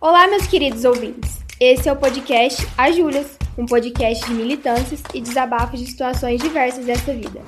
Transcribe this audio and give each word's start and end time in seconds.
Olá, 0.00 0.28
meus 0.28 0.46
queridos 0.46 0.84
ouvintes. 0.84 1.40
Esse 1.58 1.88
é 1.88 1.92
o 1.92 1.96
podcast 1.96 2.64
A 2.78 2.88
Júlias, 2.88 3.36
um 3.58 3.66
podcast 3.66 4.24
de 4.24 4.32
militâncias 4.32 5.02
e 5.12 5.20
desabafos 5.20 5.80
de 5.80 5.86
situações 5.86 6.40
diversas 6.40 6.84
dessa 6.84 7.12
vida. 7.12 7.42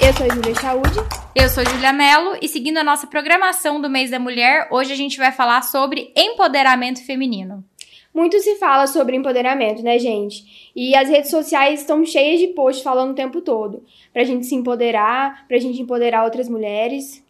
Eu 0.00 0.12
sou 0.12 0.26
a 0.26 0.32
Júlia 0.32 0.54
Chaude. 0.54 0.98
Eu 1.34 1.48
sou 1.48 1.64
Júlia 1.64 1.92
Mello 1.92 2.36
e 2.40 2.46
seguindo 2.46 2.78
a 2.78 2.84
nossa 2.84 3.08
programação 3.08 3.80
do 3.80 3.90
mês 3.90 4.12
da 4.12 4.20
mulher, 4.20 4.68
hoje 4.70 4.92
a 4.92 4.96
gente 4.96 5.18
vai 5.18 5.32
falar 5.32 5.62
sobre 5.62 6.12
empoderamento 6.16 7.04
feminino. 7.04 7.64
Muito 8.14 8.38
se 8.40 8.56
fala 8.56 8.86
sobre 8.86 9.16
empoderamento, 9.16 9.82
né, 9.82 9.98
gente? 9.98 10.70
E 10.76 10.94
as 10.94 11.08
redes 11.08 11.30
sociais 11.30 11.80
estão 11.80 12.04
cheias 12.04 12.40
de 12.40 12.48
posts 12.48 12.84
falando 12.84 13.12
o 13.12 13.14
tempo 13.14 13.40
todo. 13.40 13.82
Pra 14.12 14.24
gente 14.24 14.44
se 14.44 14.54
empoderar, 14.54 15.46
pra 15.48 15.58
gente 15.58 15.80
empoderar 15.80 16.24
outras 16.24 16.48
mulheres. 16.48 17.24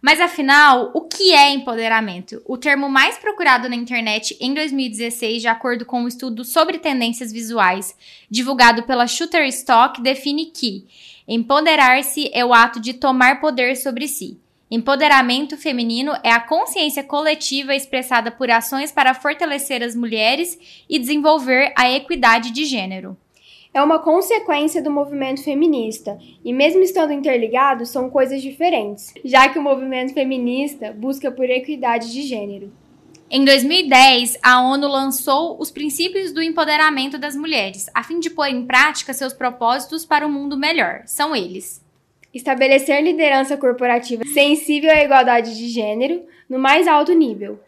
Mas 0.00 0.20
afinal, 0.20 0.90
o 0.94 1.02
que 1.02 1.32
é 1.32 1.50
empoderamento? 1.50 2.42
O 2.44 2.58
termo 2.58 2.88
mais 2.88 3.18
procurado 3.18 3.68
na 3.68 3.76
internet 3.76 4.36
em 4.40 4.52
2016, 4.52 5.42
de 5.42 5.48
acordo 5.48 5.84
com 5.84 6.00
um 6.00 6.08
estudo 6.08 6.44
sobre 6.44 6.78
tendências 6.78 7.30
visuais 7.30 7.94
divulgado 8.28 8.82
pela 8.82 9.06
Shutterstock, 9.06 10.02
define 10.02 10.46
que 10.46 10.86
empoderar-se 11.28 12.28
é 12.32 12.44
o 12.44 12.52
ato 12.52 12.80
de 12.80 12.94
tomar 12.94 13.40
poder 13.40 13.76
sobre 13.76 14.08
si. 14.08 14.41
Empoderamento 14.74 15.54
feminino 15.58 16.14
é 16.24 16.30
a 16.30 16.40
consciência 16.40 17.04
coletiva 17.04 17.76
expressada 17.76 18.30
por 18.30 18.50
ações 18.50 18.90
para 18.90 19.12
fortalecer 19.12 19.82
as 19.82 19.94
mulheres 19.94 20.58
e 20.88 20.98
desenvolver 20.98 21.74
a 21.76 21.92
equidade 21.92 22.50
de 22.50 22.64
gênero. 22.64 23.14
É 23.74 23.82
uma 23.82 23.98
consequência 23.98 24.82
do 24.82 24.90
movimento 24.90 25.44
feminista, 25.44 26.18
e 26.42 26.54
mesmo 26.54 26.80
estando 26.80 27.12
interligados, 27.12 27.90
são 27.90 28.08
coisas 28.08 28.40
diferentes, 28.40 29.12
já 29.22 29.46
que 29.46 29.58
o 29.58 29.62
movimento 29.62 30.14
feminista 30.14 30.90
busca 30.90 31.30
por 31.30 31.50
equidade 31.50 32.10
de 32.10 32.22
gênero. 32.22 32.72
Em 33.30 33.44
2010, 33.44 34.38
a 34.42 34.62
ONU 34.62 34.88
lançou 34.88 35.60
os 35.60 35.70
princípios 35.70 36.32
do 36.32 36.42
empoderamento 36.42 37.18
das 37.18 37.36
mulheres, 37.36 37.90
a 37.92 38.02
fim 38.02 38.18
de 38.18 38.30
pôr 38.30 38.46
em 38.46 38.64
prática 38.64 39.12
seus 39.12 39.34
propósitos 39.34 40.06
para 40.06 40.26
um 40.26 40.32
mundo 40.32 40.56
melhor. 40.56 41.02
São 41.04 41.36
eles: 41.36 41.81
Estabelecer 42.32 43.02
liderança 43.02 43.56
corporativa 43.56 44.24
sensível 44.24 44.90
à 44.90 45.02
igualdade 45.02 45.56
de 45.56 45.68
gênero 45.68 46.22
no 46.48 46.58
mais 46.58 46.88
alto 46.88 47.12
nível. 47.12 47.60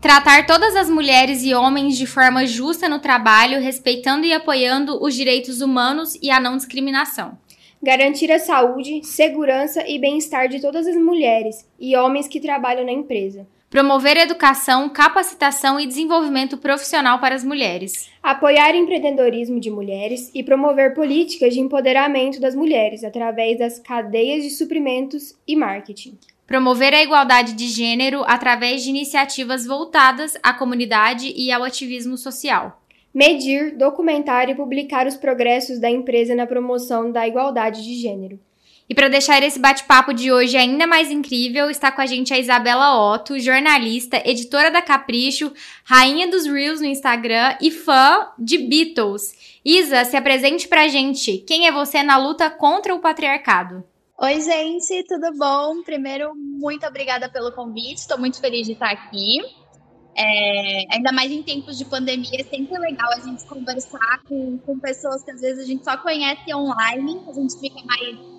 Tratar 0.00 0.46
todas 0.46 0.76
as 0.76 0.88
mulheres 0.88 1.42
e 1.42 1.54
homens 1.54 1.96
de 1.96 2.06
forma 2.06 2.46
justa 2.46 2.88
no 2.88 3.00
trabalho, 3.00 3.60
respeitando 3.60 4.26
e 4.26 4.32
apoiando 4.32 5.02
os 5.02 5.14
direitos 5.14 5.60
humanos 5.60 6.14
e 6.22 6.30
a 6.30 6.38
não 6.38 6.56
discriminação. 6.56 7.38
Garantir 7.82 8.30
a 8.30 8.38
saúde, 8.38 9.04
segurança 9.04 9.82
e 9.88 9.98
bem-estar 9.98 10.48
de 10.48 10.60
todas 10.60 10.86
as 10.86 10.96
mulheres 10.96 11.68
e 11.80 11.96
homens 11.96 12.28
que 12.28 12.40
trabalham 12.40 12.84
na 12.84 12.92
empresa. 12.92 13.46
Promover 13.74 14.16
educação, 14.16 14.88
capacitação 14.88 15.80
e 15.80 15.86
desenvolvimento 15.88 16.56
profissional 16.56 17.18
para 17.18 17.34
as 17.34 17.42
mulheres. 17.42 18.08
Apoiar 18.22 18.72
empreendedorismo 18.72 19.58
de 19.58 19.68
mulheres 19.68 20.30
e 20.32 20.44
promover 20.44 20.94
políticas 20.94 21.52
de 21.52 21.58
empoderamento 21.58 22.40
das 22.40 22.54
mulheres 22.54 23.02
através 23.02 23.58
das 23.58 23.80
cadeias 23.80 24.44
de 24.44 24.50
suprimentos 24.50 25.34
e 25.44 25.56
marketing. 25.56 26.16
Promover 26.46 26.94
a 26.94 27.02
igualdade 27.02 27.52
de 27.54 27.66
gênero 27.66 28.22
através 28.28 28.84
de 28.84 28.90
iniciativas 28.90 29.66
voltadas 29.66 30.38
à 30.40 30.52
comunidade 30.52 31.32
e 31.34 31.50
ao 31.50 31.64
ativismo 31.64 32.16
social. 32.16 32.80
Medir, 33.12 33.76
documentar 33.76 34.48
e 34.48 34.54
publicar 34.54 35.04
os 35.04 35.16
progressos 35.16 35.80
da 35.80 35.90
empresa 35.90 36.32
na 36.32 36.46
promoção 36.46 37.10
da 37.10 37.26
igualdade 37.26 37.82
de 37.82 37.96
gênero. 37.96 38.38
E 38.86 38.94
para 38.94 39.08
deixar 39.08 39.42
esse 39.42 39.58
bate-papo 39.58 40.12
de 40.12 40.30
hoje 40.30 40.58
ainda 40.58 40.86
mais 40.86 41.10
incrível, 41.10 41.70
está 41.70 41.90
com 41.90 42.02
a 42.02 42.06
gente 42.06 42.34
a 42.34 42.38
Isabela 42.38 43.14
Otto, 43.14 43.38
jornalista, 43.40 44.20
editora 44.28 44.70
da 44.70 44.82
Capricho, 44.82 45.50
rainha 45.84 46.28
dos 46.28 46.44
Reels 46.44 46.80
no 46.80 46.86
Instagram 46.86 47.56
e 47.62 47.70
fã 47.70 48.28
de 48.38 48.58
Beatles. 48.58 49.58
Isa, 49.64 50.04
se 50.04 50.16
apresente 50.16 50.68
pra 50.68 50.88
gente. 50.88 51.38
Quem 51.38 51.66
é 51.66 51.72
você 51.72 52.02
na 52.02 52.18
luta 52.18 52.50
contra 52.50 52.94
o 52.94 53.00
patriarcado? 53.00 53.82
Oi, 54.18 54.40
gente, 54.42 55.02
tudo 55.04 55.32
bom? 55.38 55.82
Primeiro, 55.82 56.34
muito 56.34 56.86
obrigada 56.86 57.28
pelo 57.30 57.52
convite, 57.52 57.96
estou 57.96 58.18
muito 58.18 58.38
feliz 58.38 58.66
de 58.66 58.74
estar 58.74 58.90
aqui. 58.90 59.40
É, 60.16 60.94
ainda 60.94 61.10
mais 61.10 61.32
em 61.32 61.42
tempos 61.42 61.78
de 61.78 61.86
pandemia, 61.86 62.38
é 62.38 62.44
sempre 62.44 62.78
legal 62.78 63.10
a 63.12 63.20
gente 63.20 63.44
conversar 63.46 64.22
com, 64.28 64.58
com 64.58 64.78
pessoas 64.78 65.24
que 65.24 65.30
às 65.30 65.40
vezes 65.40 65.64
a 65.64 65.66
gente 65.66 65.82
só 65.82 65.96
conhece 65.96 66.54
online, 66.54 67.22
a 67.26 67.32
gente 67.32 67.58
fica 67.58 67.82
mais 67.84 68.33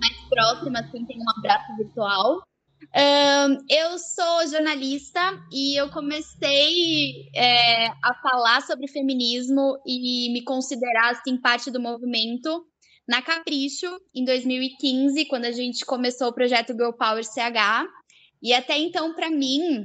mais 0.00 0.16
próximas, 0.28 0.90
quem 0.90 1.04
tem 1.04 1.18
um 1.18 1.30
abraço 1.38 1.76
virtual. 1.76 2.42
Um, 2.92 3.58
eu 3.68 3.98
sou 3.98 4.46
jornalista 4.48 5.20
e 5.52 5.78
eu 5.78 5.90
comecei 5.90 7.28
é, 7.36 7.88
a 8.02 8.14
falar 8.22 8.62
sobre 8.62 8.88
feminismo 8.88 9.78
e 9.86 10.32
me 10.32 10.42
considerar 10.42 11.10
assim 11.10 11.36
parte 11.36 11.70
do 11.70 11.78
movimento 11.78 12.64
na 13.06 13.20
Capricho 13.20 13.86
em 14.14 14.24
2015, 14.24 15.26
quando 15.26 15.44
a 15.44 15.52
gente 15.52 15.84
começou 15.84 16.28
o 16.28 16.32
projeto 16.32 16.72
Girl 16.72 16.92
Power 16.92 17.24
CH. 17.24 17.86
E 18.42 18.54
até 18.54 18.78
então, 18.78 19.14
para 19.14 19.30
mim, 19.30 19.84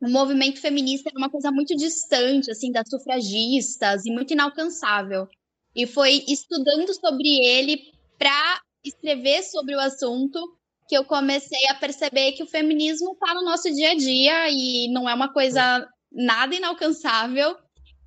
o 0.00 0.08
movimento 0.08 0.60
feminista 0.60 1.10
era 1.10 1.18
uma 1.18 1.30
coisa 1.30 1.50
muito 1.52 1.76
distante, 1.76 2.50
assim, 2.50 2.72
das 2.72 2.88
sufragistas 2.88 4.04
e 4.06 4.10
muito 4.10 4.32
inalcançável. 4.32 5.28
E 5.74 5.86
foi 5.86 6.24
estudando 6.26 6.92
sobre 6.94 7.44
ele 7.44 7.78
para 8.18 8.60
escrever 8.84 9.42
sobre 9.42 9.74
o 9.74 9.80
assunto 9.80 10.40
que 10.88 10.96
eu 10.96 11.04
comecei 11.04 11.66
a 11.70 11.74
perceber 11.74 12.32
que 12.32 12.42
o 12.42 12.46
feminismo 12.46 13.12
está 13.12 13.34
no 13.34 13.44
nosso 13.44 13.72
dia 13.72 13.92
a 13.92 13.94
dia 13.94 14.50
e 14.50 14.92
não 14.92 15.08
é 15.08 15.14
uma 15.14 15.32
coisa 15.32 15.88
nada 16.10 16.54
inalcançável. 16.54 17.56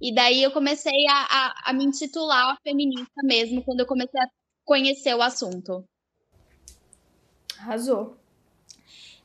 E 0.01 0.13
daí 0.13 0.43
eu 0.43 0.51
comecei 0.51 1.07
a, 1.07 1.27
a, 1.29 1.53
a 1.69 1.73
me 1.73 1.85
intitular 1.85 2.57
feminista 2.61 3.21
mesmo, 3.23 3.63
quando 3.63 3.79
eu 3.79 3.85
comecei 3.85 4.19
a 4.19 4.27
conhecer 4.63 5.15
o 5.15 5.21
assunto. 5.21 5.83
Arrasou. 7.57 8.17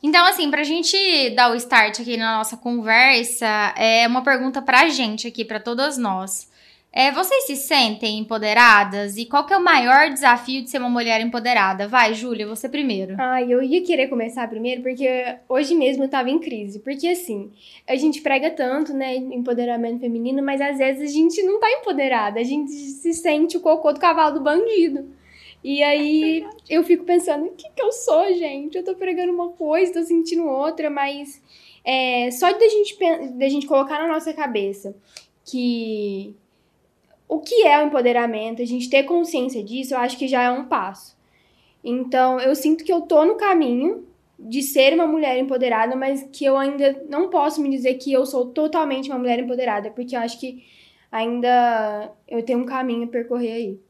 Então, 0.02 0.24
assim, 0.24 0.50
pra 0.50 0.64
gente 0.64 0.96
dar 1.30 1.50
o 1.50 1.54
start 1.56 2.00
aqui 2.00 2.16
na 2.16 2.38
nossa 2.38 2.56
conversa, 2.56 3.74
é 3.76 4.06
uma 4.06 4.24
pergunta 4.24 4.62
pra 4.62 4.88
gente 4.88 5.26
aqui, 5.26 5.44
pra 5.44 5.60
todas 5.60 5.98
nós. 5.98 6.49
É, 6.92 7.12
vocês 7.12 7.44
se 7.44 7.54
sentem 7.54 8.18
empoderadas? 8.18 9.16
E 9.16 9.24
qual 9.24 9.46
que 9.46 9.52
é 9.52 9.56
o 9.56 9.62
maior 9.62 10.10
desafio 10.10 10.62
de 10.62 10.70
ser 10.70 10.78
uma 10.78 10.90
mulher 10.90 11.20
empoderada? 11.20 11.86
Vai, 11.86 12.14
Júlia, 12.14 12.48
você 12.48 12.68
primeiro. 12.68 13.14
Ai, 13.16 13.52
eu 13.52 13.62
ia 13.62 13.80
querer 13.82 14.08
começar 14.08 14.48
primeiro 14.48 14.82
porque 14.82 15.08
hoje 15.48 15.72
mesmo 15.74 16.02
eu 16.02 16.08
tava 16.08 16.30
em 16.30 16.40
crise. 16.40 16.80
Porque 16.80 17.06
assim, 17.06 17.52
a 17.86 17.94
gente 17.94 18.20
prega 18.20 18.50
tanto, 18.50 18.92
né, 18.92 19.14
empoderamento 19.14 20.00
feminino, 20.00 20.42
mas 20.42 20.60
às 20.60 20.78
vezes 20.78 21.10
a 21.10 21.12
gente 21.12 21.40
não 21.44 21.60
tá 21.60 21.70
empoderada. 21.70 22.40
A 22.40 22.44
gente 22.44 22.72
se 22.72 23.12
sente 23.14 23.56
o 23.56 23.60
cocô 23.60 23.92
do 23.92 24.00
cavalo 24.00 24.34
do 24.34 24.44
bandido. 24.44 25.08
E 25.62 25.84
aí 25.84 26.44
eu 26.68 26.82
fico 26.82 27.04
pensando, 27.04 27.44
o 27.44 27.50
que 27.50 27.70
que 27.70 27.82
eu 27.82 27.92
sou, 27.92 28.34
gente? 28.34 28.76
Eu 28.76 28.84
tô 28.84 28.96
pregando 28.96 29.32
uma 29.32 29.50
coisa, 29.50 29.92
tô 29.92 30.02
sentindo 30.02 30.44
outra, 30.44 30.90
mas 30.90 31.40
é, 31.84 32.30
só 32.32 32.50
de 32.50 32.64
a 32.64 32.68
gente, 32.68 32.98
de 32.98 33.44
a 33.44 33.48
gente 33.48 33.66
colocar 33.66 34.00
na 34.00 34.08
nossa 34.08 34.32
cabeça 34.32 34.96
que 35.44 36.34
o 37.30 37.38
que 37.38 37.64
é 37.64 37.78
o 37.78 37.86
empoderamento, 37.86 38.60
a 38.60 38.64
gente 38.64 38.91
ter 38.91 39.04
consciência 39.04 39.62
disso, 39.62 39.94
eu 39.94 39.98
acho 39.98 40.18
que 40.18 40.26
já 40.26 40.42
é 40.42 40.50
um 40.50 40.64
passo. 40.64 41.16
Então, 41.82 42.41
eu 42.41 42.56
sinto 42.56 42.82
que 42.82 42.92
eu 42.92 43.02
tô 43.02 43.24
no 43.24 43.36
caminho 43.36 44.04
de 44.36 44.60
ser 44.62 44.94
uma 44.94 45.06
mulher 45.06 45.38
empoderada, 45.38 45.94
mas 45.94 46.28
que 46.32 46.44
eu 46.44 46.56
ainda 46.58 47.04
não 47.08 47.30
posso 47.30 47.62
me 47.62 47.70
dizer 47.70 47.94
que 47.94 48.12
eu 48.12 48.26
sou 48.26 48.46
totalmente 48.46 49.08
uma 49.08 49.18
mulher 49.18 49.38
empoderada, 49.38 49.91
porque 49.91 50.16
eu 50.16 50.20
acho 50.20 50.41
que 50.41 50.64
ainda 51.10 52.12
eu 52.26 52.42
tenho 52.42 52.58
um 52.58 52.66
caminho 52.66 53.04
a 53.04 53.08
percorrer 53.08 53.52
aí. 53.52 53.80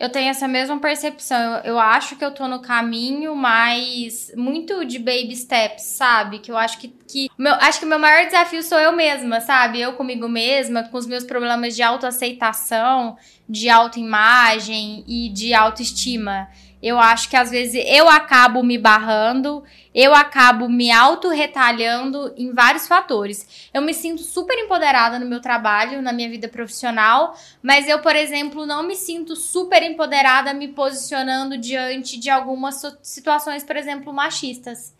Eu 0.00 0.08
tenho 0.08 0.30
essa 0.30 0.48
mesma 0.48 0.78
percepção. 0.78 1.56
Eu, 1.56 1.74
eu, 1.74 1.78
acho 1.78 2.16
que 2.16 2.24
eu 2.24 2.30
tô 2.30 2.48
no 2.48 2.62
caminho, 2.62 3.36
mas 3.36 4.32
muito 4.34 4.82
de 4.86 4.98
baby 4.98 5.36
steps, 5.36 5.82
sabe? 5.82 6.38
Que 6.38 6.50
eu 6.50 6.56
acho 6.56 6.78
que, 6.78 6.88
que 6.88 7.28
meu, 7.36 7.52
acho 7.56 7.78
que 7.78 7.84
o 7.84 7.88
meu 7.88 7.98
maior 7.98 8.24
desafio 8.24 8.62
sou 8.62 8.78
eu 8.78 8.92
mesma, 8.92 9.42
sabe? 9.42 9.78
Eu 9.78 9.92
comigo 9.92 10.26
mesma, 10.26 10.84
com 10.84 10.96
os 10.96 11.06
meus 11.06 11.24
problemas 11.24 11.76
de 11.76 11.82
autoaceitação, 11.82 13.18
de 13.46 13.68
autoimagem 13.68 15.04
e 15.06 15.28
de 15.28 15.52
autoestima. 15.52 16.48
Eu 16.82 16.98
acho 16.98 17.28
que 17.28 17.36
às 17.36 17.50
vezes 17.50 17.82
eu 17.86 18.08
acabo 18.08 18.62
me 18.62 18.78
barrando, 18.78 19.62
eu 19.94 20.14
acabo 20.14 20.68
me 20.68 20.90
auto-retalhando 20.90 22.32
em 22.36 22.52
vários 22.52 22.86
fatores. 22.86 23.68
Eu 23.72 23.82
me 23.82 23.92
sinto 23.92 24.22
super 24.22 24.56
empoderada 24.58 25.18
no 25.18 25.26
meu 25.26 25.40
trabalho, 25.40 26.00
na 26.00 26.12
minha 26.12 26.28
vida 26.28 26.48
profissional, 26.48 27.36
mas 27.62 27.88
eu, 27.88 27.98
por 27.98 28.16
exemplo, 28.16 28.64
não 28.64 28.82
me 28.82 28.96
sinto 28.96 29.36
super 29.36 29.82
empoderada 29.82 30.54
me 30.54 30.68
posicionando 30.68 31.58
diante 31.58 32.18
de 32.18 32.30
algumas 32.30 32.80
situações, 33.02 33.62
por 33.62 33.76
exemplo, 33.76 34.12
machistas. 34.12 34.94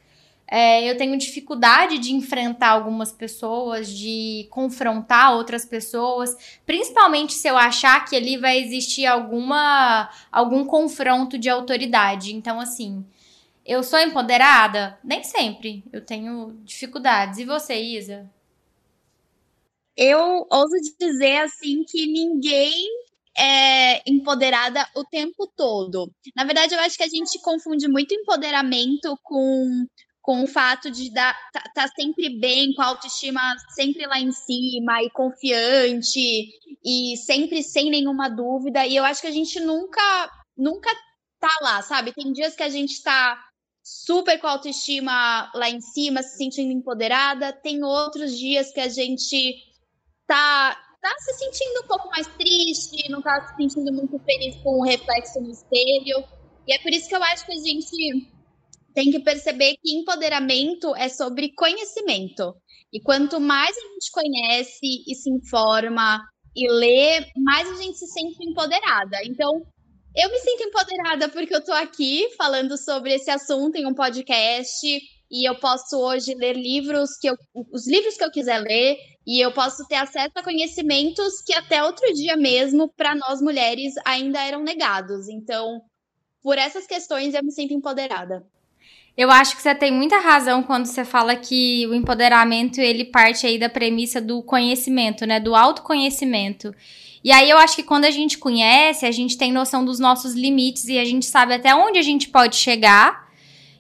É, 0.51 0.91
eu 0.91 0.97
tenho 0.97 1.17
dificuldade 1.17 1.99
de 1.99 2.13
enfrentar 2.13 2.71
algumas 2.71 3.13
pessoas, 3.13 3.89
de 3.89 4.49
confrontar 4.51 5.35
outras 5.37 5.65
pessoas, 5.65 6.37
principalmente 6.67 7.33
se 7.35 7.47
eu 7.49 7.57
achar 7.57 8.05
que 8.05 8.17
ali 8.17 8.37
vai 8.37 8.59
existir 8.59 9.07
alguma 9.07 10.11
algum 10.33 10.65
confronto 10.65 11.39
de 11.39 11.49
autoridade. 11.49 12.35
Então, 12.35 12.61
assim, 12.61 13.05
Eu 13.65 13.83
sou 13.85 13.99
empoderada? 14.01 14.99
Nem 15.05 15.23
sempre. 15.25 15.85
Eu 15.93 16.05
tenho 16.05 16.61
dificuldades. 16.65 17.39
E 17.39 17.45
você, 17.45 17.77
Isa? 17.81 18.31
Eu 19.97 20.47
ouso 20.51 20.75
dizer 20.99 21.39
assim 21.43 21.85
que 21.85 22.07
ninguém 22.07 22.73
é 23.37 24.03
empoderada 24.11 24.87
o 24.97 25.05
tempo 25.05 25.47
todo. 25.57 26.11
Na 26.37 26.45
verdade, 26.45 26.75
eu 26.75 26.81
acho 26.81 26.97
que 26.97 27.03
a 27.05 27.09
gente 27.09 27.41
confunde 27.43 27.89
muito 27.89 28.15
empoderamento 28.15 29.17
com 29.23 29.87
com 30.31 30.45
o 30.45 30.47
fato 30.47 30.93
de 30.93 31.09
estar 31.09 31.37
tá, 31.53 31.61
tá 31.75 31.89
sempre 31.89 32.29
bem, 32.39 32.73
com 32.73 32.83
a 32.83 32.87
autoestima 32.87 33.41
sempre 33.71 34.07
lá 34.07 34.21
em 34.21 34.31
cima 34.31 35.03
e 35.03 35.11
confiante 35.11 36.53
e 36.85 37.17
sempre 37.17 37.65
sem 37.65 37.91
nenhuma 37.91 38.29
dúvida. 38.29 38.87
E 38.87 38.95
eu 38.95 39.05
acho 39.05 39.21
que 39.21 39.27
a 39.27 39.33
gente 39.33 39.59
nunca 39.59 40.31
nunca 40.57 40.89
tá 41.41 41.51
lá, 41.63 41.83
sabe? 41.83 42.13
Tem 42.13 42.33
dias 42.33 42.55
que 42.55 42.63
a 42.63 42.69
gente 42.69 43.03
tá 43.03 43.45
super 43.83 44.39
com 44.39 44.47
a 44.47 44.53
autoestima 44.53 45.51
lá 45.53 45.69
em 45.69 45.81
cima, 45.81 46.23
se 46.23 46.37
sentindo 46.37 46.71
empoderada, 46.71 47.53
tem 47.53 47.83
outros 47.83 48.39
dias 48.39 48.71
que 48.71 48.79
a 48.79 48.89
gente 48.89 49.57
tá 50.29 50.81
tá 51.03 51.13
se 51.19 51.33
sentindo 51.39 51.81
um 51.83 51.89
pouco 51.89 52.09
mais 52.11 52.29
triste, 52.39 53.11
não 53.11 53.21
tá 53.21 53.49
se 53.49 53.57
sentindo 53.57 53.93
muito 53.93 54.17
feliz 54.21 54.55
com 54.63 54.79
o 54.79 54.85
reflexo 54.85 55.41
no 55.41 55.51
espelho. 55.51 56.23
E 56.69 56.73
é 56.73 56.79
por 56.79 56.93
isso 56.93 57.09
que 57.09 57.17
eu 57.17 57.25
acho 57.25 57.45
que 57.45 57.53
a 57.53 57.61
gente 57.61 58.40
tem 58.95 59.11
que 59.11 59.21
perceber 59.21 59.77
que 59.83 59.97
empoderamento 59.97 60.95
é 60.97 61.09
sobre 61.09 61.53
conhecimento. 61.55 62.55
E 62.93 63.01
quanto 63.01 63.41
mais 63.41 63.77
a 63.77 63.81
gente 63.81 64.11
conhece 64.11 65.05
e 65.07 65.15
se 65.15 65.31
informa 65.31 66.21
e 66.55 66.69
lê, 66.71 67.27
mais 67.37 67.69
a 67.69 67.83
gente 67.83 67.99
se 67.99 68.07
sente 68.09 68.37
empoderada. 68.43 69.19
Então, 69.25 69.63
eu 70.17 70.29
me 70.29 70.39
sinto 70.39 70.65
empoderada 70.65 71.29
porque 71.29 71.55
eu 71.55 71.65
tô 71.65 71.73
aqui 71.73 72.29
falando 72.37 72.77
sobre 72.77 73.15
esse 73.15 73.31
assunto 73.31 73.77
em 73.77 73.87
um 73.87 73.95
podcast 73.95 74.85
e 75.31 75.49
eu 75.49 75.55
posso 75.61 75.97
hoje 75.97 76.35
ler 76.35 76.57
livros 76.57 77.11
que 77.21 77.31
eu, 77.31 77.37
os 77.73 77.87
livros 77.87 78.17
que 78.17 78.25
eu 78.25 78.31
quiser 78.33 78.59
ler 78.59 78.97
e 79.25 79.41
eu 79.41 79.53
posso 79.53 79.87
ter 79.87 79.95
acesso 79.95 80.33
a 80.35 80.43
conhecimentos 80.43 81.41
que 81.47 81.55
até 81.55 81.85
outro 81.85 82.13
dia 82.13 82.37
mesmo 82.37 82.93
para 82.97 83.15
nós 83.15 83.41
mulheres 83.41 83.95
ainda 84.05 84.45
eram 84.45 84.65
negados. 84.65 85.29
Então, 85.29 85.81
por 86.43 86.59
essas 86.59 86.87
questões 86.87 87.35
eu 87.35 87.45
me 87.45 87.53
sinto 87.53 87.73
empoderada. 87.73 88.45
Eu 89.17 89.31
acho 89.31 89.57
que 89.57 89.63
você 89.63 89.75
tem 89.75 89.91
muita 89.91 90.19
razão 90.19 90.63
quando 90.63 90.87
você 90.87 91.05
fala 91.05 91.37
que 91.37 91.87
o 91.89 91.95
empoderamento 91.95 92.81
ele 92.81 93.05
parte 93.05 93.47
aí 93.47 93.59
da 93.59 93.69
premissa 93.69 94.21
do 94.21 94.43
conhecimento, 94.43 95.27
né, 95.27 95.39
do 95.39 95.55
autoconhecimento. 95.55 96.75
E 97.23 97.31
aí 97.31 97.51
eu 97.51 97.59
acho 97.59 97.77
que 97.77 97.83
quando 97.83 98.07
a 98.07 98.11
gente 98.11 98.39
conhece, 98.39 99.05
a 99.05 99.11
gente 99.11 99.37
tem 99.37 99.53
noção 99.53 99.85
dos 99.85 99.99
nossos 99.99 100.35
limites 100.35 100.87
e 100.87 100.99
a 100.99 101.05
gente 101.05 101.27
sabe 101.27 101.55
até 101.55 101.75
onde 101.75 101.99
a 101.99 102.03
gente 102.03 102.29
pode 102.29 102.57
chegar. 102.57 103.29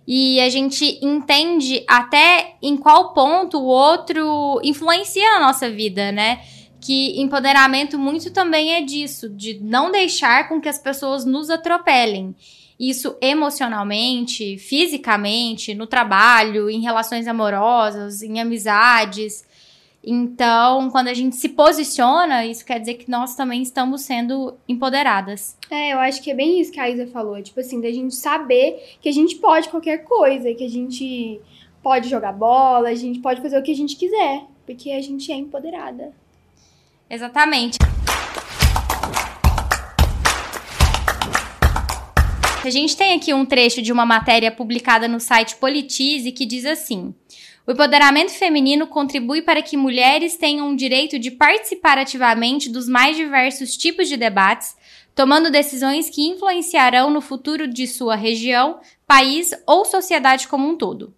E 0.06 0.40
a 0.40 0.48
gente 0.48 0.98
entende 1.02 1.84
até 1.86 2.56
em 2.60 2.76
qual 2.76 3.14
ponto 3.14 3.58
o 3.58 3.66
outro 3.66 4.60
influencia 4.62 5.36
a 5.36 5.40
nossa 5.40 5.70
vida, 5.70 6.10
né? 6.10 6.40
Que 6.80 7.20
empoderamento 7.20 7.98
muito 7.98 8.30
também 8.30 8.74
é 8.74 8.82
disso, 8.82 9.28
de 9.28 9.60
não 9.62 9.90
deixar 9.90 10.48
com 10.48 10.60
que 10.60 10.68
as 10.68 10.78
pessoas 10.78 11.24
nos 11.24 11.48
atropelem. 11.48 12.34
Isso 12.80 13.14
emocionalmente, 13.20 14.56
fisicamente, 14.56 15.74
no 15.74 15.86
trabalho, 15.86 16.70
em 16.70 16.80
relações 16.80 17.28
amorosas, 17.28 18.22
em 18.22 18.40
amizades. 18.40 19.44
Então, 20.02 20.88
quando 20.90 21.08
a 21.08 21.14
gente 21.14 21.36
se 21.36 21.50
posiciona, 21.50 22.46
isso 22.46 22.64
quer 22.64 22.80
dizer 22.80 22.94
que 22.94 23.10
nós 23.10 23.34
também 23.34 23.60
estamos 23.60 24.00
sendo 24.00 24.56
empoderadas. 24.66 25.58
É, 25.70 25.92
eu 25.92 25.98
acho 25.98 26.22
que 26.22 26.30
é 26.30 26.34
bem 26.34 26.58
isso 26.58 26.72
que 26.72 26.80
a 26.80 26.88
Isa 26.88 27.06
falou. 27.08 27.42
Tipo 27.42 27.60
assim, 27.60 27.82
da 27.82 27.92
gente 27.92 28.14
saber 28.14 28.96
que 29.02 29.10
a 29.10 29.12
gente 29.12 29.36
pode 29.36 29.68
qualquer 29.68 29.98
coisa, 29.98 30.54
que 30.54 30.64
a 30.64 30.70
gente 30.70 31.38
pode 31.82 32.08
jogar 32.08 32.32
bola, 32.32 32.88
a 32.88 32.94
gente 32.94 33.18
pode 33.18 33.42
fazer 33.42 33.58
o 33.58 33.62
que 33.62 33.72
a 33.72 33.76
gente 33.76 33.94
quiser, 33.94 34.44
porque 34.64 34.90
a 34.92 35.02
gente 35.02 35.30
é 35.30 35.34
empoderada. 35.34 36.14
Exatamente. 37.10 37.79
A 42.62 42.68
gente 42.68 42.94
tem 42.94 43.14
aqui 43.14 43.32
um 43.32 43.46
trecho 43.46 43.80
de 43.80 43.90
uma 43.90 44.04
matéria 44.04 44.52
publicada 44.52 45.08
no 45.08 45.18
site 45.18 45.56
Politize 45.56 46.30
que 46.30 46.44
diz 46.44 46.66
assim: 46.66 47.14
o 47.66 47.72
empoderamento 47.72 48.32
feminino 48.32 48.86
contribui 48.86 49.40
para 49.40 49.62
que 49.62 49.78
mulheres 49.78 50.36
tenham 50.36 50.70
o 50.70 50.76
direito 50.76 51.18
de 51.18 51.30
participar 51.30 51.96
ativamente 51.96 52.68
dos 52.68 52.86
mais 52.86 53.16
diversos 53.16 53.78
tipos 53.78 54.08
de 54.08 54.16
debates, 54.18 54.76
tomando 55.14 55.50
decisões 55.50 56.10
que 56.10 56.20
influenciarão 56.20 57.08
no 57.08 57.22
futuro 57.22 57.66
de 57.66 57.86
sua 57.86 58.14
região, 58.14 58.78
país 59.06 59.52
ou 59.66 59.86
sociedade 59.86 60.46
como 60.46 60.68
um 60.68 60.76
todo. 60.76 61.14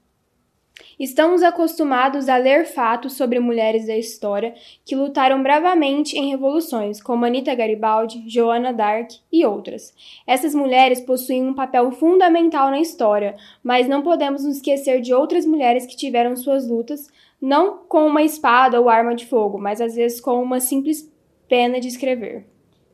Estamos 1.02 1.42
acostumados 1.42 2.28
a 2.28 2.36
ler 2.36 2.64
fatos 2.64 3.14
sobre 3.14 3.40
mulheres 3.40 3.88
da 3.88 3.96
história 3.96 4.54
que 4.84 4.94
lutaram 4.94 5.42
bravamente 5.42 6.16
em 6.16 6.30
revoluções, 6.30 7.02
como 7.02 7.24
Anita 7.24 7.52
Garibaldi, 7.56 8.22
Joana 8.28 8.72
d'Arc 8.72 9.16
e 9.32 9.44
outras. 9.44 9.92
Essas 10.24 10.54
mulheres 10.54 11.00
possuem 11.00 11.42
um 11.42 11.54
papel 11.54 11.90
fundamental 11.90 12.70
na 12.70 12.78
história, 12.78 13.34
mas 13.64 13.88
não 13.88 14.02
podemos 14.02 14.44
nos 14.44 14.58
esquecer 14.58 15.00
de 15.00 15.12
outras 15.12 15.44
mulheres 15.44 15.86
que 15.86 15.96
tiveram 15.96 16.36
suas 16.36 16.68
lutas 16.68 17.10
não 17.40 17.78
com 17.88 18.06
uma 18.06 18.22
espada 18.22 18.80
ou 18.80 18.88
arma 18.88 19.16
de 19.16 19.26
fogo, 19.26 19.58
mas 19.58 19.80
às 19.80 19.96
vezes 19.96 20.20
com 20.20 20.40
uma 20.40 20.60
simples 20.60 21.12
pena 21.48 21.80
de 21.80 21.88
escrever. 21.88 22.46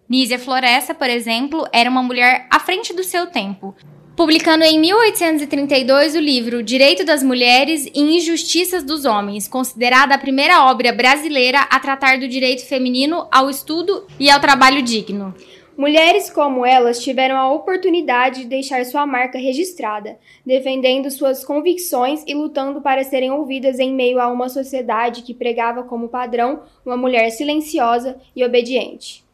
Nízia 0.08 0.38
Floresta, 0.38 0.94
por 0.94 1.10
exemplo, 1.10 1.68
era 1.70 1.90
uma 1.90 2.02
mulher 2.02 2.46
à 2.50 2.58
frente 2.58 2.94
do 2.94 3.04
seu 3.04 3.26
tempo 3.26 3.74
publicando 4.18 4.64
em 4.64 4.80
1832 4.80 6.16
o 6.16 6.18
livro 6.18 6.60
Direito 6.60 7.04
das 7.04 7.22
Mulheres 7.22 7.86
e 7.94 8.16
Injustiças 8.16 8.82
dos 8.82 9.04
Homens, 9.04 9.46
considerada 9.46 10.12
a 10.12 10.18
primeira 10.18 10.64
obra 10.68 10.92
brasileira 10.92 11.60
a 11.60 11.78
tratar 11.78 12.18
do 12.18 12.26
direito 12.26 12.66
feminino 12.66 13.28
ao 13.30 13.48
estudo 13.48 14.08
e 14.18 14.28
ao 14.28 14.40
trabalho 14.40 14.82
digno. 14.82 15.32
Mulheres 15.76 16.28
como 16.30 16.66
elas 16.66 16.98
tiveram 16.98 17.36
a 17.36 17.52
oportunidade 17.52 18.40
de 18.40 18.48
deixar 18.48 18.84
sua 18.84 19.06
marca 19.06 19.38
registrada, 19.38 20.18
defendendo 20.44 21.08
suas 21.12 21.44
convicções 21.44 22.24
e 22.26 22.34
lutando 22.34 22.80
para 22.80 23.04
serem 23.04 23.30
ouvidas 23.30 23.78
em 23.78 23.94
meio 23.94 24.20
a 24.20 24.26
uma 24.26 24.48
sociedade 24.48 25.22
que 25.22 25.32
pregava 25.32 25.84
como 25.84 26.08
padrão 26.08 26.64
uma 26.84 26.96
mulher 26.96 27.30
silenciosa 27.30 28.16
e 28.34 28.44
obediente. 28.44 29.27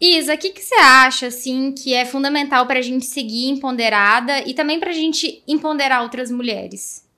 Isa, 0.00 0.34
o 0.34 0.38
que, 0.38 0.50
que 0.50 0.62
você 0.62 0.74
acha, 0.76 1.26
assim, 1.26 1.72
que 1.72 1.92
é 1.92 2.04
fundamental 2.04 2.66
para 2.66 2.78
a 2.78 2.82
gente 2.82 3.06
seguir 3.06 3.48
empoderada 3.48 4.40
e 4.48 4.54
também 4.54 4.80
para 4.80 4.90
a 4.90 4.94
gente 4.94 5.42
empoderar 5.46 6.02
outras 6.02 6.30
mulheres? 6.30 7.08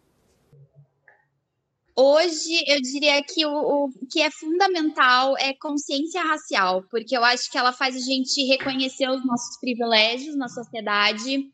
Hoje, 1.94 2.64
eu 2.66 2.80
diria 2.80 3.23
que 3.23 3.44
o, 3.44 3.52
o, 3.52 3.90
que 4.11 4.23
é 4.23 4.30
fundamental 4.30 5.37
é 5.38 5.52
consciência 5.54 6.23
racial, 6.23 6.82
porque 6.90 7.16
eu 7.16 7.23
acho 7.23 7.50
que 7.50 7.59
ela 7.59 7.73
faz 7.73 7.94
a 7.94 7.99
gente 7.99 8.42
reconhecer 8.47 9.09
os 9.11 9.25
nossos 9.26 9.59
privilégios 9.61 10.35
na 10.35 10.49
sociedade, 10.49 11.50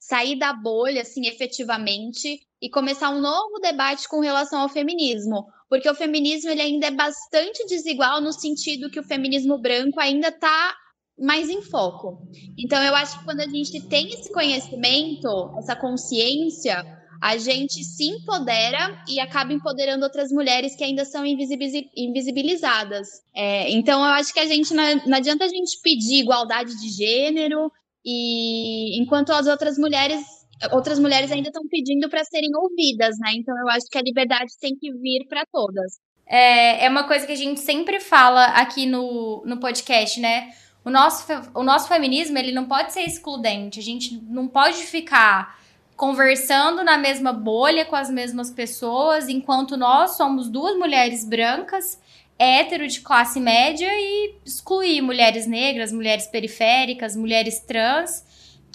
sair 0.00 0.36
da 0.36 0.52
bolha, 0.52 1.02
assim, 1.02 1.26
efetivamente, 1.26 2.40
e 2.60 2.68
começar 2.68 3.10
um 3.10 3.20
novo 3.20 3.60
debate 3.60 4.08
com 4.08 4.20
relação 4.20 4.60
ao 4.60 4.68
feminismo 4.68 5.46
porque 5.68 5.88
o 5.88 5.94
feminismo 5.94 6.50
ele 6.50 6.62
ainda 6.62 6.86
é 6.86 6.90
bastante 6.90 7.66
desigual 7.66 8.20
no 8.20 8.32
sentido 8.32 8.90
que 8.90 9.00
o 9.00 9.04
feminismo 9.04 9.58
branco 9.58 10.00
ainda 10.00 10.28
está 10.28 10.74
mais 11.18 11.48
em 11.48 11.62
foco. 11.62 12.18
Então, 12.58 12.82
eu 12.82 12.94
acho 12.94 13.18
que 13.18 13.24
quando 13.24 13.40
a 13.40 13.48
gente 13.48 13.80
tem 13.88 14.08
esse 14.08 14.30
conhecimento, 14.30 15.54
essa 15.58 15.74
consciência, 15.74 16.84
a 17.20 17.38
gente 17.38 17.82
se 17.82 18.04
empodera 18.04 19.02
e 19.08 19.18
acaba 19.18 19.52
empoderando 19.52 20.04
outras 20.04 20.30
mulheres 20.30 20.76
que 20.76 20.84
ainda 20.84 21.04
são 21.04 21.24
invisibilizadas. 21.24 23.08
É, 23.34 23.70
então, 23.70 24.00
eu 24.00 24.12
acho 24.12 24.32
que 24.32 24.40
a 24.40 24.46
gente 24.46 24.74
não, 24.74 24.84
não 25.06 25.16
adianta 25.16 25.44
a 25.44 25.48
gente 25.48 25.80
pedir 25.82 26.20
igualdade 26.20 26.78
de 26.78 26.88
gênero 26.90 27.72
e 28.04 29.00
enquanto 29.00 29.30
as 29.30 29.46
outras 29.46 29.78
mulheres 29.78 30.22
outras 30.72 30.98
mulheres 30.98 31.30
ainda 31.30 31.48
estão 31.48 31.66
pedindo 31.68 32.08
para 32.08 32.24
serem 32.24 32.50
ouvidas, 32.54 33.16
né? 33.18 33.32
Então 33.34 33.56
eu 33.58 33.68
acho 33.68 33.86
que 33.90 33.98
a 33.98 34.02
liberdade 34.02 34.52
tem 34.60 34.74
que 34.76 34.92
vir 34.92 35.26
para 35.28 35.44
todas. 35.52 35.98
É, 36.26 36.84
é 36.84 36.88
uma 36.88 37.04
coisa 37.04 37.26
que 37.26 37.32
a 37.32 37.36
gente 37.36 37.60
sempre 37.60 38.00
fala 38.00 38.46
aqui 38.46 38.86
no, 38.86 39.42
no 39.46 39.58
podcast, 39.60 40.20
né? 40.20 40.50
O 40.84 40.90
nosso, 40.90 41.24
o 41.54 41.62
nosso 41.62 41.88
feminismo, 41.88 42.38
ele 42.38 42.52
não 42.52 42.66
pode 42.66 42.92
ser 42.92 43.02
excludente. 43.02 43.80
A 43.80 43.82
gente 43.82 44.20
não 44.22 44.48
pode 44.48 44.78
ficar 44.84 45.58
conversando 45.96 46.84
na 46.84 46.98
mesma 46.98 47.32
bolha 47.32 47.84
com 47.84 47.96
as 47.96 48.10
mesmas 48.10 48.50
pessoas, 48.50 49.28
enquanto 49.28 49.76
nós 49.76 50.16
somos 50.16 50.48
duas 50.48 50.76
mulheres 50.76 51.24
brancas, 51.24 51.98
hétero 52.38 52.86
de 52.86 53.00
classe 53.00 53.40
média 53.40 53.88
e 53.90 54.34
excluir 54.44 55.00
mulheres 55.00 55.46
negras, 55.46 55.90
mulheres 55.90 56.26
periféricas, 56.26 57.16
mulheres 57.16 57.60
trans 57.60 58.25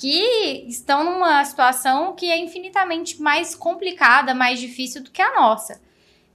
que 0.02 0.66
estão 0.68 1.04
numa 1.04 1.46
situação 1.46 2.16
que 2.16 2.26
é 2.26 2.36
infinitamente 2.36 3.22
mais 3.22 3.54
complicada, 3.54 4.34
mais 4.34 4.60
difícil 4.60 5.04
do 5.04 5.12
que 5.12 5.22
a 5.22 5.36
nossa. 5.36 5.80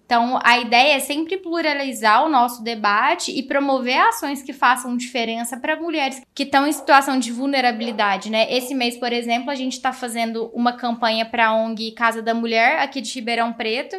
Então, 0.04 0.38
a 0.44 0.61
ideia 0.61 0.94
é 0.94 1.00
sempre 1.00 1.37
pluralizar 1.37 2.25
o 2.25 2.28
nosso 2.28 2.62
debate 2.62 3.32
e 3.32 3.42
promover 3.42 3.99
ações 3.99 4.40
que 4.40 4.52
façam 4.52 4.96
diferença 4.96 5.56
para 5.56 5.75
mulheres 5.75 6.23
que 6.32 6.44
estão 6.44 6.64
em 6.64 6.70
situação 6.70 7.18
de 7.18 7.32
vulnerabilidade, 7.32 8.30
né? 8.30 8.46
Esse 8.54 8.73
mês, 8.73 8.96
por 8.96 9.12
exemplo, 9.12 9.50
a 9.50 9.56
gente 9.56 9.73
está 9.73 9.92
fazendo 9.92 10.49
uma 10.54 10.75
campanha 10.75 11.26
para 11.26 11.49
a 11.49 11.56
ONG 11.56 11.90
Casa 11.90 12.23
da 12.23 12.32
Mulher, 12.32 12.78
aqui 12.78 13.00
de 13.00 13.12
Ribeirão 13.12 13.52
Preto, 13.52 13.96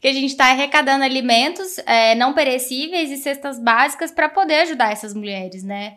que 0.00 0.06
a 0.06 0.12
gente 0.12 0.30
está 0.30 0.52
arrecadando 0.52 1.02
alimentos 1.02 1.76
é, 1.86 2.14
não 2.14 2.34
perecíveis 2.34 3.10
e 3.10 3.16
cestas 3.16 3.58
básicas 3.58 4.12
para 4.12 4.28
poder 4.28 4.60
ajudar 4.60 4.92
essas 4.92 5.12
mulheres, 5.12 5.64
né? 5.64 5.96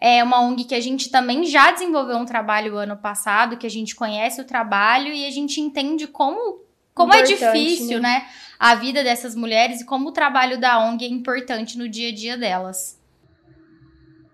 É 0.00 0.22
uma 0.22 0.40
ONG 0.40 0.64
que 0.64 0.74
a 0.74 0.80
gente 0.80 1.10
também 1.10 1.44
já 1.44 1.70
desenvolveu 1.70 2.16
um 2.16 2.26
trabalho 2.26 2.76
ano 2.76 2.96
passado, 2.96 3.56
que 3.56 3.66
a 3.66 3.70
gente 3.70 3.94
conhece 3.94 4.40
o 4.40 4.44
trabalho 4.44 5.12
e 5.12 5.24
a 5.24 5.30
gente 5.30 5.60
entende 5.60 6.06
como, 6.06 6.60
como 6.94 7.14
é 7.14 7.22
difícil, 7.22 8.00
né? 8.00 8.20
né? 8.20 8.28
a 8.58 8.74
vida 8.74 9.02
dessas 9.02 9.34
mulheres 9.34 9.80
e 9.80 9.86
como 9.86 10.08
o 10.08 10.12
trabalho 10.12 10.58
da 10.58 10.78
ONG 10.78 11.04
é 11.04 11.08
importante 11.08 11.78
no 11.78 11.88
dia 11.88 12.10
a 12.10 12.14
dia 12.14 12.36
delas. 12.36 13.00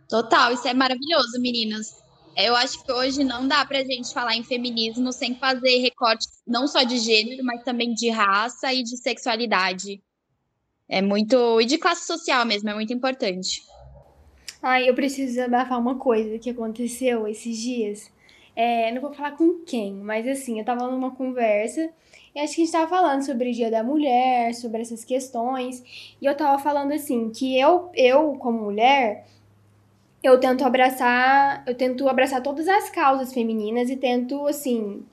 Total, 0.08 0.52
isso 0.52 0.66
é 0.68 0.74
maravilhoso, 0.74 1.40
meninas. 1.40 2.02
Eu 2.36 2.56
acho 2.56 2.82
que 2.82 2.92
hoje 2.92 3.24
não 3.24 3.46
dá 3.46 3.64
pra 3.64 3.84
gente 3.84 4.12
falar 4.12 4.34
em 4.34 4.42
feminismo 4.42 5.12
sem 5.12 5.34
fazer 5.34 5.78
recorte 5.78 6.26
não 6.46 6.66
só 6.66 6.82
de 6.82 6.98
gênero, 6.98 7.44
mas 7.44 7.62
também 7.62 7.92
de 7.92 8.10
raça 8.10 8.72
e 8.72 8.82
de 8.82 8.96
sexualidade. 8.96 10.02
É 10.88 11.00
muito. 11.00 11.60
E 11.60 11.64
de 11.64 11.78
classe 11.78 12.06
social 12.06 12.44
mesmo, 12.44 12.68
é 12.68 12.74
muito 12.74 12.92
importante. 12.92 13.62
Ai, 14.62 14.88
eu 14.88 14.94
preciso 14.94 15.42
abafar 15.42 15.78
uma 15.78 15.96
coisa 15.96 16.38
que 16.38 16.50
aconteceu 16.50 17.26
esses 17.26 17.58
dias. 17.58 18.12
É, 18.54 18.92
não 18.92 19.00
vou 19.00 19.12
falar 19.12 19.32
com 19.32 19.60
quem, 19.66 19.92
mas 19.94 20.26
assim, 20.28 20.58
eu 20.58 20.64
tava 20.64 20.88
numa 20.88 21.10
conversa 21.10 21.90
e 22.34 22.38
acho 22.38 22.54
que 22.54 22.62
a 22.62 22.64
gente 22.64 22.72
tava 22.72 22.88
falando 22.88 23.22
sobre 23.22 23.50
o 23.50 23.52
Dia 23.52 23.70
da 23.70 23.82
Mulher, 23.82 24.54
sobre 24.54 24.82
essas 24.82 25.04
questões. 25.04 25.82
E 26.20 26.24
eu 26.26 26.36
tava 26.36 26.62
falando 26.62 26.92
assim, 26.92 27.30
que 27.30 27.58
eu, 27.58 27.90
eu 27.94 28.36
como 28.38 28.62
mulher, 28.62 29.26
eu 30.22 30.38
tento 30.38 30.64
abraçar, 30.64 31.64
eu 31.66 31.74
tento 31.74 32.08
abraçar 32.08 32.42
todas 32.42 32.68
as 32.68 32.88
causas 32.88 33.34
femininas 33.34 33.90
e 33.90 33.96
tento, 33.96 34.46
assim, 34.46 35.04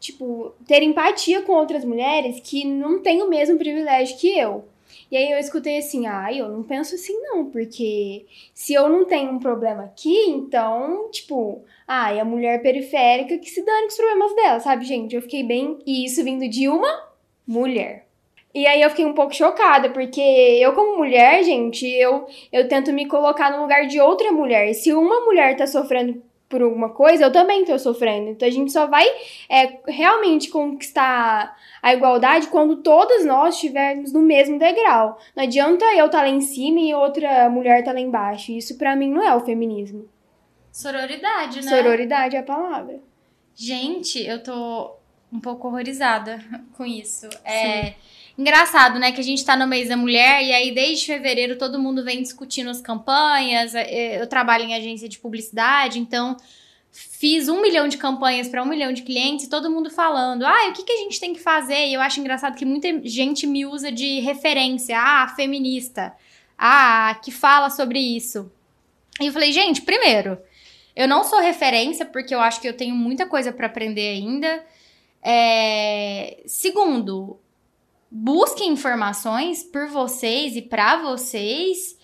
tipo, 0.00 0.54
ter 0.66 0.82
empatia 0.82 1.42
com 1.42 1.52
outras 1.52 1.84
mulheres 1.84 2.40
que 2.40 2.64
não 2.64 3.02
têm 3.02 3.22
o 3.22 3.28
mesmo 3.28 3.58
privilégio 3.58 4.16
que 4.18 4.38
eu. 4.38 4.64
E 5.10 5.16
aí 5.16 5.32
eu 5.32 5.38
escutei 5.38 5.78
assim, 5.78 6.06
ah, 6.06 6.32
eu 6.32 6.48
não 6.48 6.62
penso 6.62 6.94
assim 6.94 7.20
não, 7.20 7.46
porque 7.50 8.26
se 8.54 8.74
eu 8.74 8.88
não 8.88 9.04
tenho 9.04 9.32
um 9.32 9.40
problema 9.40 9.84
aqui, 9.84 10.16
então, 10.28 11.10
tipo, 11.10 11.64
ah, 11.86 12.14
é 12.14 12.20
a 12.20 12.24
mulher 12.24 12.62
periférica 12.62 13.36
que 13.38 13.50
se 13.50 13.64
dane 13.64 13.82
com 13.82 13.88
os 13.88 13.96
problemas 13.96 14.34
dela, 14.36 14.60
sabe, 14.60 14.84
gente? 14.84 15.16
Eu 15.16 15.22
fiquei 15.22 15.42
bem. 15.42 15.78
E 15.84 16.04
isso 16.04 16.22
vindo 16.22 16.48
de 16.48 16.68
uma 16.68 17.08
mulher. 17.46 18.06
E 18.54 18.66
aí 18.66 18.82
eu 18.82 18.90
fiquei 18.90 19.04
um 19.04 19.12
pouco 19.12 19.34
chocada, 19.34 19.90
porque 19.90 20.20
eu, 20.20 20.72
como 20.74 20.98
mulher, 20.98 21.42
gente, 21.44 21.86
eu, 21.86 22.26
eu 22.52 22.68
tento 22.68 22.92
me 22.92 23.06
colocar 23.06 23.50
no 23.50 23.62
lugar 23.62 23.86
de 23.86 24.00
outra 24.00 24.32
mulher. 24.32 24.68
E 24.70 24.74
se 24.74 24.92
uma 24.92 25.20
mulher 25.20 25.56
tá 25.56 25.66
sofrendo 25.66 26.22
por 26.50 26.60
alguma 26.60 26.88
coisa, 26.90 27.24
eu 27.24 27.32
também 27.32 27.64
tô 27.64 27.78
sofrendo. 27.78 28.30
Então 28.30 28.46
a 28.46 28.50
gente 28.50 28.72
só 28.72 28.88
vai 28.88 29.06
é, 29.48 29.78
realmente 29.86 30.50
conquistar 30.50 31.56
a 31.80 31.94
igualdade 31.94 32.48
quando 32.48 32.82
todas 32.82 33.24
nós 33.24 33.54
estivermos 33.54 34.12
no 34.12 34.20
mesmo 34.20 34.58
degrau. 34.58 35.16
Não 35.34 35.44
adianta 35.44 35.84
eu 35.84 36.06
estar 36.06 36.18
tá 36.18 36.24
lá 36.24 36.28
em 36.28 36.40
cima 36.40 36.80
e 36.80 36.92
outra 36.92 37.48
mulher 37.48 37.84
tá 37.84 37.92
lá 37.92 38.00
embaixo. 38.00 38.50
Isso 38.50 38.76
para 38.76 38.96
mim 38.96 39.12
não 39.12 39.22
é 39.22 39.32
o 39.32 39.40
feminismo. 39.40 40.08
Sororidade, 40.72 41.64
né? 41.64 41.70
Sororidade 41.70 42.34
é 42.34 42.40
a 42.40 42.42
palavra. 42.42 43.00
Gente, 43.54 44.20
eu 44.20 44.42
tô 44.42 44.96
um 45.32 45.40
pouco 45.40 45.68
horrorizada 45.68 46.42
com 46.76 46.84
isso. 46.84 47.28
É 47.44 47.84
Sim. 47.84 47.94
engraçado, 48.38 48.98
né, 48.98 49.12
que 49.12 49.20
a 49.20 49.24
gente 49.24 49.44
tá 49.44 49.56
no 49.56 49.66
mês 49.66 49.88
da 49.88 49.96
mulher 49.96 50.42
e 50.42 50.52
aí 50.52 50.74
desde 50.74 51.06
fevereiro 51.06 51.56
todo 51.56 51.78
mundo 51.78 52.04
vem 52.04 52.22
discutindo 52.22 52.70
as 52.70 52.80
campanhas. 52.80 53.74
É, 53.74 54.20
eu 54.20 54.26
trabalho 54.26 54.64
em 54.64 54.74
agência 54.74 55.08
de 55.08 55.18
publicidade, 55.18 55.98
então 55.98 56.36
fiz 56.92 57.48
um 57.48 57.62
milhão 57.62 57.86
de 57.86 57.96
campanhas 57.96 58.48
para 58.48 58.62
um 58.62 58.66
milhão 58.66 58.92
de 58.92 59.02
clientes 59.02 59.46
e 59.46 59.50
todo 59.50 59.70
mundo 59.70 59.90
falando, 59.90 60.44
ah, 60.44 60.68
o 60.68 60.72
que, 60.72 60.82
que 60.82 60.92
a 60.92 60.96
gente 60.96 61.20
tem 61.20 61.32
que 61.32 61.40
fazer? 61.40 61.86
E 61.86 61.94
eu 61.94 62.00
acho 62.00 62.20
engraçado 62.20 62.56
que 62.56 62.64
muita 62.64 62.88
gente 63.04 63.46
me 63.46 63.64
usa 63.64 63.92
de 63.92 64.20
referência, 64.20 64.98
ah, 64.98 65.28
feminista, 65.28 66.12
ah, 66.58 67.18
que 67.22 67.30
fala 67.30 67.70
sobre 67.70 67.98
isso. 67.98 68.50
E 69.20 69.26
eu 69.26 69.32
falei, 69.32 69.52
gente, 69.52 69.82
primeiro, 69.82 70.38
eu 70.96 71.06
não 71.06 71.22
sou 71.24 71.40
referência, 71.40 72.04
porque 72.04 72.34
eu 72.34 72.40
acho 72.40 72.60
que 72.60 72.68
eu 72.68 72.76
tenho 72.76 72.94
muita 72.94 73.26
coisa 73.26 73.52
para 73.52 73.66
aprender 73.66 74.08
ainda. 74.08 74.64
É... 75.22 76.42
Segundo, 76.46 77.38
busquem 78.10 78.70
informações 78.72 79.62
por 79.62 79.88
vocês 79.88 80.56
e 80.56 80.62
para 80.62 81.02
vocês. 81.02 81.96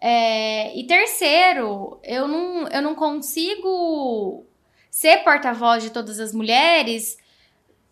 É... 0.00 0.76
E 0.78 0.86
terceiro, 0.86 2.00
eu 2.02 2.26
não, 2.26 2.68
eu 2.68 2.82
não 2.82 2.94
consigo 2.94 4.44
ser 4.90 5.18
porta-voz 5.18 5.82
de 5.82 5.90
todas 5.90 6.18
as 6.18 6.32
mulheres 6.32 7.18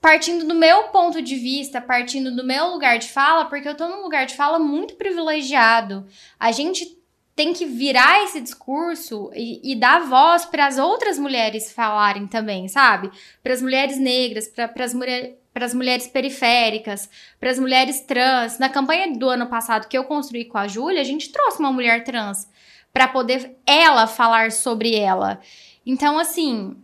partindo 0.01 0.47
do 0.47 0.55
meu 0.55 0.85
ponto 0.85 1.21
de 1.21 1.35
vista, 1.37 1.81
partindo 1.81 2.35
do 2.35 2.45
meu 2.45 2.69
lugar 2.69 2.99
de 2.99 3.09
fala, 3.09 3.47
porque 3.47 3.69
eu 3.69 3.77
tô 3.77 3.89
num 3.89 4.03
lugar 4.03 4.27
de 4.27 4.37
fala 4.37 4.59
muito 4.59 4.95
privilegiado. 4.95 6.07
A 6.39 6.53
gente 6.53 6.98
tem 7.39 7.53
que 7.53 7.65
virar 7.65 8.25
esse 8.25 8.41
discurso 8.41 9.31
e, 9.33 9.61
e 9.63 9.77
dar 9.77 10.01
voz 10.01 10.45
para 10.45 10.67
as 10.67 10.77
outras 10.77 11.21
mulheres 11.21 11.71
falarem 11.71 12.27
também, 12.27 12.67
sabe? 12.67 13.13
Para 13.45 13.53
as 13.53 13.63
mulheres 13.63 13.97
negras, 13.97 14.49
para 14.49 14.85
as 14.85 14.93
mulheres 14.93 15.37
para 15.55 15.65
as 15.65 15.75
mulheres 15.75 16.07
periféricas, 16.09 17.09
para 17.39 17.51
as 17.51 17.59
mulheres 17.59 18.01
trans. 18.01 18.59
Na 18.59 18.69
campanha 18.69 19.17
do 19.17 19.29
ano 19.29 19.47
passado 19.47 19.87
que 19.87 19.97
eu 19.97 20.03
construí 20.03 20.47
com 20.47 20.59
a 20.59 20.67
Júlia, 20.67 21.01
a 21.01 21.05
gente 21.05 21.31
trouxe 21.31 21.61
uma 21.61 21.73
mulher 21.73 22.03
trans 22.03 22.49
para 22.93 23.07
poder 23.07 23.57
ela 23.65 24.09
falar 24.09 24.51
sobre 24.51 24.97
ela. 24.97 25.41
Então, 25.87 26.19
assim, 26.19 26.77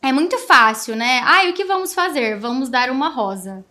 é 0.00 0.10
muito 0.10 0.38
fácil, 0.38 0.96
né? 0.96 1.20
Ah, 1.24 1.44
e 1.44 1.50
o 1.50 1.54
que 1.54 1.64
vamos 1.64 1.92
fazer? 1.92 2.38
Vamos 2.38 2.70
dar 2.70 2.90
uma 2.90 3.10
rosa. 3.10 3.62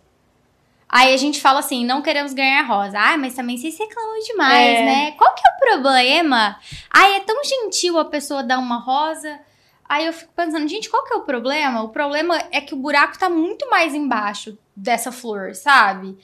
Aí 0.88 1.12
a 1.12 1.16
gente 1.16 1.40
fala 1.40 1.58
assim, 1.58 1.84
não 1.84 2.00
queremos 2.00 2.32
ganhar 2.32 2.62
rosa. 2.62 2.98
Ah, 2.98 3.18
mas 3.18 3.34
também 3.34 3.58
vocês 3.58 3.76
reclamam 3.78 4.18
demais, 4.20 4.78
é. 4.78 4.84
né? 4.84 5.12
Qual 5.12 5.34
que 5.34 5.42
é 5.46 5.50
o 5.50 5.58
problema? 5.58 6.58
Ah, 6.90 7.08
é 7.10 7.20
tão 7.20 7.42
gentil 7.44 7.98
a 7.98 8.04
pessoa 8.04 8.42
dar 8.42 8.58
uma 8.58 8.78
rosa. 8.78 9.40
Aí 9.88 10.06
eu 10.06 10.12
fico 10.12 10.32
pensando, 10.34 10.68
gente, 10.68 10.88
qual 10.88 11.04
que 11.04 11.14
é 11.14 11.16
o 11.16 11.22
problema? 11.22 11.82
O 11.82 11.88
problema 11.88 12.40
é 12.50 12.60
que 12.60 12.74
o 12.74 12.78
buraco 12.78 13.18
tá 13.18 13.28
muito 13.28 13.68
mais 13.68 13.94
embaixo 13.94 14.58
dessa 14.74 15.10
flor, 15.10 15.54
sabe? 15.54 16.16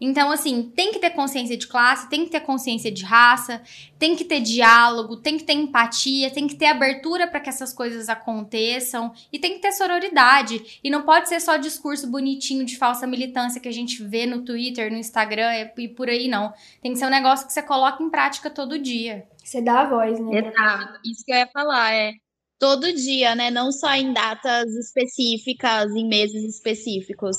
Então, 0.00 0.30
assim, 0.30 0.72
tem 0.74 0.92
que 0.92 0.98
ter 0.98 1.10
consciência 1.10 1.56
de 1.56 1.66
classe, 1.66 2.08
tem 2.08 2.24
que 2.24 2.30
ter 2.30 2.40
consciência 2.40 2.90
de 2.90 3.04
raça, 3.04 3.60
tem 3.98 4.16
que 4.16 4.24
ter 4.24 4.40
diálogo, 4.40 5.16
tem 5.16 5.36
que 5.36 5.44
ter 5.44 5.52
empatia, 5.52 6.30
tem 6.30 6.46
que 6.46 6.54
ter 6.54 6.66
abertura 6.66 7.26
para 7.26 7.38
que 7.38 7.50
essas 7.50 7.72
coisas 7.72 8.08
aconteçam 8.08 9.12
e 9.30 9.38
tem 9.38 9.54
que 9.54 9.60
ter 9.60 9.72
sororidade. 9.72 10.80
E 10.82 10.88
não 10.88 11.02
pode 11.02 11.28
ser 11.28 11.38
só 11.40 11.58
discurso 11.58 12.06
bonitinho 12.06 12.64
de 12.64 12.78
falsa 12.78 13.06
militância 13.06 13.60
que 13.60 13.68
a 13.68 13.72
gente 13.72 14.02
vê 14.02 14.24
no 14.24 14.42
Twitter, 14.42 14.90
no 14.90 14.96
Instagram 14.96 15.50
e 15.76 15.88
por 15.88 16.08
aí, 16.08 16.28
não. 16.28 16.52
Tem 16.80 16.92
que 16.92 16.98
ser 16.98 17.06
um 17.06 17.10
negócio 17.10 17.46
que 17.46 17.52
você 17.52 17.62
coloca 17.62 18.02
em 18.02 18.08
prática 18.08 18.48
todo 18.48 18.78
dia. 18.78 19.26
Você 19.44 19.60
dá 19.60 19.80
a 19.80 19.88
voz, 19.88 20.18
né? 20.18 20.38
Exato. 20.38 20.98
Isso 21.04 21.24
que 21.24 21.32
eu 21.32 21.36
ia 21.36 21.48
falar, 21.48 21.92
é 21.92 22.12
todo 22.58 22.92
dia, 22.92 23.34
né? 23.34 23.50
Não 23.50 23.70
só 23.70 23.92
em 23.94 24.14
datas 24.14 24.72
específicas, 24.74 25.90
em 25.92 26.08
meses 26.08 26.42
específicos. 26.44 27.36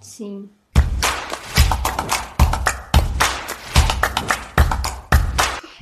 Sim. 0.00 0.48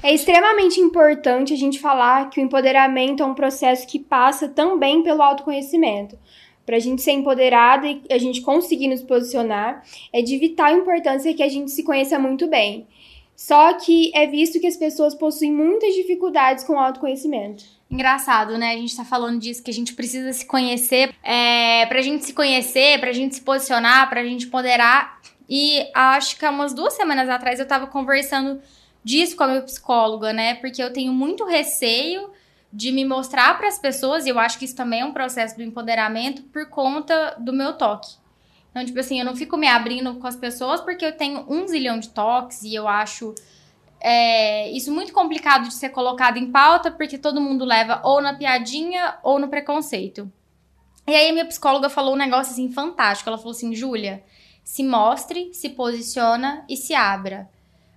É 0.02 0.14
extremamente 0.14 0.80
importante 0.80 1.52
a 1.52 1.56
gente 1.56 1.78
falar 1.78 2.30
que 2.30 2.40
o 2.40 2.42
empoderamento 2.42 3.22
é 3.22 3.26
um 3.26 3.34
processo 3.34 3.86
que 3.86 3.98
passa 3.98 4.48
também 4.48 5.02
pelo 5.02 5.22
autoconhecimento. 5.22 6.18
Para 6.64 6.76
a 6.76 6.80
gente 6.80 7.02
ser 7.02 7.12
empoderada 7.12 7.86
e 7.86 8.02
a 8.10 8.16
gente 8.16 8.40
conseguir 8.40 8.88
nos 8.88 9.02
posicionar, 9.02 9.82
é 10.12 10.22
de 10.22 10.38
vital 10.38 10.74
importância 10.74 11.34
que 11.34 11.42
a 11.42 11.48
gente 11.48 11.70
se 11.70 11.82
conheça 11.82 12.18
muito 12.18 12.46
bem. 12.46 12.86
Só 13.36 13.72
que 13.74 14.10
é 14.14 14.26
visto 14.26 14.60
que 14.60 14.66
as 14.66 14.76
pessoas 14.76 15.14
possuem 15.14 15.52
muitas 15.52 15.94
dificuldades 15.94 16.64
com 16.64 16.74
o 16.74 16.78
autoconhecimento. 16.78 17.64
Engraçado, 17.90 18.56
né? 18.56 18.72
A 18.72 18.76
gente 18.76 18.96
tá 18.96 19.04
falando 19.04 19.40
disso, 19.40 19.62
que 19.62 19.70
a 19.70 19.74
gente 19.74 19.94
precisa 19.94 20.32
se 20.32 20.46
conhecer. 20.46 21.14
É, 21.22 21.84
pra 21.86 22.02
gente 22.02 22.24
se 22.24 22.32
conhecer, 22.32 23.00
pra 23.00 23.12
gente 23.12 23.34
se 23.34 23.40
posicionar, 23.40 24.08
pra 24.08 24.24
gente 24.24 24.46
empoderar. 24.46 25.20
E 25.48 25.86
acho 25.92 26.38
que 26.38 26.44
há 26.44 26.50
umas 26.50 26.72
duas 26.72 26.94
semanas 26.94 27.28
atrás 27.28 27.58
eu 27.58 27.66
tava 27.66 27.86
conversando 27.86 28.60
disso 29.04 29.36
com 29.36 29.44
a 29.44 29.48
minha 29.48 29.62
psicóloga, 29.62 30.32
né? 30.32 30.54
Porque 30.54 30.82
eu 30.82 30.92
tenho 30.92 31.12
muito 31.12 31.44
receio 31.44 32.30
de 32.72 32.92
me 32.92 33.04
mostrar 33.04 33.58
para 33.58 33.68
as 33.68 33.78
pessoas, 33.78 34.26
e 34.26 34.28
eu 34.28 34.38
acho 34.38 34.58
que 34.58 34.64
isso 34.64 34.76
também 34.76 35.00
é 35.00 35.04
um 35.04 35.12
processo 35.12 35.56
do 35.56 35.62
empoderamento 35.62 36.42
por 36.44 36.66
conta 36.66 37.36
do 37.38 37.52
meu 37.52 37.72
toque. 37.72 38.14
Então, 38.70 38.84
tipo 38.84 39.00
assim, 39.00 39.18
eu 39.18 39.24
não 39.24 39.34
fico 39.34 39.56
me 39.56 39.66
abrindo 39.66 40.14
com 40.14 40.26
as 40.26 40.36
pessoas 40.36 40.80
porque 40.80 41.04
eu 41.04 41.16
tenho 41.16 41.44
um 41.48 41.66
zilhão 41.66 41.98
de 41.98 42.10
toques 42.10 42.62
e 42.62 42.72
eu 42.72 42.86
acho 42.86 43.34
é, 44.00 44.70
isso 44.70 44.92
muito 44.92 45.12
complicado 45.12 45.66
de 45.68 45.74
ser 45.74 45.90
colocado 45.90 46.36
em 46.36 46.50
pauta 46.50 46.90
porque 46.90 47.18
todo 47.18 47.40
mundo 47.40 47.64
leva 47.64 48.00
ou 48.04 48.22
na 48.22 48.32
piadinha 48.32 49.18
ou 49.24 49.40
no 49.40 49.48
preconceito. 49.48 50.30
E 51.06 51.14
aí, 51.14 51.32
minha 51.32 51.44
psicóloga 51.44 51.90
falou 51.90 52.14
um 52.14 52.18
negócio 52.18 52.52
assim 52.52 52.70
fantástico. 52.70 53.28
Ela 53.28 53.38
falou 53.38 53.50
assim: 53.50 53.74
Júlia, 53.74 54.22
Se 54.62 54.84
mostre, 54.84 55.52
se 55.52 55.70
posiciona 55.70 56.64
e 56.68 56.76
se 56.76 56.94
abra. 56.94 57.50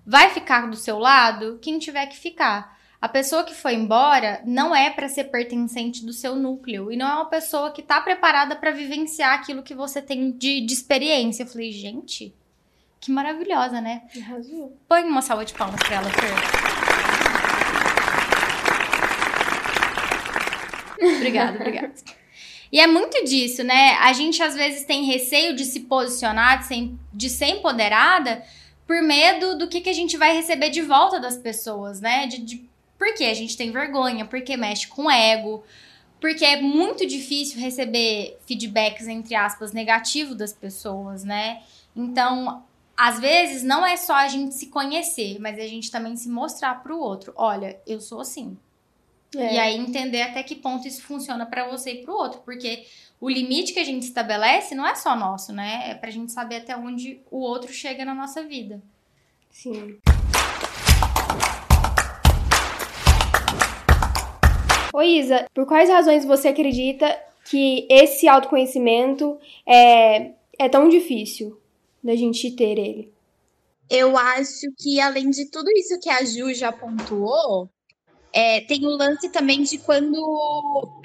Vai 0.05 0.29
ficar 0.29 0.69
do 0.69 0.75
seu 0.75 0.99
lado 0.99 1.59
quem 1.61 1.79
tiver 1.79 2.05
que 2.07 2.17
ficar. 2.17 2.77
A 3.01 3.07
pessoa 3.09 3.43
que 3.43 3.53
foi 3.53 3.73
embora 3.73 4.41
não 4.45 4.75
é 4.75 4.89
para 4.89 5.09
ser 5.09 5.25
pertencente 5.25 6.05
do 6.05 6.13
seu 6.13 6.35
núcleo 6.35 6.91
e 6.91 6.95
não 6.95 7.07
é 7.07 7.13
uma 7.15 7.29
pessoa 7.29 7.71
que 7.71 7.81
tá 7.81 7.99
preparada 7.99 8.55
para 8.55 8.71
vivenciar 8.71 9.33
aquilo 9.33 9.63
que 9.63 9.73
você 9.75 10.01
tem 10.01 10.31
de, 10.31 10.61
de 10.61 10.73
experiência. 10.73 11.43
Eu 11.43 11.47
falei, 11.47 11.71
gente, 11.71 12.33
que 12.99 13.11
maravilhosa, 13.11 13.81
né? 13.81 14.03
Arrasou. 14.21 14.77
Põe 14.87 15.03
uma 15.03 15.21
salva 15.21 15.43
de 15.43 15.53
palmas 15.53 15.81
pra 15.83 15.95
ela, 15.97 16.09
Fer. 16.09 16.33
obrigada, 21.17 21.57
obrigada. 21.59 21.93
E 22.71 22.79
é 22.79 22.87
muito 22.87 23.23
disso, 23.25 23.63
né? 23.63 23.97
A 24.01 24.13
gente 24.13 24.41
às 24.41 24.55
vezes 24.55 24.85
tem 24.85 25.03
receio 25.03 25.55
de 25.55 25.65
se 25.65 25.81
posicionar, 25.81 26.59
de 26.59 26.65
ser, 26.65 26.91
de 27.13 27.29
ser 27.29 27.47
empoderada, 27.47 28.41
por 28.93 29.01
medo 29.01 29.57
do 29.57 29.67
que, 29.67 29.81
que 29.81 29.89
a 29.89 29.93
gente 29.93 30.15
vai 30.17 30.35
receber 30.35 30.69
de 30.69 30.83
volta 30.83 31.19
das 31.19 31.35
pessoas, 31.35 31.99
né? 31.99 32.27
De, 32.27 32.37
de, 32.37 32.69
porque 32.95 33.23
a 33.23 33.33
gente 33.33 33.57
tem 33.57 33.71
vergonha, 33.71 34.23
porque 34.23 34.55
mexe 34.55 34.87
com 34.87 35.09
ego, 35.09 35.63
porque 36.21 36.45
é 36.45 36.61
muito 36.61 37.03
difícil 37.03 37.59
receber 37.59 38.37
feedbacks, 38.45 39.07
entre 39.07 39.33
aspas, 39.33 39.73
negativos 39.73 40.35
das 40.35 40.53
pessoas, 40.53 41.23
né? 41.23 41.63
Então, 41.95 42.63
às 42.95 43.19
vezes, 43.19 43.63
não 43.63 43.83
é 43.83 43.97
só 43.97 44.13
a 44.13 44.27
gente 44.27 44.53
se 44.53 44.67
conhecer, 44.67 45.39
mas 45.39 45.57
a 45.57 45.65
gente 45.65 45.89
também 45.89 46.15
se 46.15 46.29
mostrar 46.29 46.83
pro 46.83 46.99
outro. 46.99 47.33
Olha, 47.35 47.79
eu 47.87 47.99
sou 47.99 48.21
assim. 48.21 48.55
É. 49.35 49.55
E 49.55 49.59
aí 49.59 49.77
entender 49.77 50.21
até 50.21 50.43
que 50.43 50.55
ponto 50.55 50.87
isso 50.87 51.01
funciona 51.01 51.45
para 51.45 51.67
você 51.67 51.93
e 51.93 52.03
pro 52.03 52.13
outro, 52.13 52.41
porque 52.41 52.85
o 53.19 53.29
limite 53.29 53.73
que 53.73 53.79
a 53.79 53.83
gente 53.83 54.03
estabelece 54.03 54.75
não 54.75 54.85
é 54.85 54.95
só 54.95 55.15
nosso, 55.15 55.51
né? 55.53 55.91
É 55.91 55.95
pra 55.95 56.11
gente 56.11 56.31
saber 56.31 56.57
até 56.57 56.75
onde 56.75 57.21
o 57.31 57.39
outro 57.39 57.71
chega 57.71 58.05
na 58.05 58.13
nossa 58.13 58.43
vida. 58.43 58.81
Sim. 59.49 59.97
Ô 64.93 65.01
Isa, 65.01 65.47
por 65.53 65.65
quais 65.65 65.89
razões 65.89 66.23
você 66.25 66.49
acredita 66.49 67.19
que 67.45 67.87
esse 67.89 68.27
autoconhecimento 68.27 69.39
é, 69.65 70.33
é 70.59 70.69
tão 70.69 70.87
difícil 70.87 71.59
da 72.03 72.15
gente 72.15 72.51
ter 72.51 72.77
ele? 72.77 73.11
Eu 73.89 74.17
acho 74.17 74.71
que, 74.77 74.99
além 74.99 75.29
de 75.29 75.49
tudo 75.49 75.69
isso 75.71 75.99
que 75.99 76.09
a 76.09 76.23
Ju 76.23 76.53
já 76.53 76.71
pontuou, 76.71 77.69
é, 78.33 78.61
tem 78.61 78.83
o 78.83 78.89
lance 78.89 79.29
também 79.29 79.61
de 79.61 79.77
quando 79.77 80.17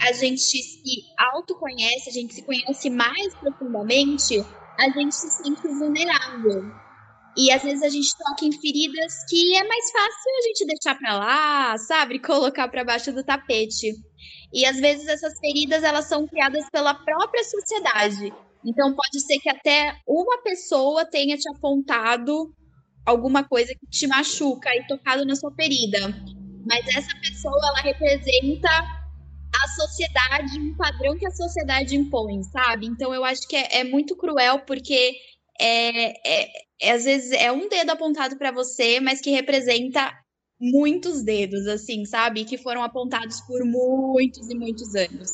a 0.01 0.13
gente 0.13 0.41
se 0.41 1.05
autoconhece, 1.19 2.09
a 2.09 2.13
gente 2.13 2.33
se 2.33 2.43
conhece 2.43 2.89
mais 2.89 3.35
profundamente, 3.35 4.43
a 4.79 4.89
gente 4.89 5.15
se 5.15 5.31
sente 5.31 5.61
vulnerável. 5.69 6.73
E 7.37 7.53
às 7.53 7.63
vezes 7.63 7.83
a 7.83 7.89
gente 7.91 8.09
toca 8.17 8.47
em 8.47 8.53
feridas 8.53 9.13
que 9.29 9.55
é 9.55 9.63
mais 9.63 9.91
fácil 9.91 10.33
a 10.39 10.43
gente 10.49 10.67
deixar 10.67 10.99
pra 10.99 11.19
lá, 11.19 11.79
sabe? 11.79 12.19
Colocar 12.25 12.67
para 12.69 12.83
baixo 12.83 13.13
do 13.13 13.23
tapete. 13.23 13.93
E 14.53 14.65
às 14.65 14.81
vezes 14.81 15.07
essas 15.07 15.39
feridas 15.39 15.85
elas 15.85 16.07
são 16.07 16.27
criadas 16.27 16.65
pela 16.71 16.95
própria 16.95 17.45
sociedade. 17.45 18.33
Então 18.65 18.95
pode 18.95 19.21
ser 19.21 19.39
que 19.39 19.51
até 19.51 19.95
uma 20.07 20.43
pessoa 20.43 21.05
tenha 21.05 21.37
te 21.37 21.49
apontado 21.51 22.55
alguma 23.05 23.45
coisa 23.45 23.73
que 23.79 23.87
te 23.87 24.07
machuca 24.07 24.75
e 24.75 24.87
tocado 24.87 25.27
na 25.27 25.37
sua 25.37 25.55
ferida 25.55 26.15
mas 26.69 26.87
essa 26.95 27.17
pessoa 27.21 27.57
ela 27.69 27.81
representa 27.81 28.69
a 28.69 29.69
sociedade, 29.75 30.61
um 30.61 30.77
padrão 30.77 31.17
que 31.17 31.27
a 31.27 31.31
sociedade 31.31 31.97
impõe, 31.97 32.43
sabe? 32.43 32.87
Então 32.87 33.15
eu 33.15 33.25
acho 33.25 33.49
que 33.49 33.57
é, 33.57 33.81
é 33.81 33.85
muito 33.85 34.15
cruel 34.15 34.61
porque 34.61 35.15
é, 35.59 36.11
é, 36.29 36.63
é, 36.81 36.93
às 36.93 37.05
vezes 37.05 37.33
é 37.33 37.51
um 37.51 37.69
dedo 37.69 37.91
apontado 37.91 38.37
para 38.37 38.53
você, 38.53 39.01
mas 39.01 39.21
que 39.21 39.31
representa 39.31 40.13
muitos 40.61 41.23
dedos, 41.23 41.67
assim, 41.67 42.05
sabe? 42.05 42.45
Que 42.45 42.59
foram 42.59 42.83
apontados 42.83 43.41
por 43.41 43.65
muitos 43.65 44.49
e 44.51 44.55
muitos 44.55 44.95
anos. 44.95 45.31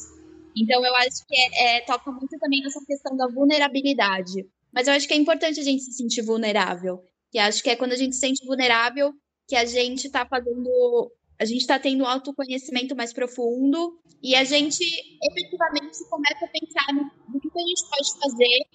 Então 0.57 0.85
eu 0.87 0.95
acho 0.95 1.26
que 1.26 1.37
é, 1.37 1.79
é, 1.79 1.81
toca 1.81 2.12
muito 2.12 2.38
também 2.38 2.62
nessa 2.62 2.81
questão 2.87 3.17
da 3.17 3.26
vulnerabilidade. 3.26 4.47
Mas 4.73 4.87
eu 4.87 4.95
acho 4.95 5.09
que 5.09 5.14
é 5.14 5.17
importante 5.17 5.59
a 5.59 5.64
gente 5.64 5.83
se 5.83 5.93
sentir 5.93 6.23
vulnerável. 6.23 7.03
E 7.33 7.38
acho 7.38 7.62
que 7.62 7.70
é 7.70 7.77
quando 7.77 7.92
a 7.92 7.97
gente 7.97 8.14
se 8.14 8.20
sente 8.20 8.47
vulnerável 8.47 9.12
que 9.47 9.57
a 9.57 9.64
gente 9.64 10.07
está 10.07 10.25
fazendo 10.27 11.11
a 11.38 11.44
gente 11.44 11.61
está 11.61 11.79
tendo 11.79 12.05
um 12.05 12.07
autoconhecimento 12.07 12.94
mais 12.94 13.12
profundo 13.12 13.99
e 14.23 14.35
a 14.35 14.44
gente 14.44 14.83
efetivamente 15.23 16.09
começa 16.09 16.44
a 16.44 16.49
pensar 16.49 16.92
no, 16.94 17.40
que 17.40 17.49
a 17.49 17.61
gente 17.61 17.85
pode 17.90 18.20
fazer 18.20 18.66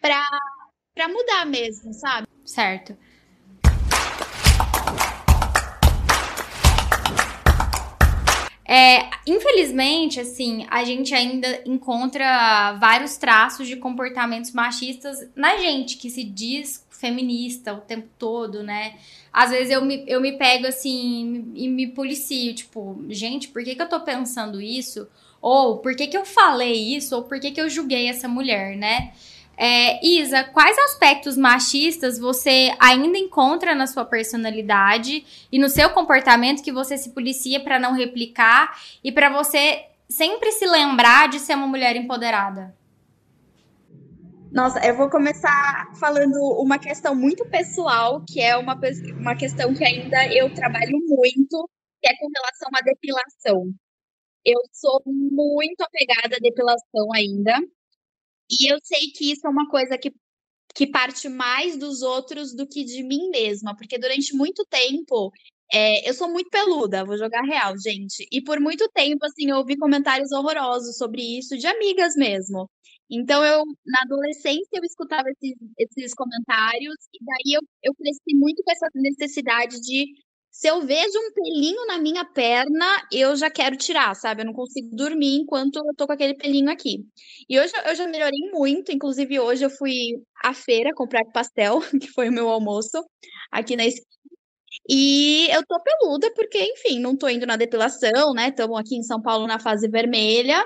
para 0.00 1.08
mudar 1.08 1.46
mesmo, 1.46 1.92
sabe? 1.94 2.28
Certo. 2.44 2.96
É, 8.66 9.10
infelizmente, 9.26 10.20
assim, 10.20 10.66
a 10.70 10.84
gente 10.84 11.14
ainda 11.14 11.62
encontra 11.66 12.76
vários 12.80 13.16
traços 13.16 13.66
de 13.66 13.76
comportamentos 13.76 14.52
machistas 14.52 15.18
na 15.36 15.56
gente, 15.58 15.96
que 15.96 16.08
se 16.10 16.24
diz 16.24 16.83
feminista 16.98 17.72
o 17.72 17.80
tempo 17.80 18.08
todo, 18.18 18.62
né? 18.62 18.94
Às 19.32 19.50
vezes 19.50 19.70
eu 19.70 19.84
me, 19.84 20.04
eu 20.06 20.20
me 20.20 20.32
pego 20.38 20.66
assim 20.66 21.52
e 21.54 21.68
me 21.68 21.88
policio, 21.88 22.54
tipo, 22.54 23.04
gente, 23.08 23.48
por 23.48 23.62
que, 23.62 23.74
que 23.74 23.82
eu 23.82 23.88
tô 23.88 24.00
pensando 24.00 24.60
isso? 24.60 25.08
Ou 25.40 25.78
por 25.78 25.94
que, 25.94 26.06
que 26.06 26.16
eu 26.16 26.24
falei 26.24 26.96
isso? 26.96 27.14
Ou 27.16 27.22
por 27.22 27.38
que, 27.38 27.50
que 27.50 27.60
eu 27.60 27.68
julguei 27.68 28.08
essa 28.08 28.26
mulher, 28.26 28.76
né? 28.76 29.12
É, 29.56 30.04
Isa, 30.04 30.42
quais 30.44 30.76
aspectos 30.78 31.36
machistas 31.36 32.18
você 32.18 32.74
ainda 32.80 33.16
encontra 33.18 33.74
na 33.74 33.86
sua 33.86 34.04
personalidade 34.04 35.24
e 35.50 35.58
no 35.58 35.68
seu 35.68 35.90
comportamento 35.90 36.62
que 36.62 36.72
você 36.72 36.98
se 36.98 37.10
policia 37.10 37.60
para 37.60 37.78
não 37.78 37.92
replicar 37.92 38.76
e 39.02 39.12
para 39.12 39.30
você 39.30 39.84
sempre 40.08 40.50
se 40.52 40.66
lembrar 40.66 41.28
de 41.28 41.38
ser 41.38 41.54
uma 41.54 41.66
mulher 41.66 41.94
empoderada? 41.94 42.74
Nossa, 44.54 44.78
eu 44.86 44.96
vou 44.96 45.10
começar 45.10 45.92
falando 45.98 46.36
uma 46.62 46.78
questão 46.78 47.12
muito 47.12 47.44
pessoal, 47.50 48.24
que 48.24 48.40
é 48.40 48.56
uma, 48.56 48.78
uma 49.18 49.34
questão 49.36 49.74
que 49.74 49.84
ainda 49.84 50.32
eu 50.32 50.54
trabalho 50.54 50.96
muito, 51.08 51.68
que 52.00 52.08
é 52.08 52.16
com 52.16 52.28
relação 52.32 52.68
à 52.72 52.80
depilação. 52.80 53.74
Eu 54.44 54.60
sou 54.72 55.02
muito 55.06 55.80
apegada 55.80 56.36
à 56.36 56.38
depilação 56.38 57.12
ainda, 57.12 57.58
e 58.48 58.72
eu 58.72 58.78
sei 58.84 59.10
que 59.12 59.32
isso 59.32 59.44
é 59.44 59.50
uma 59.50 59.68
coisa 59.68 59.98
que, 59.98 60.12
que 60.72 60.86
parte 60.86 61.28
mais 61.28 61.76
dos 61.76 62.02
outros 62.02 62.54
do 62.54 62.64
que 62.64 62.84
de 62.84 63.02
mim 63.02 63.30
mesma, 63.30 63.74
porque 63.76 63.98
durante 63.98 64.36
muito 64.36 64.64
tempo 64.66 65.32
é, 65.72 66.08
eu 66.08 66.14
sou 66.14 66.28
muito 66.30 66.48
peluda, 66.50 67.04
vou 67.04 67.18
jogar 67.18 67.42
real, 67.42 67.74
gente. 67.78 68.24
E 68.30 68.40
por 68.40 68.60
muito 68.60 68.88
tempo, 68.94 69.24
assim, 69.26 69.50
eu 69.50 69.56
ouvi 69.56 69.76
comentários 69.76 70.30
horrorosos 70.30 70.96
sobre 70.96 71.22
isso, 71.38 71.58
de 71.58 71.66
amigas 71.66 72.14
mesmo. 72.16 72.70
Então, 73.10 73.44
eu, 73.44 73.62
na 73.86 74.02
adolescência, 74.02 74.68
eu 74.74 74.84
escutava 74.84 75.28
esses, 75.30 75.54
esses 75.78 76.14
comentários, 76.14 76.94
e 77.12 77.24
daí 77.24 77.54
eu, 77.54 77.60
eu 77.82 77.94
cresci 77.94 78.34
muito 78.34 78.62
com 78.64 78.72
essa 78.72 78.88
necessidade 78.94 79.80
de, 79.80 80.06
se 80.50 80.68
eu 80.68 80.80
vejo 80.82 81.18
um 81.18 81.32
pelinho 81.32 81.86
na 81.86 81.98
minha 81.98 82.24
perna, 82.24 82.86
eu 83.12 83.36
já 83.36 83.50
quero 83.50 83.76
tirar, 83.76 84.14
sabe? 84.14 84.42
Eu 84.42 84.46
não 84.46 84.52
consigo 84.54 84.88
dormir 84.94 85.36
enquanto 85.40 85.76
eu 85.76 85.94
tô 85.96 86.06
com 86.06 86.12
aquele 86.12 86.34
pelinho 86.36 86.70
aqui. 86.70 87.04
E 87.48 87.58
hoje 87.60 87.72
eu 87.86 87.94
já 87.94 88.06
melhorei 88.06 88.38
muito, 88.52 88.92
inclusive 88.92 89.38
hoje 89.40 89.64
eu 89.64 89.70
fui 89.70 89.92
à 90.42 90.54
feira 90.54 90.90
comprar 90.94 91.24
pastel, 91.32 91.80
que 92.00 92.08
foi 92.08 92.28
o 92.28 92.32
meu 92.32 92.48
almoço, 92.48 93.04
aqui 93.52 93.76
na 93.76 93.84
esquina. 93.86 94.06
E 94.88 95.48
eu 95.50 95.64
tô 95.66 95.80
peluda 95.82 96.32
porque, 96.34 96.58
enfim, 96.62 96.98
não 97.00 97.16
tô 97.16 97.28
indo 97.28 97.46
na 97.46 97.56
depilação, 97.56 98.32
né? 98.34 98.48
Estamos 98.48 98.78
aqui 98.78 98.96
em 98.96 99.02
São 99.02 99.20
Paulo 99.22 99.46
na 99.46 99.58
fase 99.58 99.88
vermelha. 99.88 100.64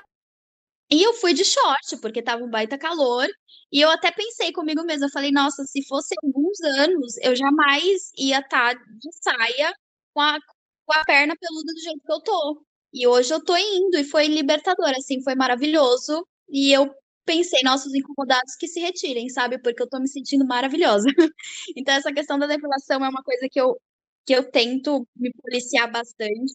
E 0.91 1.03
eu 1.03 1.13
fui 1.15 1.35
de 1.35 1.45
short, 1.45 1.99
porque 2.01 2.23
tava 2.23 2.43
um 2.45 2.51
baita 2.51 2.79
calor. 2.79 3.27
E 3.73 3.81
eu 3.81 3.91
até 3.91 4.11
pensei 4.11 4.53
comigo 4.53 4.83
mesma, 4.85 5.07
eu 5.07 5.11
falei, 5.11 5.31
nossa, 5.31 5.65
se 5.65 5.87
fosse 5.87 6.15
alguns 6.23 6.59
anos, 6.63 7.17
eu 7.23 7.37
jamais 7.37 8.11
ia 8.17 8.39
estar 8.41 8.75
tá 8.75 8.83
de 8.85 9.11
saia 9.23 9.73
com 10.15 10.21
a, 10.23 10.39
com 10.87 10.93
a 10.99 11.05
perna 11.05 11.35
peluda 11.39 11.73
do 11.75 11.81
jeito 11.81 12.01
que 12.05 12.13
eu 12.13 12.21
tô. 12.23 12.65
E 12.93 13.07
hoje 13.07 13.35
eu 13.35 13.45
tô 13.45 13.55
indo, 13.57 13.99
e 13.99 14.05
foi 14.05 14.27
libertador, 14.29 14.91
assim, 14.97 15.23
foi 15.23 15.35
maravilhoso. 15.35 16.27
E 16.49 16.73
eu 16.73 16.91
pensei, 17.27 17.61
nossos 17.63 17.95
incomodados 17.95 18.57
que 18.57 18.67
se 18.67 18.81
retirem, 18.81 19.29
sabe? 19.29 19.59
Porque 19.61 19.83
eu 19.83 19.89
tô 19.89 20.01
me 20.01 20.09
sentindo 20.09 20.47
maravilhosa. 20.47 21.07
então, 21.77 21.95
essa 21.95 22.13
questão 22.13 22.39
da 22.39 22.47
depilação 22.47 23.05
é 23.05 23.09
uma 23.09 23.23
coisa 23.23 23.47
que 23.51 23.61
eu, 23.61 23.79
que 24.27 24.33
eu 24.35 24.51
tento 24.51 25.07
me 25.17 25.31
policiar 25.43 25.91
bastante. 25.93 26.55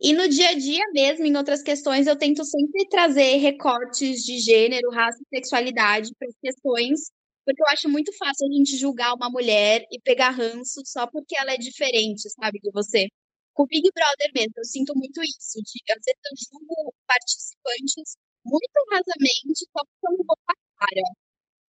E 0.00 0.12
no 0.12 0.28
dia 0.28 0.50
a 0.50 0.54
dia 0.54 0.84
mesmo, 0.92 1.24
em 1.24 1.36
outras 1.36 1.62
questões, 1.62 2.06
eu 2.06 2.16
tento 2.16 2.44
sempre 2.44 2.88
trazer 2.88 3.36
recortes 3.36 4.22
de 4.24 4.38
gênero, 4.38 4.90
raça 4.90 5.18
e 5.22 5.36
sexualidade 5.36 6.10
para 6.18 6.28
as 6.28 6.34
questões, 6.42 7.10
porque 7.44 7.62
eu 7.62 7.66
acho 7.68 7.88
muito 7.88 8.12
fácil 8.16 8.46
a 8.48 8.52
gente 8.52 8.76
julgar 8.76 9.14
uma 9.14 9.30
mulher 9.30 9.86
e 9.90 10.00
pegar 10.00 10.30
ranço 10.30 10.82
só 10.84 11.06
porque 11.06 11.36
ela 11.36 11.52
é 11.52 11.56
diferente, 11.58 12.28
sabe, 12.30 12.58
de 12.60 12.70
você. 12.72 13.06
Com 13.54 13.62
o 13.64 13.66
Big 13.66 13.88
Brother 13.94 14.32
mesmo, 14.34 14.54
eu 14.56 14.64
sinto 14.64 14.94
muito 14.96 15.22
isso. 15.22 15.58
De, 15.62 15.92
às 15.92 16.02
vezes 16.04 16.20
eu 16.26 16.58
julgo 16.58 16.94
participantes 17.06 18.16
muito 18.44 18.78
rasamente 18.90 19.64
só 19.72 19.80
porque 19.84 20.06
eu 20.06 20.18
não 20.18 20.24
vou 20.26 20.36
cara. 20.46 21.02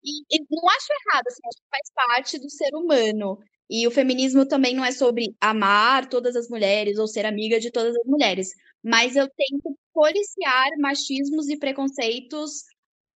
E, 0.04 0.22
e 0.36 0.40
não 0.50 0.70
acho 0.70 0.88
errado, 0.94 1.28
assim, 1.28 1.42
acho 1.46 1.58
que 1.62 1.70
faz 1.70 1.92
parte 1.96 2.40
do 2.40 2.50
ser 2.50 2.76
humano. 2.76 3.40
E 3.72 3.88
o 3.88 3.92
feminismo 3.92 4.46
também 4.46 4.76
não 4.76 4.84
é 4.84 4.92
sobre 4.92 5.34
amar 5.40 6.10
todas 6.10 6.36
as 6.36 6.50
mulheres 6.50 7.00
ou 7.00 7.08
ser 7.08 7.26
amiga 7.26 7.58
de 7.58 7.72
todas 7.72 7.96
as 7.96 8.06
mulheres. 8.06 8.50
Mas 8.84 9.16
eu 9.16 9.30
tento 9.30 9.78
policiar 9.94 10.70
machismos 10.78 11.48
e 11.48 11.58
preconceitos 11.58 12.66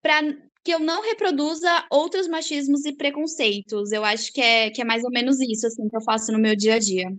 para 0.01 0.21
que 0.63 0.73
eu 0.73 0.79
não 0.79 1.01
reproduza 1.03 1.85
outros 1.91 2.29
machismos 2.29 2.85
e 2.85 2.95
preconceitos. 2.95 3.91
Eu 3.91 4.05
acho 4.05 4.31
que 4.31 4.39
é, 4.39 4.69
que 4.69 4.81
é 4.81 4.85
mais 4.85 5.03
ou 5.03 5.11
menos 5.11 5.41
isso 5.41 5.67
assim, 5.67 5.89
que 5.89 5.97
eu 5.97 6.01
faço 6.01 6.31
no 6.31 6.39
meu 6.39 6.55
dia 6.55 6.75
a 6.75 6.79
dia. 6.79 7.13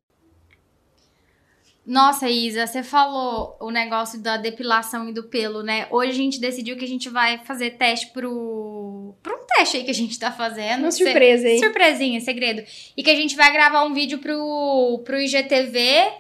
Nossa, 1.87 2.29
Isa, 2.29 2.66
você 2.66 2.83
falou 2.83 3.57
o 3.61 3.70
negócio 3.70 4.20
da 4.20 4.37
depilação 4.37 5.09
e 5.09 5.12
do 5.12 5.22
pelo, 5.22 5.62
né? 5.62 5.87
Hoje 5.88 6.11
a 6.11 6.14
gente 6.14 6.40
decidiu 6.40 6.77
que 6.77 6.85
a 6.85 6.88
gente 6.88 7.09
vai 7.09 7.38
fazer 7.38 7.77
teste 7.79 8.09
pro. 8.09 9.14
pro 9.22 9.37
um 9.37 9.46
teste 9.46 9.77
aí 9.77 9.85
que 9.85 9.92
a 9.92 9.94
gente 9.94 10.18
tá 10.18 10.33
fazendo. 10.33 10.81
Uma 10.81 10.90
surpresa 10.90 11.46
aí. 11.46 11.61
Surpresinha, 11.61 12.20
segredo. 12.20 12.64
E 12.96 13.05
que 13.05 13.11
a 13.11 13.14
gente 13.14 13.37
vai 13.37 13.53
gravar 13.53 13.85
um 13.85 13.94
vídeo 13.94 14.18
pro, 14.18 15.01
pro 15.05 15.20
IGTV. 15.20 16.12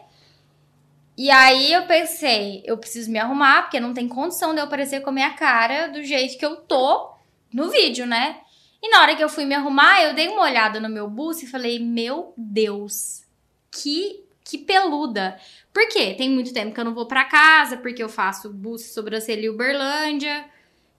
E 1.18 1.30
aí 1.30 1.72
eu 1.72 1.84
pensei, 1.86 2.62
eu 2.64 2.78
preciso 2.78 3.10
me 3.10 3.18
arrumar, 3.18 3.62
porque 3.62 3.80
não 3.80 3.92
tem 3.92 4.06
condição 4.06 4.54
de 4.54 4.60
eu 4.60 4.64
aparecer 4.64 5.00
com 5.00 5.10
a 5.10 5.12
minha 5.14 5.30
cara 5.30 5.88
do 5.88 6.00
jeito 6.04 6.38
que 6.38 6.46
eu 6.46 6.56
tô 6.56 7.10
no 7.52 7.70
vídeo, 7.70 8.06
né? 8.06 8.36
E 8.80 8.88
na 8.88 9.00
hora 9.00 9.16
que 9.16 9.24
eu 9.24 9.28
fui 9.28 9.44
me 9.44 9.54
arrumar, 9.54 10.00
eu 10.02 10.14
dei 10.14 10.28
uma 10.28 10.42
olhada 10.42 10.78
no 10.78 10.88
meu 10.88 11.10
busto 11.10 11.44
e 11.44 11.48
falei: 11.48 11.80
Meu 11.80 12.32
Deus, 12.36 13.24
que 13.72 14.25
que 14.46 14.56
peluda. 14.56 15.36
Por 15.72 15.88
quê? 15.88 16.14
Tem 16.16 16.30
muito 16.30 16.52
tempo 16.52 16.72
que 16.72 16.80
eu 16.80 16.84
não 16.84 16.94
vou 16.94 17.06
para 17.06 17.24
casa, 17.24 17.76
porque 17.76 18.02
eu 18.02 18.08
faço 18.08 18.52
buço, 18.52 18.94
sobrancelha 18.94 19.46
e 19.46 19.50
Uberlândia. 19.50 20.44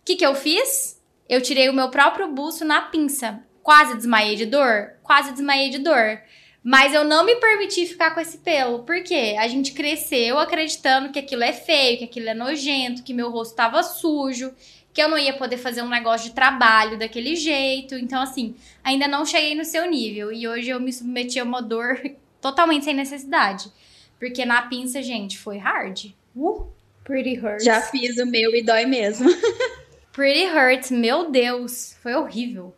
O 0.01 0.05
que 0.05 0.17
que 0.17 0.25
eu 0.25 0.35
fiz? 0.35 1.01
Eu 1.29 1.41
tirei 1.41 1.69
o 1.69 1.73
meu 1.73 1.89
próprio 1.89 2.27
buço 2.27 2.65
na 2.65 2.81
pinça. 2.81 3.41
Quase 3.63 3.95
desmaiei 3.95 4.35
de 4.35 4.45
dor? 4.45 4.93
Quase 5.01 5.31
desmaiei 5.31 5.69
de 5.69 5.79
dor. 5.79 6.21
Mas 6.61 6.93
eu 6.93 7.05
não 7.05 7.25
me 7.25 7.35
permiti 7.37 7.85
ficar 7.85 8.11
com 8.11 8.19
esse 8.19 8.39
pelo. 8.39 8.83
Por 8.83 9.01
quê? 9.01 9.37
A 9.39 9.47
gente 9.47 9.71
cresceu 9.71 10.37
acreditando 10.37 11.11
que 11.11 11.19
aquilo 11.19 11.43
é 11.43 11.53
feio, 11.53 11.97
que 11.97 12.03
aquilo 12.03 12.27
é 12.27 12.33
nojento, 12.33 13.03
que 13.03 13.13
meu 13.13 13.29
rosto 13.29 13.51
estava 13.51 13.81
sujo, 13.83 14.53
que 14.93 15.01
eu 15.01 15.07
não 15.07 15.17
ia 15.17 15.33
poder 15.33 15.57
fazer 15.57 15.81
um 15.81 15.89
negócio 15.89 16.29
de 16.29 16.35
trabalho 16.35 16.99
daquele 16.99 17.35
jeito. 17.35 17.95
Então, 17.95 18.21
assim, 18.21 18.55
ainda 18.83 19.07
não 19.07 19.25
cheguei 19.25 19.55
no 19.55 19.63
seu 19.63 19.89
nível. 19.89 20.31
E 20.31 20.47
hoje 20.47 20.69
eu 20.69 20.79
me 20.79 20.91
submeti 20.91 21.39
a 21.39 21.43
uma 21.43 21.61
dor 21.61 22.01
totalmente 22.41 22.85
sem 22.85 22.93
necessidade. 22.93 23.71
Porque 24.19 24.45
na 24.45 24.63
pinça, 24.63 25.01
gente, 25.01 25.37
foi 25.37 25.57
hard. 25.57 26.13
Uh, 26.35 26.67
pretty 27.03 27.35
hurt. 27.37 27.61
Já 27.61 27.81
fiz 27.81 28.17
o 28.17 28.25
meu 28.25 28.55
e 28.55 28.61
dói 28.61 28.85
mesmo. 28.85 29.29
pretty 30.11 30.45
hurt, 30.45 30.91
meu 30.91 31.29
Deus, 31.29 31.95
foi 32.01 32.15
horrível. 32.15 32.73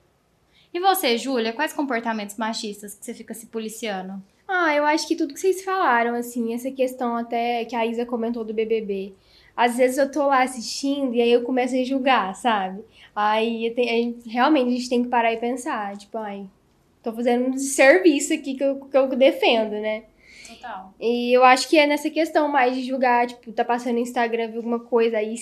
E 0.74 0.80
você, 0.80 1.18
Júlia, 1.18 1.54
quais 1.54 1.74
comportamentos 1.74 2.38
machistas 2.38 2.94
que 2.94 3.06
você 3.06 3.14
fica 3.14 3.34
se 3.34 3.48
policiando? 3.48 4.22
Ah, 4.48 4.74
eu 4.76 4.84
acho 4.84 5.08
que 5.08 5.16
tudo 5.16 5.34
que 5.34 5.40
vocês 5.40 5.64
falaram, 5.64 6.16
assim, 6.16 6.54
essa 6.54 6.72
questão 6.72 7.16
até 7.16 7.66
que 7.66 7.76
a 7.76 7.86
Isa 7.86 8.06
comentou 8.06 8.44
do 8.44 8.54
BBB. 8.54 9.14
Às 9.56 9.78
vezes 9.78 9.98
eu 9.98 10.12
tô 10.12 10.26
lá 10.28 10.44
assistindo 10.44 11.14
e 11.14 11.22
aí 11.22 11.32
eu 11.32 11.44
começo 11.44 11.76
a 11.76 11.84
julgar, 11.84 12.34
sabe? 12.36 12.84
Aí 13.16 13.72
tenho, 13.76 14.18
realmente 14.26 14.68
a 14.68 14.72
gente 14.72 14.90
tem 14.90 15.04
que 15.04 15.10
parar 15.10 15.34
e 15.34 15.38
pensar, 15.38 15.98
tipo, 15.98 16.18
ai, 16.18 16.48
tô 17.02 17.14
fazendo 17.14 17.50
um 17.50 17.58
serviço 17.58 18.34
aqui 18.34 18.56
que 18.56 18.64
eu, 18.64 18.80
que 18.80 18.98
eu 18.98 19.08
defendo, 19.10 19.72
né? 19.72 20.04
Total. 20.48 20.94
E 21.00 21.36
eu 21.36 21.44
acho 21.44 21.70
que 21.70 21.78
é 21.78 21.86
nessa 21.86 22.10
questão 22.10 22.48
mais 22.48 22.76
de 22.76 22.84
julgar, 22.84 23.28
tipo, 23.28 23.52
tá 23.52 23.64
passando 23.64 23.94
no 23.94 24.00
Instagram, 24.00 24.48
viu 24.48 24.58
alguma 24.58 24.80
coisa, 24.80 25.18
aí 25.18 25.36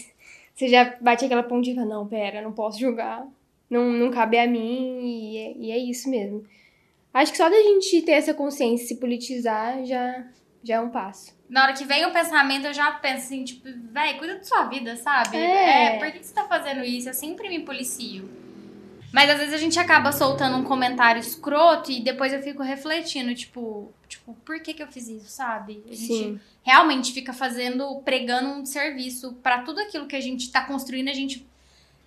você 0.54 0.68
já 0.68 0.96
bate 1.00 1.26
aquela 1.26 1.44
pontinha, 1.44 1.86
não, 1.86 2.08
pera, 2.08 2.42
não 2.42 2.52
posso 2.52 2.80
julgar, 2.80 3.26
não, 3.70 3.92
não 3.92 4.12
cabe 4.12 4.38
a 4.38 4.48
mim, 4.48 5.00
e 5.02 5.38
é, 5.38 5.54
e 5.58 5.72
é 5.72 5.78
isso 5.78 6.10
mesmo. 6.10 6.46
Acho 7.14 7.32
que 7.32 7.38
só 7.38 7.50
da 7.50 7.56
gente 7.56 8.02
ter 8.02 8.12
essa 8.12 8.34
consciência, 8.34 8.88
se 8.88 9.00
politizar, 9.00 9.84
já, 9.86 10.26
já 10.64 10.76
é 10.76 10.80
um 10.80 10.90
passo. 10.90 11.36
Na 11.50 11.64
hora 11.64 11.74
que 11.74 11.86
vem 11.86 12.06
o 12.06 12.12
pensamento, 12.12 12.68
eu 12.68 12.74
já 12.74 12.92
penso 12.92 13.26
assim, 13.26 13.44
tipo, 13.44 13.68
véi, 13.92 14.16
cuida 14.18 14.36
da 14.36 14.44
sua 14.44 14.66
vida, 14.66 14.96
sabe? 14.98 15.38
É. 15.38 15.96
é, 15.96 16.00
por 16.00 16.12
que 16.12 16.24
você 16.24 16.34
tá 16.34 16.46
fazendo 16.46 16.84
isso? 16.84 17.10
Eu 17.10 17.14
sempre 17.14 17.50
me 17.50 17.62
policio. 17.62 18.30
Mas 19.18 19.32
às 19.32 19.40
vezes 19.40 19.54
a 19.56 19.58
gente 19.58 19.80
acaba 19.80 20.12
soltando 20.12 20.58
um 20.58 20.64
comentário 20.64 21.20
escroto 21.20 21.92
e 21.92 22.02
depois 22.02 22.32
eu 22.32 22.40
fico 22.44 22.62
refletindo, 22.62 23.34
tipo, 23.34 23.92
tipo, 24.08 24.36
por 24.46 24.60
que 24.60 24.76
que 24.76 24.84
eu 24.84 24.88
fiz 24.88 25.08
isso, 25.08 25.28
sabe? 25.28 25.84
A 25.90 25.96
gente 25.96 26.14
Sim. 26.14 26.40
realmente 26.62 27.12
fica 27.12 27.34
fazendo, 27.34 28.00
pregando 28.06 28.50
um 28.50 28.64
serviço 28.64 29.34
para 29.42 29.64
tudo 29.64 29.80
aquilo 29.80 30.06
que 30.06 30.16
a 30.16 30.22
gente 30.22 30.52
tá 30.52 30.62
construindo, 30.62 31.10
a 31.10 31.16
gente 31.16 31.44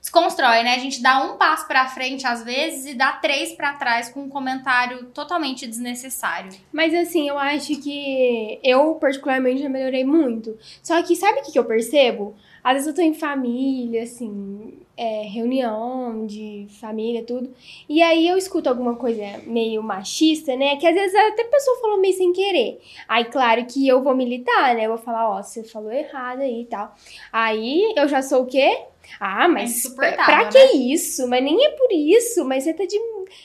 desconstrói, 0.01 0.63
né? 0.63 0.77
A 0.77 0.79
gente 0.79 1.03
dá 1.03 1.21
um 1.25 1.37
passo 1.37 1.67
para 1.67 1.89
frente 1.89 2.25
às 2.25 2.45
vezes 2.45 2.87
e 2.87 2.95
dá 2.95 3.11
três 3.15 3.55
para 3.55 3.73
trás 3.73 4.09
com 4.09 4.23
um 4.23 4.29
comentário 4.29 5.07
totalmente 5.07 5.67
desnecessário. 5.67 6.53
Mas 6.73 6.95
assim, 6.95 7.29
eu 7.29 7.37
acho 7.37 7.75
que 7.81 8.61
eu 8.63 8.95
particularmente 8.95 9.63
já 9.63 9.69
melhorei 9.69 10.05
muito. 10.05 10.57
Só 10.81 11.03
que 11.03 11.17
sabe 11.17 11.41
o 11.41 11.43
que, 11.43 11.51
que 11.51 11.59
eu 11.59 11.65
percebo? 11.65 12.37
Às 12.63 12.75
vezes 12.75 12.87
eu 12.87 12.95
tô 12.95 13.03
em 13.03 13.15
família, 13.15 14.05
assim, 14.05 14.79
é, 15.01 15.23
reunião 15.23 16.27
de 16.27 16.67
família, 16.79 17.25
tudo. 17.25 17.51
E 17.89 18.03
aí 18.03 18.29
eu 18.29 18.37
escuto 18.37 18.69
alguma 18.69 18.97
coisa 18.97 19.23
meio 19.47 19.83
machista, 19.83 20.55
né? 20.55 20.77
Que 20.77 20.87
às 20.87 20.95
vezes 20.95 21.15
até 21.15 21.41
a 21.41 21.49
pessoa 21.49 21.81
falou 21.81 21.99
meio 21.99 22.13
sem 22.13 22.31
querer. 22.35 22.79
Aí, 23.09 23.25
claro 23.25 23.65
que 23.65 23.89
eu 23.89 24.03
vou 24.03 24.15
militar, 24.15 24.75
né? 24.75 24.85
Eu 24.85 24.91
vou 24.91 24.99
falar, 24.99 25.31
ó, 25.31 25.43
você 25.43 25.65
falou 25.65 25.91
errado 25.91 26.43
aí 26.43 26.61
e 26.61 26.65
tal. 26.67 26.95
Aí 27.33 27.95
eu 27.97 28.07
já 28.09 28.21
sou 28.21 28.43
o 28.43 28.47
quê? 28.47 28.79
Ah, 29.19 29.49
mas 29.49 29.87
é 29.87 30.13
pra 30.13 30.45
né? 30.45 30.51
que 30.51 30.77
isso? 30.77 31.27
Mas 31.27 31.43
nem 31.43 31.65
é 31.65 31.71
por 31.71 31.91
isso, 31.91 32.45
mas 32.45 32.65
você 32.65 32.75
tá 32.75 32.85
de. 32.85 32.97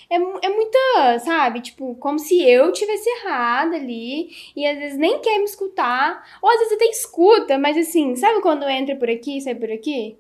É, 0.09 0.15
é 0.15 0.49
muita, 0.49 1.19
sabe? 1.19 1.61
Tipo, 1.61 1.95
como 1.95 2.19
se 2.19 2.37
eu 2.43 2.73
tivesse 2.73 3.09
errado 3.09 3.75
ali 3.75 4.27
e 4.57 4.67
às 4.67 4.77
vezes 4.77 4.97
nem 4.97 5.19
quer 5.19 5.37
me 5.37 5.45
escutar, 5.45 6.21
ou 6.41 6.49
às 6.49 6.59
vezes 6.59 6.73
até 6.73 6.85
escuta, 6.87 7.57
mas 7.57 7.77
assim, 7.77 8.13
sabe 8.17 8.41
quando 8.41 8.67
entra 8.67 8.93
por 8.97 9.09
aqui, 9.09 9.39
sai 9.39 9.55
por 9.55 9.71
aqui? 9.71 10.17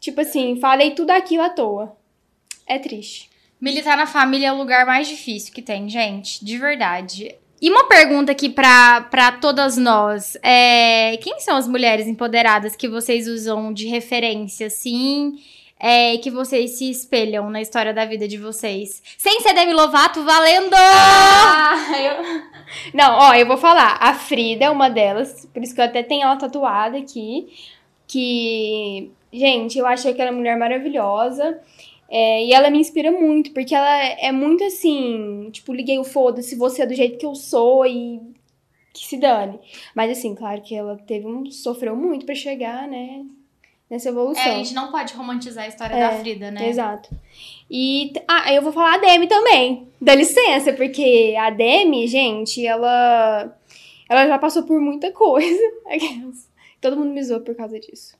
Tipo 0.00 0.20
assim, 0.20 0.58
falei 0.60 0.92
tudo 0.92 1.10
aquilo 1.10 1.42
à 1.42 1.50
toa. 1.50 1.96
É 2.66 2.78
triste. 2.78 3.30
Militar 3.60 3.96
na 3.96 4.06
família 4.06 4.48
é 4.48 4.52
o 4.52 4.56
lugar 4.56 4.86
mais 4.86 5.08
difícil 5.08 5.52
que 5.52 5.60
tem, 5.60 5.88
gente, 5.88 6.44
de 6.44 6.56
verdade. 6.56 7.34
E 7.60 7.68
uma 7.68 7.88
pergunta 7.88 8.30
aqui 8.30 8.48
para 8.48 9.32
todas 9.40 9.76
nós. 9.76 10.36
É, 10.42 11.16
quem 11.16 11.40
são 11.40 11.56
as 11.56 11.66
mulheres 11.66 12.06
empoderadas 12.06 12.76
que 12.76 12.88
vocês 12.88 13.26
usam 13.26 13.72
de 13.72 13.88
referência, 13.88 14.68
assim, 14.68 15.40
é, 15.80 16.16
que 16.18 16.30
vocês 16.30 16.78
se 16.78 16.88
espelham 16.88 17.50
na 17.50 17.60
história 17.60 17.92
da 17.92 18.04
vida 18.04 18.28
de 18.28 18.36
vocês? 18.36 19.02
Sem 19.16 19.40
ser 19.40 19.54
Demi 19.54 19.72
Lovato, 19.72 20.22
valendo! 20.22 20.74
Ah, 20.74 21.74
eu... 21.98 22.42
Não, 22.94 23.18
ó, 23.18 23.34
eu 23.34 23.46
vou 23.46 23.56
falar. 23.56 23.96
A 24.00 24.14
Frida 24.14 24.66
é 24.66 24.70
uma 24.70 24.88
delas, 24.88 25.44
por 25.52 25.60
isso 25.60 25.74
que 25.74 25.80
eu 25.80 25.84
até 25.84 26.04
tenho 26.04 26.22
ela 26.22 26.36
tatuada 26.36 26.96
aqui. 26.96 27.48
Que, 28.08 29.12
gente, 29.32 29.78
eu 29.78 29.86
acho 29.86 30.08
aquela 30.08 30.32
mulher 30.32 30.58
maravilhosa. 30.58 31.60
É, 32.10 32.44
e 32.44 32.52
ela 32.52 32.70
me 32.70 32.78
inspira 32.78 33.12
muito, 33.12 33.52
porque 33.52 33.74
ela 33.74 33.96
é 33.96 34.32
muito 34.32 34.64
assim, 34.64 35.50
tipo, 35.52 35.74
liguei 35.74 35.98
o 35.98 36.04
foda-se, 36.04 36.56
você 36.56 36.82
é 36.82 36.86
do 36.86 36.94
jeito 36.94 37.18
que 37.18 37.26
eu 37.26 37.34
sou 37.34 37.84
e 37.84 38.18
que 38.94 39.06
se 39.06 39.18
dane. 39.18 39.58
Mas 39.94 40.10
assim, 40.10 40.34
claro 40.34 40.62
que 40.62 40.74
ela 40.74 40.96
teve 41.06 41.26
um. 41.26 41.50
sofreu 41.50 41.94
muito 41.94 42.24
para 42.24 42.34
chegar, 42.34 42.88
né? 42.88 43.24
Nessa 43.90 44.08
evolução. 44.10 44.42
É, 44.42 44.54
a 44.54 44.58
gente 44.58 44.74
não 44.74 44.90
pode 44.90 45.14
romantizar 45.14 45.64
a 45.64 45.68
história 45.68 45.94
é, 45.94 46.00
da 46.00 46.18
Frida, 46.18 46.50
né? 46.50 46.68
Exato. 46.68 47.08
E 47.70 48.12
ah, 48.26 48.52
eu 48.52 48.62
vou 48.62 48.72
falar 48.72 48.94
a 48.94 48.98
Demi 48.98 49.26
também. 49.26 49.88
Dá 50.00 50.14
licença, 50.14 50.72
porque 50.72 51.34
a 51.38 51.50
Demi, 51.50 52.06
gente, 52.06 52.66
ela. 52.66 53.54
Ela 54.08 54.26
já 54.26 54.38
passou 54.38 54.62
por 54.62 54.80
muita 54.80 55.12
coisa. 55.12 55.62
Todo 56.80 56.96
mundo 56.96 57.12
me 57.12 57.22
zoou 57.22 57.40
por 57.40 57.54
causa 57.54 57.78
disso. 57.78 58.16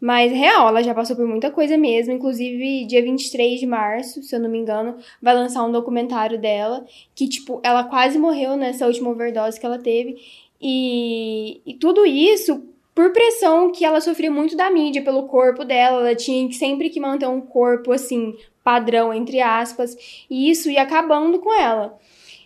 Mas, 0.00 0.32
real, 0.32 0.68
ela 0.68 0.82
já 0.82 0.92
passou 0.92 1.14
por 1.14 1.26
muita 1.26 1.50
coisa 1.50 1.76
mesmo. 1.78 2.12
Inclusive, 2.12 2.84
dia 2.86 3.00
23 3.00 3.60
de 3.60 3.66
março, 3.66 4.20
se 4.22 4.34
eu 4.34 4.40
não 4.40 4.50
me 4.50 4.58
engano, 4.58 4.96
vai 5.22 5.32
lançar 5.32 5.62
um 5.62 5.70
documentário 5.70 6.40
dela. 6.40 6.84
Que, 7.14 7.28
tipo, 7.28 7.60
ela 7.62 7.84
quase 7.84 8.18
morreu 8.18 8.56
nessa 8.56 8.86
última 8.86 9.10
overdose 9.10 9.60
que 9.60 9.64
ela 9.64 9.78
teve. 9.78 10.16
E, 10.60 11.60
e 11.64 11.74
tudo 11.74 12.04
isso 12.04 12.64
por 12.94 13.12
pressão 13.12 13.70
que 13.70 13.84
ela 13.84 14.00
sofria 14.00 14.30
muito 14.30 14.56
da 14.56 14.70
mídia, 14.70 15.02
pelo 15.04 15.28
corpo 15.28 15.64
dela. 15.64 16.00
Ela 16.00 16.16
tinha 16.16 16.48
que 16.48 16.54
sempre 16.54 16.90
que 16.90 16.98
manter 16.98 17.28
um 17.28 17.40
corpo, 17.40 17.92
assim, 17.92 18.36
padrão, 18.64 19.14
entre 19.14 19.40
aspas. 19.40 19.96
E 20.28 20.50
isso 20.50 20.68
ia 20.68 20.82
acabando 20.82 21.38
com 21.38 21.54
ela. 21.54 21.96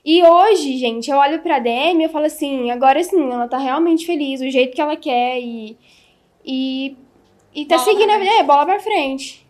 E 0.06 0.22
hoje, 0.22 0.78
gente, 0.78 1.10
eu 1.10 1.16
olho 1.16 1.42
pra 1.42 1.58
Demi 1.58 2.02
e 2.02 2.04
eu 2.04 2.10
falo 2.10 2.26
assim, 2.26 2.70
agora 2.70 3.02
sim, 3.02 3.28
ela 3.28 3.48
tá 3.48 3.58
realmente 3.58 4.06
feliz, 4.06 4.40
o 4.40 4.48
jeito 4.48 4.72
que 4.72 4.80
ela 4.80 4.96
quer 4.96 5.40
e... 5.40 5.76
E 6.44 6.96
e 7.52 7.64
tá 7.64 7.76
bola 7.76 7.88
seguindo 7.88 8.10
a 8.10 8.18
vida, 8.18 8.30
é, 8.30 8.42
bola 8.44 8.66
pra 8.66 8.78
frente. 8.78 9.44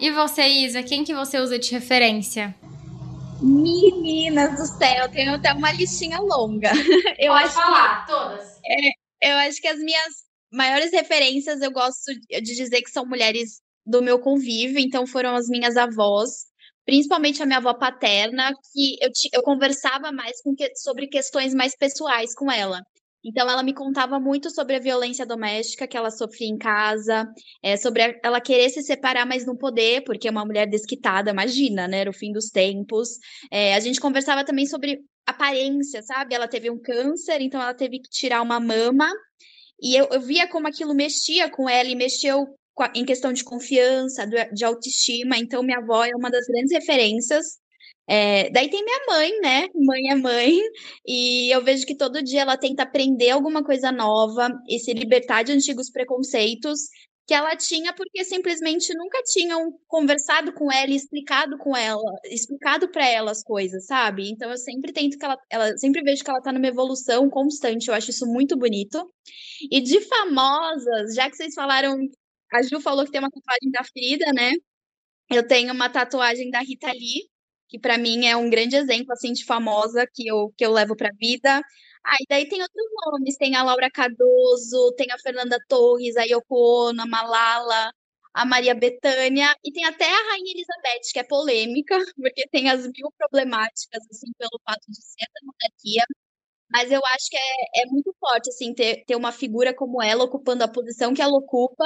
E 0.00 0.10
você, 0.10 0.46
Isa, 0.46 0.82
quem 0.82 1.04
que 1.04 1.12
você 1.12 1.38
usa 1.38 1.58
de 1.58 1.70
referência? 1.72 2.54
Meninas 3.42 4.56
do 4.56 4.78
céu, 4.78 5.04
eu 5.04 5.10
tenho 5.10 5.34
até 5.34 5.52
uma 5.52 5.72
listinha 5.72 6.20
longa. 6.20 6.70
Eu 7.18 7.32
Pode 7.32 7.44
acho 7.44 7.54
falar, 7.54 8.06
que, 8.06 8.12
todas. 8.12 8.60
É, 8.64 9.30
eu 9.30 9.36
acho 9.38 9.60
que 9.60 9.68
as 9.68 9.78
minhas 9.80 10.24
maiores 10.50 10.92
referências 10.92 11.60
eu 11.60 11.70
gosto 11.70 12.12
de 12.28 12.40
dizer 12.40 12.82
que 12.82 12.90
são 12.90 13.04
mulheres 13.04 13.60
do 13.84 14.00
meu 14.00 14.18
convívio, 14.18 14.78
então 14.78 15.06
foram 15.06 15.34
as 15.34 15.48
minhas 15.48 15.76
avós, 15.76 16.46
principalmente 16.84 17.42
a 17.42 17.46
minha 17.46 17.58
avó 17.58 17.74
paterna, 17.74 18.52
que 18.72 18.96
eu, 19.00 19.10
eu 19.32 19.42
conversava 19.42 20.10
mais 20.12 20.36
que, 20.56 20.74
sobre 20.76 21.06
questões 21.06 21.54
mais 21.54 21.76
pessoais 21.76 22.34
com 22.34 22.50
ela. 22.50 22.80
Então, 23.24 23.48
ela 23.48 23.62
me 23.62 23.72
contava 23.72 24.18
muito 24.18 24.50
sobre 24.50 24.74
a 24.74 24.80
violência 24.80 25.24
doméstica 25.24 25.86
que 25.86 25.96
ela 25.96 26.10
sofria 26.10 26.48
em 26.48 26.58
casa, 26.58 27.28
é, 27.62 27.76
sobre 27.76 28.02
a, 28.02 28.14
ela 28.24 28.40
querer 28.40 28.68
se 28.70 28.82
separar, 28.82 29.24
mas 29.24 29.46
não 29.46 29.56
poder, 29.56 30.02
porque 30.02 30.26
é 30.26 30.30
uma 30.30 30.44
mulher 30.44 30.66
desquitada, 30.66 31.30
imagina, 31.30 31.86
né? 31.86 32.00
Era 32.00 32.10
o 32.10 32.14
fim 32.14 32.32
dos 32.32 32.48
tempos. 32.48 33.10
É, 33.50 33.74
a 33.74 33.80
gente 33.80 34.00
conversava 34.00 34.44
também 34.44 34.66
sobre 34.66 34.98
aparência, 35.24 36.02
sabe? 36.02 36.34
Ela 36.34 36.48
teve 36.48 36.68
um 36.68 36.80
câncer, 36.80 37.40
então 37.40 37.62
ela 37.62 37.74
teve 37.74 38.00
que 38.00 38.10
tirar 38.10 38.42
uma 38.42 38.58
mama. 38.58 39.08
E 39.80 39.94
eu, 39.94 40.08
eu 40.10 40.20
via 40.20 40.48
como 40.48 40.66
aquilo 40.66 40.94
mexia 40.94 41.48
com 41.48 41.68
ela 41.68 41.88
e 41.88 41.94
mexeu 41.94 42.46
em 42.94 43.04
questão 43.04 43.32
de 43.32 43.44
confiança, 43.44 44.26
de 44.52 44.64
autoestima. 44.64 45.36
Então, 45.38 45.62
minha 45.62 45.78
avó 45.78 46.04
é 46.04 46.14
uma 46.16 46.30
das 46.30 46.46
grandes 46.46 46.72
referências 46.72 47.62
é, 48.08 48.50
daí 48.50 48.68
tem 48.68 48.84
minha 48.84 49.00
mãe, 49.06 49.40
né? 49.40 49.68
Mãe 49.74 50.10
é 50.10 50.14
mãe, 50.14 50.58
e 51.06 51.54
eu 51.54 51.62
vejo 51.62 51.86
que 51.86 51.96
todo 51.96 52.22
dia 52.22 52.42
ela 52.42 52.56
tenta 52.56 52.82
aprender 52.82 53.30
alguma 53.30 53.62
coisa 53.64 53.92
nova 53.92 54.50
e 54.68 54.78
se 54.78 54.92
libertar 54.92 55.42
de 55.44 55.52
antigos 55.52 55.90
preconceitos 55.90 56.80
que 57.26 57.34
ela 57.34 57.54
tinha 57.56 57.94
porque 57.94 58.24
simplesmente 58.24 58.92
nunca 58.94 59.22
tinham 59.22 59.72
conversado 59.86 60.52
com 60.52 60.70
ela 60.72 60.90
e 60.90 60.96
explicado 60.96 61.56
com 61.56 61.76
ela, 61.76 62.02
explicado 62.24 62.90
para 62.90 63.08
ela 63.08 63.30
as 63.30 63.42
coisas, 63.44 63.86
sabe? 63.86 64.28
Então 64.28 64.50
eu 64.50 64.58
sempre 64.58 64.92
tento 64.92 65.16
que 65.16 65.24
ela, 65.24 65.38
ela 65.48 65.76
sempre 65.78 66.02
vejo 66.02 66.24
que 66.24 66.30
ela 66.30 66.42
tá 66.42 66.52
numa 66.52 66.66
evolução 66.66 67.30
constante, 67.30 67.88
eu 67.88 67.94
acho 67.94 68.10
isso 68.10 68.26
muito 68.26 68.56
bonito. 68.58 69.08
E 69.70 69.80
de 69.80 70.00
famosas, 70.00 71.14
já 71.14 71.30
que 71.30 71.36
vocês 71.36 71.54
falaram, 71.54 71.96
a 72.52 72.62
Ju 72.62 72.80
falou 72.80 73.04
que 73.04 73.12
tem 73.12 73.20
uma 73.20 73.30
tatuagem 73.30 73.70
da 73.70 73.84
Frida, 73.84 74.26
né? 74.34 74.52
Eu 75.30 75.46
tenho 75.46 75.72
uma 75.72 75.90
tatuagem 75.90 76.50
da 76.50 76.60
Rita 76.60 76.92
Lee, 76.92 77.28
que 77.68 77.78
para 77.78 77.98
mim 77.98 78.26
é 78.26 78.36
um 78.36 78.50
grande 78.50 78.76
exemplo 78.76 79.12
assim 79.12 79.32
de 79.32 79.44
famosa 79.44 80.06
que 80.12 80.26
eu, 80.28 80.52
que 80.56 80.64
eu 80.66 80.72
levo 80.72 80.96
para 80.96 81.10
vida. 81.20 81.60
Ah, 82.04 82.16
e 82.20 82.26
daí 82.28 82.48
tem 82.48 82.62
outros 82.62 82.86
nomes, 83.06 83.36
tem 83.36 83.56
a 83.56 83.62
Laura 83.62 83.90
Cardoso, 83.90 84.92
tem 84.96 85.10
a 85.12 85.18
Fernanda 85.18 85.58
Torres, 85.68 86.16
a 86.16 86.24
Yoko 86.24 86.54
Ono, 86.90 87.02
a 87.02 87.06
Malala, 87.06 87.92
a 88.34 88.44
Maria 88.44 88.74
Bethânia, 88.74 89.54
e 89.64 89.72
tem 89.72 89.84
até 89.84 90.04
a 90.06 90.30
Rainha 90.30 90.52
Elizabeth, 90.52 91.12
que 91.12 91.18
é 91.20 91.24
polêmica, 91.24 91.96
porque 92.16 92.48
tem 92.50 92.70
as 92.70 92.82
mil 92.86 93.12
problemáticas, 93.18 94.02
assim, 94.10 94.32
pelo 94.38 94.60
fato 94.64 94.82
de 94.88 95.02
ser 95.02 95.26
da 95.34 95.40
monarquia, 95.46 96.04
mas 96.72 96.90
eu 96.90 97.00
acho 97.14 97.28
que 97.30 97.36
é, 97.36 97.82
é 97.82 97.86
muito 97.86 98.14
forte, 98.18 98.48
assim, 98.48 98.72
ter, 98.74 99.04
ter 99.04 99.14
uma 99.14 99.30
figura 99.30 99.74
como 99.74 100.02
ela 100.02 100.24
ocupando 100.24 100.64
a 100.64 100.68
posição 100.68 101.14
que 101.14 101.22
ela 101.22 101.36
ocupa, 101.36 101.84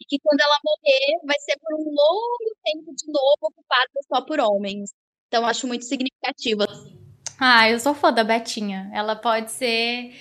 e 0.00 0.04
que 0.04 0.18
quando 0.22 0.40
ela 0.40 0.56
morrer 0.64 1.26
vai 1.26 1.38
ser 1.40 1.58
por 1.60 1.74
um 1.74 1.84
longo 1.84 2.56
tempo 2.64 2.94
de 2.94 3.06
novo 3.08 3.38
ocupada 3.42 3.90
só 4.06 4.24
por 4.24 4.40
homens. 4.40 4.90
Então, 5.26 5.44
acho 5.44 5.66
muito 5.66 5.84
significativo. 5.84 6.62
Assim. 6.62 6.96
Ah, 7.38 7.68
eu 7.68 7.78
sou 7.80 7.94
fã 7.94 8.12
da 8.12 8.24
Betinha. 8.24 8.90
Ela 8.94 9.16
pode 9.16 9.50
ser 9.50 10.14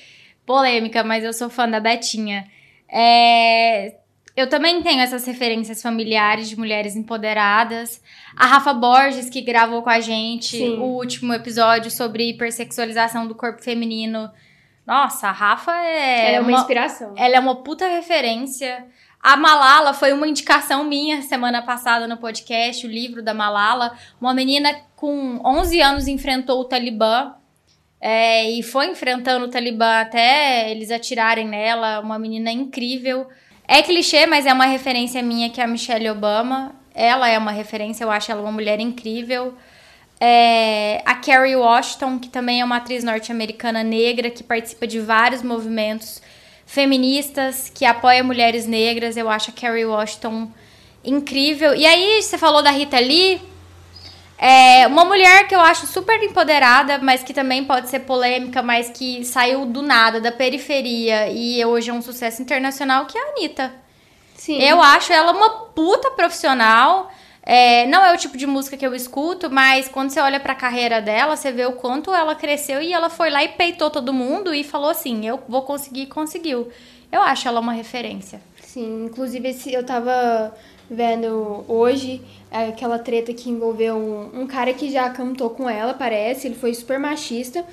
polêmica, 0.46 1.04
mas 1.04 1.24
eu 1.24 1.32
sou 1.32 1.50
fã 1.50 1.70
da 1.70 1.80
Betinha. 1.80 2.52
É... 2.90 4.00
Eu 4.38 4.48
também 4.48 4.84
tenho 4.84 5.02
essas 5.02 5.26
referências 5.26 5.82
familiares 5.82 6.48
de 6.48 6.56
mulheres 6.56 6.96
empoderadas. 6.96 8.00
A 8.36 8.46
Rafa 8.46 8.72
Borges, 8.72 9.32
que 9.32 9.42
gravou 9.42 9.82
com 9.82 9.90
a 9.90 10.00
gente 10.00 10.58
Sim. 10.58 10.78
o 10.78 10.84
último 10.84 11.34
episódio 11.34 11.90
sobre 11.90 12.30
hipersexualização 12.30 13.28
do 13.28 13.34
corpo 13.34 13.64
feminino. 13.64 14.30
Nossa, 14.86 15.30
a 15.30 15.32
Rafa 15.32 15.76
é. 15.84 16.28
Ela 16.28 16.38
é 16.38 16.40
uma, 16.40 16.50
uma 16.50 16.60
inspiração. 16.60 17.16
Ela 17.18 17.36
é 17.36 17.40
uma 17.40 17.56
puta 17.64 17.88
referência. 17.88 18.86
A 19.20 19.36
Malala 19.36 19.92
foi 19.92 20.14
uma 20.14 20.28
indicação 20.28 20.84
minha 20.84 21.24
semana 21.24 21.64
passada 21.64 22.08
no 22.08 22.18
podcast, 22.18 22.86
o 22.86 22.90
livro 22.92 23.24
da 23.24 23.34
Malala. 23.34 23.98
Uma 24.22 24.36
menina 24.36 24.72
com 24.96 25.42
11 25.44 25.82
anos 25.82 26.08
enfrentou 26.08 26.62
o 26.62 26.66
Talibã 26.66 27.34
é, 28.00 28.48
e 28.52 28.62
foi 28.62 28.86
enfrentando 28.86 29.46
o 29.46 29.50
Talibã 29.50 30.00
até 30.00 30.70
eles 30.70 30.92
atirarem 30.92 31.48
nela. 31.48 32.02
Uma 32.02 32.20
menina 32.20 32.52
incrível. 32.52 33.28
É 33.68 33.82
clichê, 33.82 34.26
mas 34.26 34.46
é 34.46 34.54
uma 34.54 34.66
referência 34.66 35.22
minha 35.22 35.50
que 35.50 35.60
é 35.60 35.64
a 35.64 35.68
Michelle 35.68 36.10
Obama. 36.10 36.74
Ela 36.96 37.28
é 37.28 37.38
uma 37.38 37.52
referência, 37.52 38.04
eu 38.04 38.10
acho 38.10 38.32
ela 38.32 38.42
uma 38.42 38.52
mulher 38.52 38.80
incrível. 38.80 39.54
É, 40.20 41.02
a 41.06 41.16
Kerry 41.16 41.56
Washington, 41.56 42.18
que 42.18 42.30
também 42.30 42.62
é 42.62 42.66
uma 42.66 42.78
atriz 42.78 43.04
norte-americana 43.04 43.84
negra 43.84 44.30
que 44.30 44.42
participa 44.42 44.88
de 44.88 45.00
vários 45.00 45.44
movimentos 45.44 46.22
feministas 46.66 47.72
que 47.74 47.86
apoia 47.86 48.24
mulheres 48.24 48.66
negras. 48.66 49.16
Eu 49.18 49.30
acho 49.30 49.52
a 49.52 49.54
Kerry 49.54 49.86
Washington 49.86 50.50
incrível. 51.04 51.76
E 51.76 51.86
aí, 51.86 52.22
você 52.22 52.38
falou 52.38 52.64
da 52.64 52.72
Rita 52.72 53.00
Lee. 53.00 53.40
É 54.38 54.86
uma 54.86 55.04
mulher 55.04 55.48
que 55.48 55.56
eu 55.56 55.60
acho 55.60 55.88
super 55.88 56.22
empoderada, 56.22 57.00
mas 57.00 57.24
que 57.24 57.34
também 57.34 57.66
pode 57.66 57.90
ser 57.90 58.02
polêmica, 58.02 58.62
mas 58.62 58.90
que 58.90 59.26
saiu 59.26 59.66
do 59.66 59.82
nada, 59.82 60.22
da 60.22 60.32
periferia, 60.32 61.30
e 61.30 61.64
hoje 61.66 61.90
é 61.90 61.94
um 61.94 62.02
sucesso 62.04 62.42
internacional, 62.42 63.08
que 63.08 63.18
é 63.18 63.22
a 63.22 63.32
Anitta. 63.32 63.74
Sim. 64.36 64.62
Eu 64.62 64.82
acho 64.82 65.12
ela 65.12 65.32
uma 65.32 65.50
puta 65.50 66.12
profissional. 66.12 67.12
É, 67.42 67.88
não 67.88 68.04
é 68.04 68.14
o 68.14 68.18
tipo 68.18 68.38
de 68.38 68.46
música 68.46 68.78
que 68.78 68.86
eu 68.86 68.94
escuto, 68.94 69.50
mas 69.50 69.88
quando 69.88 70.10
você 70.10 70.20
olha 70.20 70.40
pra 70.40 70.54
carreira 70.54 71.02
dela, 71.02 71.36
você 71.36 71.52
vê 71.52 71.66
o 71.66 71.72
quanto 71.72 72.14
ela 72.14 72.36
cresceu 72.36 72.82
e 72.82 72.94
ela 72.94 73.10
foi 73.10 73.30
lá 73.30 73.44
e 73.44 73.48
peitou 73.48 73.90
todo 73.90 74.14
mundo 74.14 74.54
e 74.54 74.64
falou 74.64 74.90
assim: 74.90 75.26
eu 75.26 75.42
vou 75.48 75.64
conseguir 75.64 76.02
e 76.02 76.08
conseguiu. 76.08 76.70
Eu 77.12 77.22
acho 77.22 77.48
ela 77.48 77.62
uma 77.62 77.72
referência. 77.72 78.42
Sim, 78.62 79.06
inclusive 79.06 79.48
esse, 79.48 79.74
eu 79.74 79.86
tava 79.86 80.54
vendo 80.90 81.66
hoje 81.68 82.22
aquela 82.52 82.98
treta 82.98 83.34
que 83.34 83.50
envolveu 83.50 83.96
um, 83.96 84.42
um 84.42 84.48
cara 84.48 84.74
que 84.74 84.90
já 84.90 85.10
cantou 85.10 85.50
com 85.50 85.70
ela, 85.70 85.94
parece, 85.94 86.48
ele 86.48 86.56
foi 86.56 86.74
super 86.74 87.00
machista. 87.00 87.66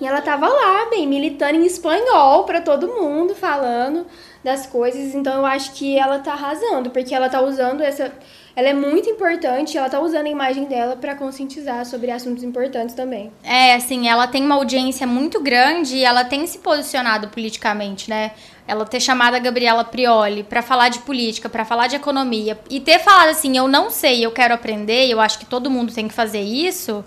E 0.00 0.06
ela 0.06 0.20
tava 0.20 0.46
lá, 0.46 0.88
bem, 0.90 1.08
militando 1.08 1.56
em 1.56 1.66
espanhol 1.66 2.44
para 2.44 2.60
todo 2.60 2.86
mundo, 2.86 3.34
falando 3.34 4.06
das 4.44 4.64
coisas. 4.66 5.14
Então 5.14 5.38
eu 5.38 5.46
acho 5.46 5.72
que 5.72 5.98
ela 5.98 6.20
tá 6.20 6.34
arrasando, 6.34 6.90
porque 6.90 7.14
ela 7.14 7.28
tá 7.28 7.40
usando 7.40 7.80
essa 7.80 8.12
ela 8.54 8.68
é 8.68 8.74
muito 8.74 9.08
importante, 9.08 9.78
ela 9.78 9.88
tá 9.88 10.00
usando 10.00 10.26
a 10.26 10.30
imagem 10.30 10.64
dela 10.64 10.96
para 10.96 11.14
conscientizar 11.14 11.84
sobre 11.86 12.10
assuntos 12.10 12.42
importantes 12.42 12.94
também. 12.94 13.32
É, 13.42 13.74
assim, 13.74 14.08
ela 14.08 14.26
tem 14.26 14.44
uma 14.44 14.56
audiência 14.56 15.06
muito 15.06 15.40
grande 15.40 15.96
e 15.96 16.04
ela 16.04 16.24
tem 16.24 16.46
se 16.46 16.58
posicionado 16.58 17.28
politicamente, 17.28 18.10
né? 18.10 18.32
Ela 18.66 18.84
ter 18.84 19.00
chamado 19.00 19.34
a 19.34 19.38
Gabriela 19.38 19.84
Prioli 19.84 20.42
para 20.42 20.60
falar 20.60 20.88
de 20.88 20.98
política, 21.00 21.48
para 21.48 21.64
falar 21.64 21.86
de 21.86 21.96
economia 21.96 22.58
e 22.68 22.80
ter 22.80 22.98
falado 22.98 23.28
assim, 23.28 23.56
eu 23.56 23.68
não 23.68 23.90
sei, 23.90 24.24
eu 24.24 24.30
quero 24.30 24.52
aprender, 24.52 25.08
eu 25.08 25.20
acho 25.20 25.38
que 25.38 25.46
todo 25.46 25.70
mundo 25.70 25.92
tem 25.92 26.06
que 26.06 26.14
fazer 26.14 26.42
isso, 26.42 27.04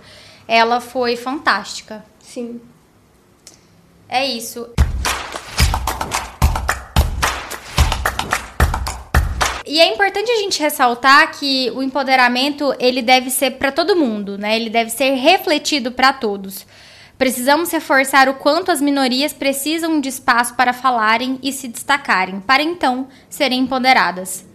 ela 0.47 0.79
foi 0.79 1.15
fantástica. 1.15 2.03
Sim. 2.19 2.61
É 4.07 4.25
isso. 4.25 4.69
E 9.71 9.79
é 9.79 9.87
importante 9.87 10.29
a 10.29 10.35
gente 10.35 10.61
ressaltar 10.61 11.31
que 11.39 11.71
o 11.73 11.81
empoderamento 11.81 12.75
ele 12.77 13.01
deve 13.01 13.29
ser 13.29 13.51
para 13.51 13.71
todo 13.71 13.95
mundo, 13.95 14.37
né? 14.37 14.53
Ele 14.53 14.69
deve 14.69 14.89
ser 14.89 15.13
refletido 15.13 15.93
para 15.93 16.11
todos. 16.11 16.67
Precisamos 17.17 17.71
reforçar 17.71 18.27
o 18.27 18.33
quanto 18.33 18.69
as 18.69 18.81
minorias 18.81 19.31
precisam 19.31 20.01
de 20.01 20.09
espaço 20.09 20.55
para 20.55 20.73
falarem 20.73 21.39
e 21.41 21.53
se 21.53 21.69
destacarem, 21.69 22.41
para 22.41 22.61
então 22.61 23.07
serem 23.29 23.61
empoderadas. 23.61 24.45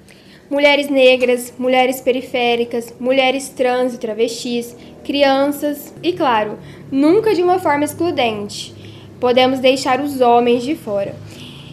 Mulheres 0.50 0.90
negras, 0.90 1.50
mulheres 1.58 1.98
periféricas, 2.02 2.92
mulheres 3.00 3.48
trans 3.48 3.94
e 3.94 3.98
travestis, 3.98 4.76
crianças 5.02 5.94
e, 6.02 6.12
claro, 6.12 6.58
nunca 6.92 7.34
de 7.34 7.42
uma 7.42 7.58
forma 7.58 7.86
excludente. 7.86 8.74
Podemos 9.18 9.60
deixar 9.60 9.98
os 9.98 10.20
homens 10.20 10.62
de 10.62 10.76
fora. 10.76 11.16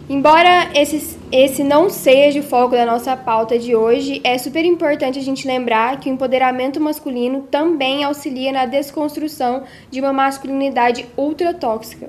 Embora 0.10 0.69
esse, 0.73 1.17
esse 1.36 1.63
não 1.63 1.89
seja 1.89 2.41
o 2.41 2.43
foco 2.43 2.76
da 2.76 2.86
nossa 2.86 3.17
pauta 3.17 3.58
de 3.58 3.76
hoje, 3.76 4.22
é 4.24 4.38
super 4.38 4.63
importante 4.63 5.17
a 5.17 5.22
gente 5.24 5.48
lembrar 5.48 6.00
que 6.00 6.08
o 6.08 6.13
empoderamento 6.13 6.80
masculino 6.80 7.41
também 7.50 8.04
auxilia 8.04 8.52
na 8.52 8.67
desconstrução 8.67 9.63
de 9.89 10.00
uma 10.00 10.13
masculinidade 10.13 11.08
ultratóxica, 11.17 12.08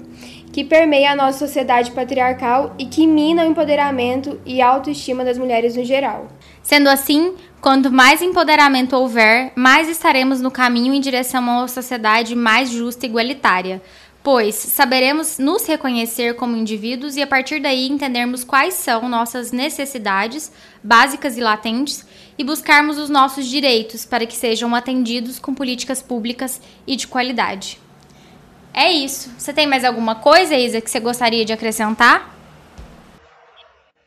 que 0.53 0.63
permeia 0.63 1.13
a 1.13 1.17
nossa 1.17 1.39
sociedade 1.39 1.93
patriarcal 1.93 2.75
e 2.79 2.85
que 2.85 3.07
mina 3.07 3.45
o 3.45 3.51
empoderamento 3.51 4.39
e 4.45 4.61
autoestima 4.61 5.25
das 5.25 5.39
mulheres 5.39 5.75
no 5.75 5.87
geral. 5.87 6.29
Sendo 6.63 6.91
assim, 6.91 7.35
quanto 7.63 7.91
mais 7.91 8.21
empoderamento 8.21 8.95
houver, 8.95 9.53
mais 9.57 9.89
estaremos 9.89 10.43
no 10.43 10.51
caminho 10.51 10.93
em 10.93 11.01
direção 11.01 11.49
a 11.49 11.61
uma 11.61 11.69
sociedade 11.69 12.37
mais 12.37 12.69
justa 12.69 13.07
e 13.07 13.09
igualitária 13.09 13.81
pois 14.25 14.55
saberemos 14.55 15.39
nos 15.39 15.67
reconhecer 15.67 16.35
como 16.35 16.57
indivíduos 16.57 17.15
e 17.15 17.21
a 17.21 17.27
partir 17.27 17.61
daí 17.61 17.87
entendermos 17.87 18.43
quais 18.43 18.73
são 18.73 19.07
nossas 19.07 19.53
necessidades 19.53 20.51
básicas 20.83 21.37
e 21.37 21.43
latentes 21.43 22.07
e 22.39 22.43
buscarmos 22.43 22.97
os 22.97 23.11
nossos 23.11 23.47
direitos 23.47 24.07
para 24.07 24.27
que 24.27 24.35
sejam 24.35 24.75
atendidos 24.75 25.39
com 25.39 25.55
políticas 25.55 26.01
públicas 26.01 26.59
e 26.87 26.97
de 26.97 27.07
qualidade. 27.07 27.79
É 28.73 28.91
isso. 28.91 29.31
Você 29.39 29.53
tem 29.53 29.67
mais 29.67 29.85
alguma 29.85 30.15
coisa, 30.15 30.57
Isa, 30.57 30.81
que 30.81 30.91
você 30.91 31.01
gostaria 31.01 31.45
de 31.45 31.53
acrescentar? 31.53 32.35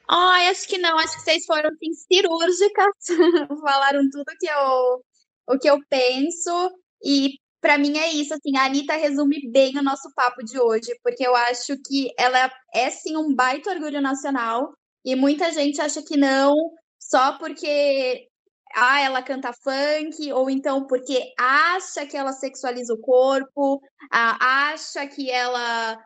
Ai, 0.10 0.48
acho 0.48 0.68
que 0.68 0.80
não, 0.80 0.98
acho 0.98 1.14
que 1.14 1.22
vocês 1.22 1.46
foram 1.46 1.70
assim, 1.70 1.94
cirúrgicas, 1.94 2.96
falaram 3.62 4.02
tudo 4.10 4.26
que 4.40 4.48
eu, 4.48 5.04
o 5.48 5.60
que 5.60 5.70
eu 5.70 5.78
penso, 5.88 6.72
e 7.04 7.36
para 7.68 7.78
mim 7.78 7.98
é 7.98 8.14
isso, 8.14 8.34
assim, 8.34 8.56
a 8.56 8.64
Anitta 8.64 8.96
resume 8.96 9.52
bem 9.52 9.78
o 9.78 9.84
nosso 9.84 10.10
papo 10.16 10.42
de 10.42 10.58
hoje, 10.58 10.98
porque 11.04 11.28
eu 11.28 11.36
acho 11.36 11.76
que 11.86 12.14
ela 12.18 12.50
é 12.74 12.90
sim 12.90 13.18
um 13.18 13.36
baita 13.36 13.72
orgulho 13.72 14.02
nacional, 14.02 14.72
e 15.04 15.18
muita 15.18 15.52
gente 15.52 15.82
acha 15.82 16.02
que 16.02 16.16
não, 16.16 16.56
só 16.98 17.38
porque 17.38 18.26
ah, 18.74 19.02
ela 19.02 19.22
canta 19.22 19.52
funk, 19.52 20.32
ou 20.32 20.50
então 20.50 20.88
porque 20.88 21.34
acha 21.38 22.06
que 22.06 22.16
ela 22.16 22.32
sexualiza 22.32 22.94
o 22.94 23.02
corpo, 23.02 23.82
ah, 24.14 24.72
acha 24.72 25.06
que 25.06 25.30
ela 25.30 26.00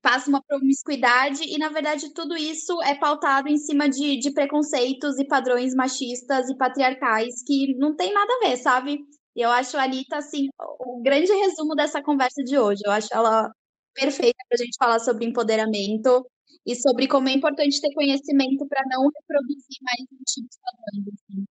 passa 0.00 0.28
uma 0.30 0.42
promiscuidade, 0.46 1.42
e 1.42 1.58
na 1.58 1.68
verdade 1.68 2.14
tudo 2.14 2.36
isso 2.36 2.80
é 2.82 2.94
pautado 2.94 3.48
em 3.48 3.58
cima 3.58 3.88
de, 3.88 4.20
de 4.20 4.30
preconceitos 4.30 5.18
e 5.18 5.26
padrões 5.26 5.74
machistas 5.74 6.48
e 6.48 6.56
patriarcais 6.56 7.42
que 7.44 7.74
não 7.76 7.96
tem 7.96 8.14
nada 8.14 8.32
a 8.34 8.48
ver, 8.48 8.56
sabe? 8.56 9.00
E 9.38 9.40
eu 9.40 9.52
acho 9.52 9.76
a 9.76 9.84
Anitta, 9.84 10.16
assim, 10.16 10.48
o 10.80 11.00
grande 11.00 11.30
resumo 11.32 11.76
dessa 11.76 12.02
conversa 12.02 12.42
de 12.42 12.58
hoje. 12.58 12.80
Eu 12.84 12.90
acho 12.90 13.06
ela 13.12 13.48
perfeita 13.94 14.36
para 14.48 14.56
a 14.60 14.64
gente 14.64 14.76
falar 14.76 14.98
sobre 14.98 15.26
empoderamento 15.26 16.26
e 16.66 16.74
sobre 16.74 17.06
como 17.06 17.28
é 17.28 17.32
importante 17.34 17.80
ter 17.80 17.94
conhecimento 17.94 18.66
para 18.66 18.82
não 18.88 19.04
reproduzir 19.04 19.78
mais 19.80 20.00
antigos 20.12 20.58
padrões. 20.60 21.14
Assim. 21.14 21.44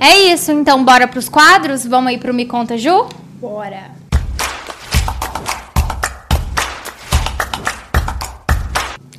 É 0.00 0.32
isso, 0.32 0.52
então 0.52 0.84
bora 0.84 1.08
para 1.08 1.18
os 1.18 1.28
quadros? 1.28 1.84
Vamos 1.84 2.10
aí 2.10 2.18
para 2.20 2.30
o 2.30 2.34
Me 2.34 2.46
Conta 2.46 2.78
Ju? 2.78 3.08
Bora! 3.40 3.90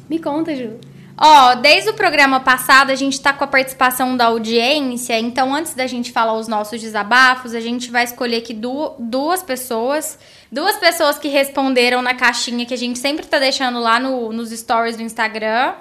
Me 0.09 0.19
conta, 0.19 0.55
Ju. 0.55 0.79
Ó, 1.17 1.55
desde 1.55 1.91
o 1.91 1.93
programa 1.93 2.39
passado 2.39 2.89
a 2.89 2.95
gente 2.95 3.21
tá 3.21 3.31
com 3.31 3.43
a 3.43 3.47
participação 3.47 4.17
da 4.17 4.25
audiência, 4.25 5.17
então 5.19 5.53
antes 5.53 5.75
da 5.75 5.85
gente 5.85 6.11
falar 6.11 6.33
os 6.33 6.47
nossos 6.47 6.81
desabafos, 6.81 7.53
a 7.53 7.59
gente 7.59 7.91
vai 7.91 8.03
escolher 8.03 8.37
aqui 8.37 8.53
du 8.53 8.93
duas 8.97 9.43
pessoas, 9.43 10.17
duas 10.51 10.75
pessoas 10.77 11.19
que 11.19 11.27
responderam 11.27 12.01
na 12.01 12.15
caixinha 12.15 12.65
que 12.65 12.73
a 12.73 12.77
gente 12.77 12.97
sempre 12.97 13.25
tá 13.27 13.37
deixando 13.37 13.79
lá 13.79 13.99
no, 13.99 14.33
nos 14.33 14.49
stories 14.49 14.97
do 14.97 15.03
Instagram. 15.03 15.75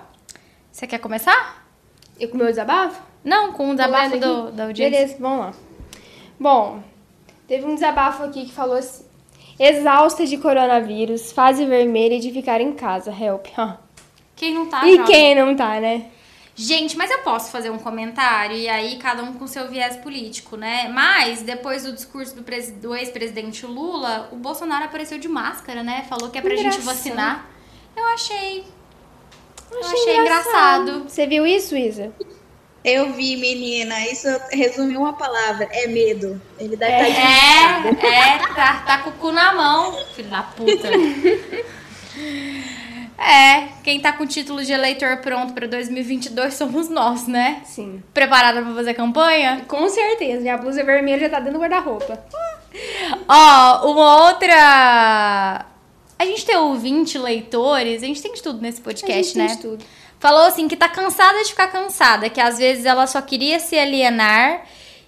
Você 0.71 0.87
quer 0.87 0.99
começar? 0.99 1.67
Eu 2.21 2.29
com 2.29 2.35
o 2.35 2.39
meu 2.39 2.49
desabafo? 2.49 3.01
Não, 3.25 3.53
com 3.53 3.71
o 3.71 3.75
desabafo 3.75 4.19
do, 4.19 4.53
da 4.53 4.65
audiência. 4.65 4.99
Beleza, 4.99 5.17
vamos 5.19 5.47
lá. 5.47 5.53
Bom, 6.39 6.83
teve 7.49 7.65
um 7.65 7.75
desabafo 7.75 8.25
aqui 8.25 8.45
que 8.45 8.53
falou 8.53 8.77
assim: 8.77 9.05
exausta 9.59 10.27
de 10.27 10.37
coronavírus, 10.37 11.33
fase 11.33 11.65
vermelha 11.65 12.15
e 12.15 12.21
de 12.21 12.31
ficar 12.31 12.61
em 12.61 12.73
casa, 12.73 13.11
help. 13.11 13.47
Quem 14.43 14.55
não 14.55 14.67
tá, 14.67 14.85
E 14.89 15.05
quem 15.05 15.37
não 15.37 15.55
tá, 15.55 15.79
né? 15.79 16.07
Gente, 16.53 16.99
mas 16.99 17.09
eu 17.13 17.21
posso 17.21 17.53
fazer 17.53 17.71
um 17.71 17.79
comentário 17.79 18.57
e 18.57 18.69
aí 18.69 18.97
cada 18.97 19.23
um 19.23 19.35
com 19.35 19.47
seu 19.47 19.69
viés 19.71 19.97
político, 19.99 20.57
né? 20.57 20.91
Mas 20.93 21.43
depois 21.43 21.85
do 21.85 21.93
discurso 21.93 22.35
do, 22.35 22.43
do 22.81 22.93
ex-presidente 22.97 23.65
Lula, 23.65 24.29
o 24.33 24.37
Bolsonaro 24.37 24.87
apareceu 24.87 25.17
de 25.17 25.29
máscara, 25.29 25.85
né? 25.85 26.05
Falou 26.09 26.29
que 26.29 26.39
é 26.39 26.41
pra 26.41 26.55
Engraçado. 26.55 26.73
gente 26.73 26.85
vacinar. 26.85 27.49
Eu 27.97 28.05
achei. 28.07 28.65
Eu 29.71 29.79
achei, 29.79 29.93
eu 29.93 30.01
achei 30.01 30.19
engraçado. 30.19 30.83
engraçado. 30.83 31.09
Você 31.09 31.25
viu 31.29 31.47
isso, 31.47 31.77
Isa? 31.77 32.13
Eu 32.85 33.13
vi, 33.13 33.37
menina. 33.37 34.05
Isso 34.09 34.27
resume 34.51 34.97
uma 34.97 35.13
palavra. 35.13 35.69
É 35.71 35.87
medo. 35.87 36.43
Ele 36.59 36.75
deve 36.75 36.93
é, 36.93 37.11
estar 37.11 37.93
de 37.93 38.07
É, 38.07 38.35
é 38.35 38.39
tá, 38.57 38.83
tá 38.85 38.99
com 38.99 39.11
o 39.11 39.13
cu 39.13 39.31
na 39.31 39.55
mão, 39.55 40.05
filho 40.17 40.29
da 40.29 40.43
puta. 40.43 40.89
É, 43.23 43.69
quem 43.85 44.01
tá 44.01 44.13
com 44.13 44.25
o 44.25 44.27
título 44.27 44.65
de 44.65 44.73
eleitor 44.73 45.19
pronto 45.19 45.53
para 45.53 45.69
2022 45.69 46.55
somos 46.55 46.89
nós, 46.89 47.29
né? 47.29 47.63
Sim. 47.65 48.03
Preparada 48.13 48.61
para 48.61 48.75
fazer 48.75 48.95
campanha? 48.95 49.65
Com 49.69 49.89
certeza. 49.89 50.41
Minha 50.41 50.59
blusa 50.59 50.83
vermelha 50.83 51.21
já 51.21 51.29
tá 51.29 51.39
dentro 51.39 51.55
do 51.55 51.61
guarda-roupa. 51.61 52.19
Ó, 53.29 53.93
uma 53.93 54.27
outra. 54.27 55.67
A 56.19 56.25
gente 56.25 56.45
tem 56.45 56.57
ouvinte, 56.57 57.17
leitores, 57.17 58.03
a 58.03 58.07
gente 58.07 58.21
tem 58.21 58.33
de 58.33 58.43
tudo 58.43 58.61
nesse 58.61 58.81
podcast, 58.81 59.21
a 59.21 59.23
gente 59.23 59.39
né? 59.39 59.47
Tem 59.47 59.57
de 59.57 59.63
tudo. 59.63 59.85
Falou 60.19 60.43
assim 60.43 60.69
que 60.69 60.77
tá 60.77 60.89
cansada 60.89 61.43
de 61.43 61.51
ficar 61.51 61.69
cansada, 61.69 62.31
que 62.31 62.41
às 62.41 62.59
vezes 62.59 62.85
ela 62.85 63.07
só 63.07 63.21
queria 63.21 63.59
se 63.59 63.77
alienar 63.77 64.63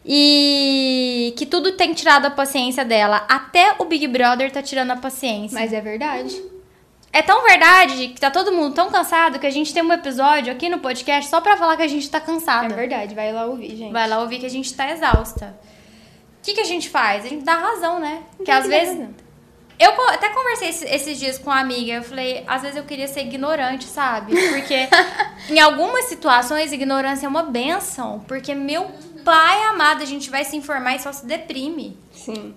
e 0.05 1.33
que 1.37 1.47
tudo 1.47 1.73
tem 1.73 1.95
tirado 1.95 2.27
a 2.27 2.31
paciência 2.31 2.85
dela. 2.85 3.25
Até 3.29 3.75
o 3.79 3.85
Big 3.85 4.07
Brother 4.09 4.51
tá 4.51 4.61
tirando 4.61 4.91
a 4.91 4.97
paciência. 4.97 5.59
Mas 5.59 5.73
é 5.73 5.81
verdade. 5.81 6.54
É 7.15 7.23
tão 7.23 7.45
verdade 7.45 8.09
que 8.09 8.21
tá 8.21 8.29
todo 8.29 8.51
mundo 8.51 8.75
tão 8.75 8.91
cansado 8.91 9.39
que 9.39 9.47
a 9.47 9.51
gente 9.51 9.73
tem 9.73 9.85
um 9.85 9.93
episódio 9.93 10.53
aqui 10.53 10.69
no 10.69 10.81
podcast 10.81 11.31
só 11.31 11.41
pra 11.41 11.57
falar 11.57 11.77
que 11.77 11.85
a 11.85 11.87
gente 11.87 12.11
tá 12.11 12.21
cansada. 12.21 12.75
É 12.75 12.77
verdade, 12.77 13.15
vai 13.15 13.33
lá 13.33 13.47
ouvir, 13.47 13.77
gente. 13.77 13.93
Vai 13.93 14.09
lá 14.09 14.19
ouvir 14.19 14.41
que 14.41 14.47
a 14.47 14.51
gente 14.51 14.75
tá 14.75 14.91
exausta. 14.91 15.57
O 16.41 16.43
que, 16.43 16.55
que 16.55 16.61
a 16.61 16.65
gente 16.65 16.91
faz? 16.91 17.25
A 17.25 17.29
gente 17.29 17.45
dá 17.45 17.55
razão, 17.55 18.01
né? 18.01 18.25
Porque 18.37 18.51
às 18.51 18.67
vezes. 18.67 19.09
Eu 19.79 19.91
até 20.09 20.29
conversei 20.31 20.71
esses 20.71 21.17
dias 21.17 21.39
com 21.39 21.51
uma 21.51 21.61
amiga, 21.61 21.93
eu 21.93 22.03
falei, 22.03 22.43
às 22.49 22.63
vezes 22.63 22.77
eu 22.77 22.85
queria 22.85 23.07
ser 23.07 23.21
ignorante, 23.21 23.85
sabe? 23.85 24.33
Porque 24.51 24.89
em 25.51 25.61
algumas 25.61 26.07
situações, 26.07 26.73
ignorância 26.73 27.27
é 27.27 27.29
uma 27.29 27.45
benção. 27.45 28.25
Porque, 28.27 28.57
meu 28.57 28.91
pai 29.25 29.63
amado, 29.69 30.03
a 30.03 30.07
gente 30.07 30.31
vai 30.31 30.45
se 30.45 30.57
informar 30.57 30.97
e 30.97 30.99
só 30.99 31.13
se 31.13 31.25
deprime. 31.25 31.97
Sim. 32.11 32.57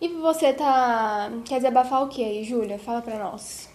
E 0.00 0.08
você 0.08 0.52
tá. 0.52 1.30
Quer 1.44 1.56
desabafar 1.56 2.02
o 2.02 2.08
que 2.08 2.22
aí, 2.22 2.44
Júlia? 2.44 2.78
Fala 2.78 3.00
pra 3.00 3.18
nós. 3.18 3.68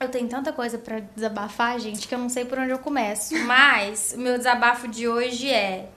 Eu 0.00 0.08
tenho 0.08 0.28
tanta 0.28 0.52
coisa 0.52 0.76
para 0.76 1.00
desabafar, 1.14 1.78
gente, 1.78 2.08
que 2.08 2.14
eu 2.14 2.18
não 2.18 2.28
sei 2.28 2.44
por 2.44 2.58
onde 2.58 2.70
eu 2.70 2.78
começo. 2.78 3.36
Mas 3.46 4.12
o 4.16 4.20
meu 4.20 4.36
desabafo 4.36 4.88
de 4.88 5.08
hoje 5.08 5.50
é 5.50 5.88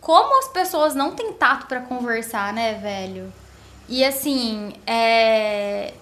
como 0.00 0.38
as 0.38 0.48
pessoas 0.48 0.94
não 0.94 1.12
têm 1.12 1.32
tato 1.32 1.66
para 1.66 1.80
conversar, 1.80 2.52
né, 2.52 2.74
velho? 2.74 3.32
E 3.88 4.04
assim, 4.04 4.74
é. 4.86 5.92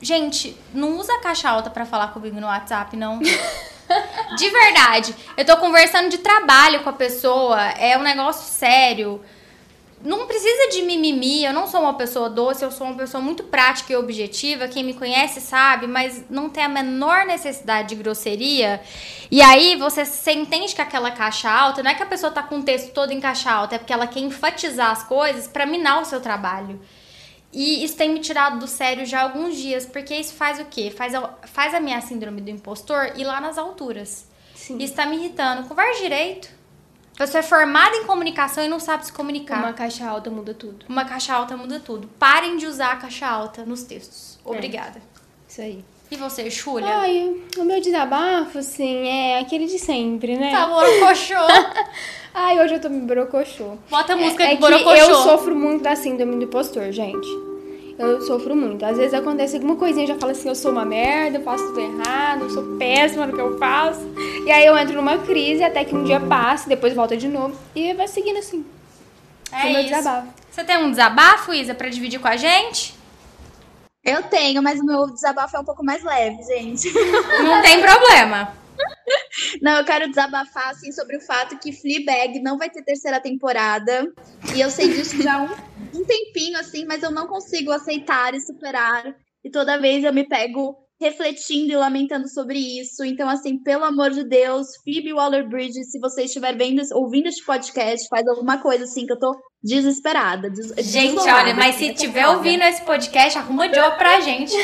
Gente, 0.00 0.56
não 0.72 0.96
usa 0.96 1.18
caixa 1.18 1.50
alta 1.50 1.68
para 1.68 1.84
falar 1.84 2.08
comigo 2.08 2.40
no 2.40 2.46
WhatsApp, 2.46 2.96
não. 2.96 3.18
de 4.38 4.50
verdade. 4.50 5.14
Eu 5.36 5.44
tô 5.44 5.56
conversando 5.58 6.08
de 6.08 6.18
trabalho 6.18 6.82
com 6.82 6.88
a 6.88 6.92
pessoa, 6.92 7.60
é 7.72 7.98
um 7.98 8.02
negócio 8.02 8.44
sério 8.44 9.20
não 10.02 10.26
precisa 10.26 10.70
de 10.70 10.82
mimimi, 10.82 11.44
eu 11.44 11.52
não 11.52 11.66
sou 11.66 11.80
uma 11.80 11.94
pessoa 11.94 12.30
doce, 12.30 12.64
eu 12.64 12.70
sou 12.70 12.86
uma 12.86 12.96
pessoa 12.96 13.22
muito 13.22 13.44
prática 13.44 13.92
e 13.92 13.96
objetiva. 13.96 14.66
Quem 14.66 14.82
me 14.82 14.94
conhece 14.94 15.40
sabe, 15.40 15.86
mas 15.86 16.24
não 16.30 16.48
tem 16.48 16.64
a 16.64 16.68
menor 16.68 17.26
necessidade 17.26 17.90
de 17.90 17.96
grosseria. 17.96 18.80
E 19.30 19.42
aí 19.42 19.76
você, 19.76 20.04
você 20.04 20.32
entende 20.32 20.74
que 20.74 20.80
aquela 20.80 21.10
caixa 21.10 21.50
alta, 21.50 21.82
não 21.82 21.90
é 21.90 21.94
que 21.94 22.02
a 22.02 22.06
pessoa 22.06 22.32
tá 22.32 22.42
com 22.42 22.60
o 22.60 22.62
texto 22.62 22.92
todo 22.92 23.12
em 23.12 23.20
caixa 23.20 23.50
alta, 23.50 23.74
é 23.74 23.78
porque 23.78 23.92
ela 23.92 24.06
quer 24.06 24.20
enfatizar 24.20 24.90
as 24.90 25.02
coisas 25.02 25.46
para 25.46 25.66
minar 25.66 26.00
o 26.00 26.04
seu 26.04 26.20
trabalho. 26.20 26.80
E 27.52 27.84
isso 27.84 27.96
tem 27.96 28.10
me 28.10 28.20
tirado 28.20 28.58
do 28.58 28.66
sério 28.66 29.04
já 29.04 29.20
há 29.20 29.22
alguns 29.24 29.56
dias, 29.56 29.84
porque 29.84 30.14
isso 30.14 30.32
faz 30.34 30.60
o 30.60 30.64
quê? 30.64 30.90
Faz 30.96 31.14
a, 31.14 31.34
faz 31.42 31.74
a 31.74 31.80
minha 31.80 32.00
síndrome 32.00 32.40
do 32.40 32.48
impostor 32.48 33.12
ir 33.16 33.24
lá 33.24 33.40
nas 33.40 33.58
alturas. 33.58 34.26
Sim. 34.54 34.78
Isso 34.78 34.94
tá 34.94 35.04
me 35.04 35.16
irritando. 35.16 35.66
Converse 35.68 36.00
direito. 36.00 36.59
Você 37.20 37.36
é 37.36 37.42
formada 37.42 37.94
em 37.96 38.04
comunicação 38.04 38.64
e 38.64 38.68
não 38.68 38.80
sabe 38.80 39.04
se 39.04 39.12
comunicar. 39.12 39.58
Uma 39.58 39.74
caixa 39.74 40.08
alta 40.08 40.30
muda 40.30 40.54
tudo. 40.54 40.86
Uma 40.88 41.04
caixa 41.04 41.34
alta 41.34 41.54
muda 41.54 41.78
tudo. 41.78 42.08
Parem 42.18 42.56
de 42.56 42.66
usar 42.66 42.92
a 42.92 42.96
caixa 42.96 43.26
alta 43.26 43.62
nos 43.66 43.82
textos. 43.82 44.38
É. 44.42 44.48
Obrigada. 44.48 44.98
É. 44.98 45.20
Isso 45.46 45.60
aí. 45.60 45.84
E 46.10 46.16
você, 46.16 46.48
Júlia? 46.48 46.88
Ai, 46.88 47.36
o 47.58 47.64
meu 47.64 47.78
desabafo, 47.78 48.58
assim, 48.58 49.06
é 49.06 49.38
aquele 49.38 49.66
de 49.66 49.78
sempre, 49.78 50.34
né? 50.34 50.50
Tá 50.50 50.66
borocochô. 50.66 51.34
Ai, 52.32 52.58
hoje 52.58 52.76
eu 52.76 52.80
tô 52.80 52.88
me 52.88 53.00
borocochô. 53.02 53.76
Bota 53.90 54.14
a 54.14 54.16
música 54.16 54.42
é, 54.44 54.54
é 54.54 54.56
borocochô. 54.56 54.96
eu 54.96 55.14
sofro 55.16 55.54
muito 55.54 55.82
da 55.82 55.94
síndrome 55.94 56.36
do 56.36 56.44
impostor, 56.44 56.90
gente 56.90 57.49
eu 58.00 58.20
sofro 58.22 58.56
muito. 58.56 58.84
Às 58.84 58.96
vezes 58.96 59.14
acontece 59.14 59.56
alguma 59.56 59.76
coisinha, 59.76 60.04
eu 60.04 60.08
já 60.08 60.16
falo 60.16 60.32
assim, 60.32 60.48
eu 60.48 60.54
sou 60.54 60.72
uma 60.72 60.84
merda, 60.84 61.38
eu 61.38 61.42
faço 61.42 61.64
tudo 61.66 61.80
errado, 61.80 62.42
eu 62.42 62.50
sou 62.50 62.62
péssima 62.78 63.26
no 63.26 63.34
que 63.34 63.40
eu 63.40 63.58
faço. 63.58 64.00
E 64.44 64.50
aí 64.50 64.64
eu 64.64 64.76
entro 64.76 64.94
numa 64.94 65.18
crise 65.18 65.62
até 65.62 65.84
que 65.84 65.94
um 65.94 66.04
dia 66.04 66.20
passa, 66.20 66.68
depois 66.68 66.94
volta 66.94 67.16
de 67.16 67.28
novo 67.28 67.54
e 67.74 67.92
vai 67.94 68.08
seguindo 68.08 68.38
assim. 68.38 68.64
É 69.52 69.64
isso. 69.64 69.72
Meu 69.72 69.82
desabafo. 69.84 70.28
Você 70.50 70.64
tem 70.64 70.76
um 70.78 70.90
desabafo, 70.90 71.54
Isa, 71.54 71.74
para 71.74 71.88
dividir 71.88 72.20
com 72.20 72.28
a 72.28 72.36
gente? 72.36 72.94
Eu 74.02 74.22
tenho, 74.22 74.62
mas 74.62 74.80
o 74.80 74.84
meu 74.84 75.06
desabafo 75.10 75.56
é 75.56 75.60
um 75.60 75.64
pouco 75.64 75.84
mais 75.84 76.02
leve, 76.02 76.42
gente. 76.42 76.92
Não 77.42 77.60
tem 77.60 77.80
problema. 77.80 78.59
Não, 79.62 79.78
eu 79.78 79.84
quero 79.84 80.08
desabafar 80.08 80.70
assim 80.70 80.92
sobre 80.92 81.16
o 81.16 81.20
fato 81.20 81.58
que 81.58 81.72
Fleabag 81.72 82.40
não 82.40 82.58
vai 82.58 82.70
ter 82.70 82.82
terceira 82.82 83.20
temporada. 83.20 84.06
E 84.54 84.60
eu 84.60 84.70
sei 84.70 84.88
disso 84.88 85.20
já 85.22 85.34
há 85.34 85.42
um, 85.42 86.00
um 86.00 86.04
tempinho, 86.04 86.58
assim, 86.58 86.84
mas 86.84 87.02
eu 87.02 87.10
não 87.10 87.26
consigo 87.26 87.72
aceitar 87.72 88.34
e 88.34 88.40
superar. 88.40 89.14
E 89.44 89.50
toda 89.50 89.80
vez 89.80 90.04
eu 90.04 90.12
me 90.12 90.28
pego 90.28 90.76
refletindo 91.00 91.72
e 91.72 91.76
lamentando 91.76 92.28
sobre 92.28 92.58
isso. 92.58 93.02
Então, 93.02 93.28
assim, 93.28 93.58
pelo 93.58 93.84
amor 93.84 94.10
de 94.10 94.22
Deus, 94.22 94.66
Phoebe 94.84 95.14
Waller-Bridge, 95.14 95.84
se 95.84 95.98
você 95.98 96.24
estiver 96.24 96.54
vendo, 96.54 96.82
ouvindo 96.92 97.26
este 97.26 97.42
podcast, 97.44 98.06
faz 98.08 98.28
alguma 98.28 98.58
coisa 98.58 98.84
assim 98.84 99.06
que 99.06 99.12
eu 99.14 99.18
tô 99.18 99.34
desesperada. 99.62 100.50
Des 100.50 100.74
gente, 100.86 101.18
olha, 101.20 101.54
mas 101.54 101.76
se 101.76 101.86
estiver 101.86 102.28
ouvindo 102.28 102.62
esse 102.64 102.82
podcast, 102.82 103.38
arruma 103.38 103.66
job 103.68 103.96
pra 103.96 104.20
gente. 104.20 104.54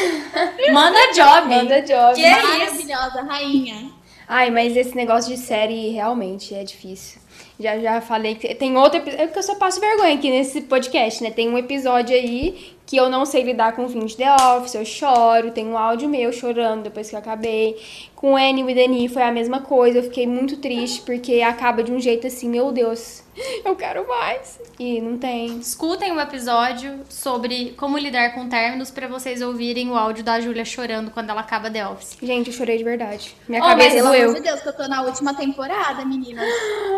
Manda 0.73 0.99
job. 1.15 1.49
Manda 1.49 1.81
job. 1.81 2.15
Que 2.15 2.25
é 2.25 2.43
Maravilhosa, 2.43 3.23
rainha. 3.23 3.96
Ai, 4.29 4.51
mas 4.51 4.77
esse 4.77 4.95
negócio 4.97 5.33
de 5.33 5.41
série 5.41 5.91
realmente 5.91 6.55
é 6.55 6.65
difícil. 6.65 7.21
Já, 7.59 7.79
já 7.79 8.01
falei 8.01 8.35
que 8.35 8.55
tem 8.55 8.77
outro 8.77 8.99
episódio. 8.99 9.23
É 9.23 9.27
porque 9.27 9.39
eu 9.39 9.43
só 9.43 9.55
passo 9.55 9.81
vergonha 9.81 10.15
aqui 10.15 10.31
nesse 10.31 10.63
podcast, 10.63 11.23
né? 11.23 11.31
Tem 11.31 11.49
um 11.49 11.57
episódio 11.57 12.15
aí 12.15 12.77
que 12.85 12.97
eu 12.97 13.09
não 13.09 13.25
sei 13.25 13.43
lidar 13.43 13.75
com 13.75 13.85
o 13.85 13.89
fim 13.89 14.05
de 14.05 14.17
The 14.17 14.35
Office, 14.35 14.75
eu 14.75 14.85
choro, 14.85 15.51
tem 15.51 15.67
um 15.67 15.77
áudio 15.77 16.09
meu 16.09 16.33
chorando 16.33 16.85
depois 16.85 17.09
que 17.09 17.17
eu 17.17 17.19
acabei. 17.19 17.77
Com 18.15 18.37
Annie 18.37 18.65
e 18.69 18.75
Dani 18.75 19.09
foi 19.09 19.23
a 19.23 19.33
mesma 19.33 19.61
coisa, 19.61 19.99
eu 19.99 20.03
fiquei 20.05 20.27
muito 20.27 20.59
triste 20.59 21.03
porque 21.03 21.41
acaba 21.43 21.83
de 21.83 21.91
um 21.91 21.99
jeito 21.99 22.27
assim, 22.27 22.49
meu 22.49 22.71
Deus, 22.71 23.25
eu 23.65 23.75
quero 23.75 24.07
mais. 24.07 24.61
E 24.79 25.01
não 25.01 25.17
tem. 25.17 25.59
Escutem 25.59 26.13
um 26.13 26.21
episódio 26.21 27.01
sobre 27.09 27.73
como 27.79 27.97
lidar 27.97 28.35
com 28.35 28.47
términos 28.49 28.91
para 28.91 29.09
vocês 29.09 29.41
ouvirem 29.41 29.89
o 29.91 29.97
áudio 29.97 30.23
da 30.23 30.39
Júlia 30.39 30.65
chorando 30.67 31.11
quando 31.11 31.31
ela 31.31 31.41
acaba 31.41 31.71
The 31.71 31.87
Office. 31.89 32.19
Gente, 32.23 32.49
eu 32.51 32.53
chorei 32.53 32.77
de 32.77 32.85
verdade. 32.85 33.35
Minha 33.49 33.63
Oh, 33.63 33.65
mas 33.69 33.71
cabeça 33.77 33.95
pelo 33.97 34.09
doeu. 34.09 34.23
amor 34.25 34.35
de 34.35 34.41
Deus, 34.43 34.61
que 34.61 34.69
eu 34.69 34.77
tô 34.77 34.87
na 34.87 35.03
última 35.03 35.33
temporada, 35.35 36.05
meninas. 36.05 36.45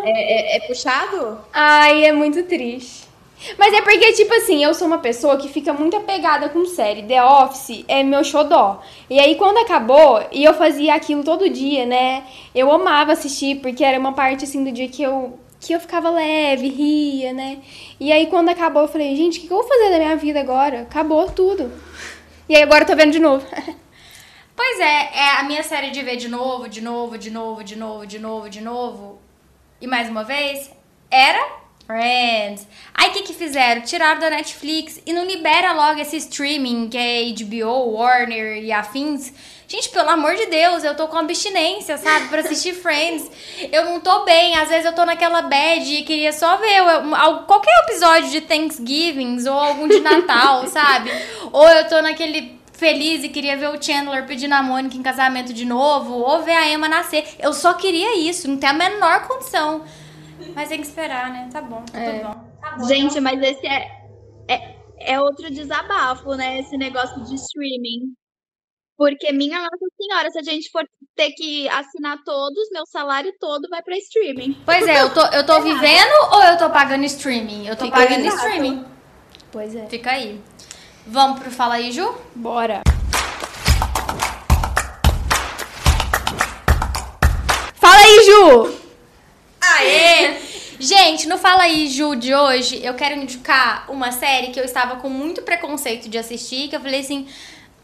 É, 0.03 0.55
é- 0.55 0.57
é 0.57 0.59
puxado? 0.67 1.39
Ai, 1.53 2.03
é 2.05 2.11
muito 2.11 2.43
triste. 2.43 3.07
Mas 3.57 3.73
é 3.73 3.81
porque, 3.81 4.11
tipo 4.11 4.33
assim, 4.33 4.61
eu 4.61 4.73
sou 4.73 4.85
uma 4.85 4.97
pessoa 4.97 5.37
que 5.37 5.47
fica 5.47 5.71
muito 5.71 5.95
apegada 5.95 6.49
com 6.49 6.65
série. 6.65 7.03
The 7.03 7.23
Office 7.23 7.85
é 7.87 8.03
meu 8.03 8.21
xodó. 8.25 8.81
E 9.09 9.17
aí, 9.17 9.35
quando 9.35 9.59
acabou, 9.59 10.21
e 10.33 10.43
eu 10.43 10.53
fazia 10.53 10.93
aquilo 10.95 11.23
todo 11.23 11.49
dia, 11.49 11.85
né? 11.85 12.23
Eu 12.53 12.69
amava 12.69 13.13
assistir, 13.13 13.61
porque 13.61 13.81
era 13.85 13.97
uma 13.97 14.11
parte, 14.11 14.43
assim, 14.43 14.61
do 14.65 14.71
dia 14.73 14.89
que 14.89 15.01
eu, 15.01 15.39
que 15.59 15.73
eu 15.73 15.79
ficava 15.79 16.09
leve, 16.09 16.69
ria, 16.69 17.33
né? 17.33 17.59
E 17.99 18.11
aí, 18.11 18.27
quando 18.27 18.49
acabou, 18.49 18.83
eu 18.83 18.87
falei, 18.87 19.15
gente, 19.15 19.39
o 19.39 19.41
que 19.41 19.51
eu 19.51 19.57
vou 19.57 19.67
fazer 19.67 19.91
da 19.91 19.97
minha 19.97 20.15
vida 20.15 20.39
agora? 20.39 20.81
Acabou 20.81 21.29
tudo. 21.29 21.71
E 22.47 22.55
aí, 22.55 22.63
agora 22.63 22.83
eu 22.83 22.87
tô 22.87 22.95
vendo 22.95 23.11
de 23.11 23.19
novo. 23.19 23.45
Pois 24.61 24.77
é, 24.81 25.17
é 25.17 25.39
a 25.39 25.43
minha 25.43 25.63
série 25.63 25.89
de 25.89 26.01
ver 26.03 26.17
de 26.17 26.27
novo, 26.27 26.67
de 26.67 26.81
novo, 26.81 27.17
de 27.17 27.31
novo, 27.31 27.63
de 27.63 27.77
novo, 27.77 28.05
de 28.05 28.19
novo, 28.19 28.49
de 28.49 28.59
novo. 28.59 29.21
E 29.79 29.87
mais 29.87 30.09
uma 30.09 30.25
vez, 30.25 30.69
era 31.09 31.58
Friends. 31.93 32.67
Aí 32.93 33.09
o 33.09 33.13
que 33.13 33.23
que 33.23 33.33
fizeram? 33.33 33.81
Tiraram 33.81 34.19
da 34.19 34.29
Netflix 34.29 35.01
e 35.07 35.11
não 35.11 35.25
libera 35.25 35.71
logo 35.73 35.99
esse 35.99 36.17
streaming 36.17 36.87
que 36.87 36.95
é 36.95 37.23
HBO, 37.33 37.93
Warner 37.95 38.63
e 38.63 38.71
afins. 38.71 39.33
Gente, 39.67 39.89
pelo 39.89 40.07
amor 40.11 40.35
de 40.35 40.45
Deus, 40.45 40.83
eu 40.83 40.93
tô 40.95 41.07
com 41.07 41.17
abstinência, 41.17 41.97
sabe? 41.97 42.27
Pra 42.27 42.41
assistir 42.41 42.73
Friends. 42.79 43.27
Eu 43.71 43.85
não 43.85 43.99
tô 43.99 44.23
bem, 44.23 44.55
às 44.59 44.69
vezes 44.69 44.85
eu 44.85 44.93
tô 44.93 45.03
naquela 45.03 45.41
bad 45.41 45.91
e 45.95 46.03
queria 46.03 46.31
só 46.31 46.57
ver 46.57 46.77
al- 46.77 47.43
qualquer 47.45 47.73
episódio 47.87 48.29
de 48.29 48.41
Thanksgiving 48.41 49.43
ou 49.47 49.57
algum 49.57 49.87
de 49.87 49.99
Natal, 49.99 50.67
sabe? 50.69 51.09
Ou 51.51 51.67
eu 51.69 51.87
tô 51.89 51.99
naquele 52.03 52.59
feliz 52.73 53.23
e 53.23 53.29
queria 53.29 53.57
ver 53.57 53.69
o 53.69 53.81
Chandler 53.81 54.27
pedindo 54.27 54.53
a 54.53 54.61
Mônica 54.61 54.95
em 54.95 55.01
casamento 55.01 55.51
de 55.53 55.65
novo, 55.65 56.13
ou 56.19 56.43
ver 56.43 56.53
a 56.55 56.69
Emma 56.71 56.87
nascer. 56.87 57.27
Eu 57.39 57.51
só 57.51 57.73
queria 57.73 58.15
isso, 58.15 58.47
não 58.47 58.57
tem 58.57 58.69
a 58.69 58.73
menor 58.73 59.27
condição. 59.27 59.83
Mas 60.55 60.69
tem 60.69 60.81
que 60.81 60.87
esperar, 60.87 61.29
né? 61.31 61.49
Tá 61.51 61.61
bom, 61.61 61.83
tá 61.85 61.99
É. 61.99 62.19
tudo 62.19 62.27
bom. 62.33 62.49
Tá 62.61 62.75
bom. 62.77 62.83
Gente, 62.87 63.19
mas 63.19 63.41
esse 63.41 63.65
é, 63.65 63.87
é, 64.47 64.75
é 64.99 65.21
outro 65.21 65.49
desabafo, 65.51 66.35
né? 66.35 66.59
Esse 66.59 66.77
negócio 66.77 67.23
de 67.23 67.35
streaming. 67.35 68.13
Porque, 68.97 69.31
minha 69.31 69.57
Nossa 69.59 69.85
Senhora, 69.95 70.29
se 70.29 70.39
a 70.39 70.43
gente 70.43 70.69
for 70.71 70.83
ter 71.15 71.31
que 71.31 71.69
assinar 71.69 72.17
todos, 72.25 72.69
meu 72.71 72.85
salário 72.85 73.33
todo 73.39 73.69
vai 73.69 73.81
pra 73.81 73.97
streaming. 73.97 74.61
Pois 74.65 74.85
é, 74.85 75.01
eu 75.01 75.13
tô, 75.13 75.21
eu 75.27 75.45
tô 75.45 75.61
vivendo 75.61 76.11
ou 76.33 76.43
eu 76.43 76.57
tô 76.57 76.69
pagando 76.69 77.05
streaming? 77.05 77.65
Eu 77.65 77.77
tô 77.77 77.85
Fica 77.85 77.95
pagando 77.97 78.25
exato. 78.25 78.35
streaming. 78.45 78.85
Pois 79.53 79.73
é. 79.73 79.85
Fica 79.87 80.11
aí. 80.11 80.41
Vamos 81.07 81.39
pro 81.39 81.49
Fala 81.49 81.75
aí, 81.75 81.93
Ju? 81.93 82.13
Bora. 82.35 82.81
Fala 87.75 87.95
aí, 87.95 88.25
Ju! 88.25 88.78
Gente, 90.89 91.27
no 91.27 91.37
Fala 91.37 91.65
aí, 91.65 91.87
Ju, 91.87 92.15
de 92.15 92.33
hoje, 92.33 92.83
eu 92.83 92.95
quero 92.95 93.13
indicar 93.13 93.85
uma 93.91 94.11
série 94.11 94.47
que 94.47 94.59
eu 94.59 94.63
estava 94.63 94.95
com 94.95 95.07
muito 95.07 95.43
preconceito 95.43 96.09
de 96.09 96.17
assistir, 96.17 96.67
que 96.67 96.75
eu 96.75 96.79
falei 96.81 97.01
assim, 97.01 97.27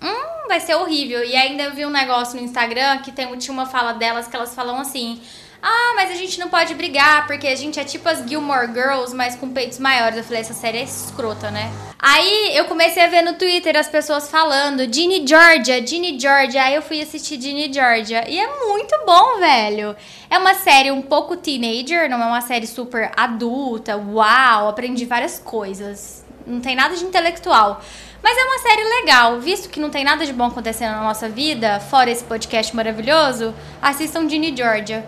hum, 0.01 0.47
vai 0.47 0.59
ser 0.59 0.73
horrível. 0.73 1.23
E 1.23 1.35
ainda 1.35 1.61
eu 1.61 1.75
vi 1.75 1.85
um 1.85 1.91
negócio 1.91 2.35
no 2.35 2.43
Instagram 2.43 2.97
que 3.03 3.11
tem, 3.11 3.27
tinha 3.37 3.53
uma 3.53 3.67
fala 3.67 3.93
delas 3.93 4.27
que 4.27 4.35
elas 4.35 4.55
falam 4.55 4.79
assim, 4.79 5.21
ah, 5.67 5.93
mas 5.95 6.11
a 6.11 6.13
gente 6.13 6.39
não 6.39 6.47
pode 6.47 6.75
brigar, 6.75 7.25
porque 7.25 7.47
a 7.47 7.55
gente 7.55 7.79
é 7.79 7.83
tipo 7.83 8.07
as 8.07 8.19
Gilmore 8.29 8.67
Girls, 8.67 9.15
mas 9.15 9.35
com 9.35 9.49
peitos 9.49 9.79
maiores. 9.79 10.15
Eu 10.15 10.23
falei, 10.23 10.41
essa 10.41 10.53
série 10.53 10.77
é 10.77 10.83
escrota, 10.83 11.49
né? 11.49 11.71
Aí 11.97 12.55
eu 12.55 12.65
comecei 12.65 13.03
a 13.03 13.07
ver 13.07 13.23
no 13.23 13.33
Twitter 13.33 13.75
as 13.75 13.89
pessoas 13.89 14.29
falando, 14.29 14.81
Ginny 14.93 15.25
Georgia, 15.25 15.83
Ginny 15.83 16.19
Georgia. 16.19 16.65
Aí 16.65 16.75
eu 16.75 16.83
fui 16.83 17.01
assistir 17.01 17.41
Ginny 17.41 17.73
Georgia. 17.73 18.29
E 18.29 18.39
é 18.39 18.47
muito 18.67 18.95
bom, 19.07 19.39
velho. 19.39 19.95
É 20.29 20.37
uma 20.37 20.53
série 20.53 20.91
um 20.91 21.01
pouco 21.01 21.35
teenager, 21.35 22.07
não 22.07 22.21
é 22.21 22.27
uma 22.27 22.41
série 22.41 22.67
super 22.67 23.11
adulta. 23.17 23.97
Uau, 23.97 24.69
aprendi 24.69 25.03
várias 25.05 25.39
coisas. 25.39 26.23
Não 26.45 26.61
tem 26.61 26.75
nada 26.75 26.95
de 26.95 27.03
intelectual. 27.03 27.81
Mas 28.21 28.37
é 28.37 28.43
uma 28.43 28.59
série 28.59 28.83
legal, 28.83 29.39
visto 29.39 29.67
que 29.67 29.79
não 29.79 29.89
tem 29.89 30.03
nada 30.03 30.27
de 30.27 30.33
bom 30.33 30.45
acontecendo 30.45 30.91
na 30.91 31.01
nossa 31.01 31.27
vida, 31.27 31.79
fora 31.79 32.11
esse 32.11 32.23
podcast 32.23 32.75
maravilhoso, 32.75 33.51
assistam 33.81 34.29
Ginny 34.29 34.55
Georgia. 34.55 35.03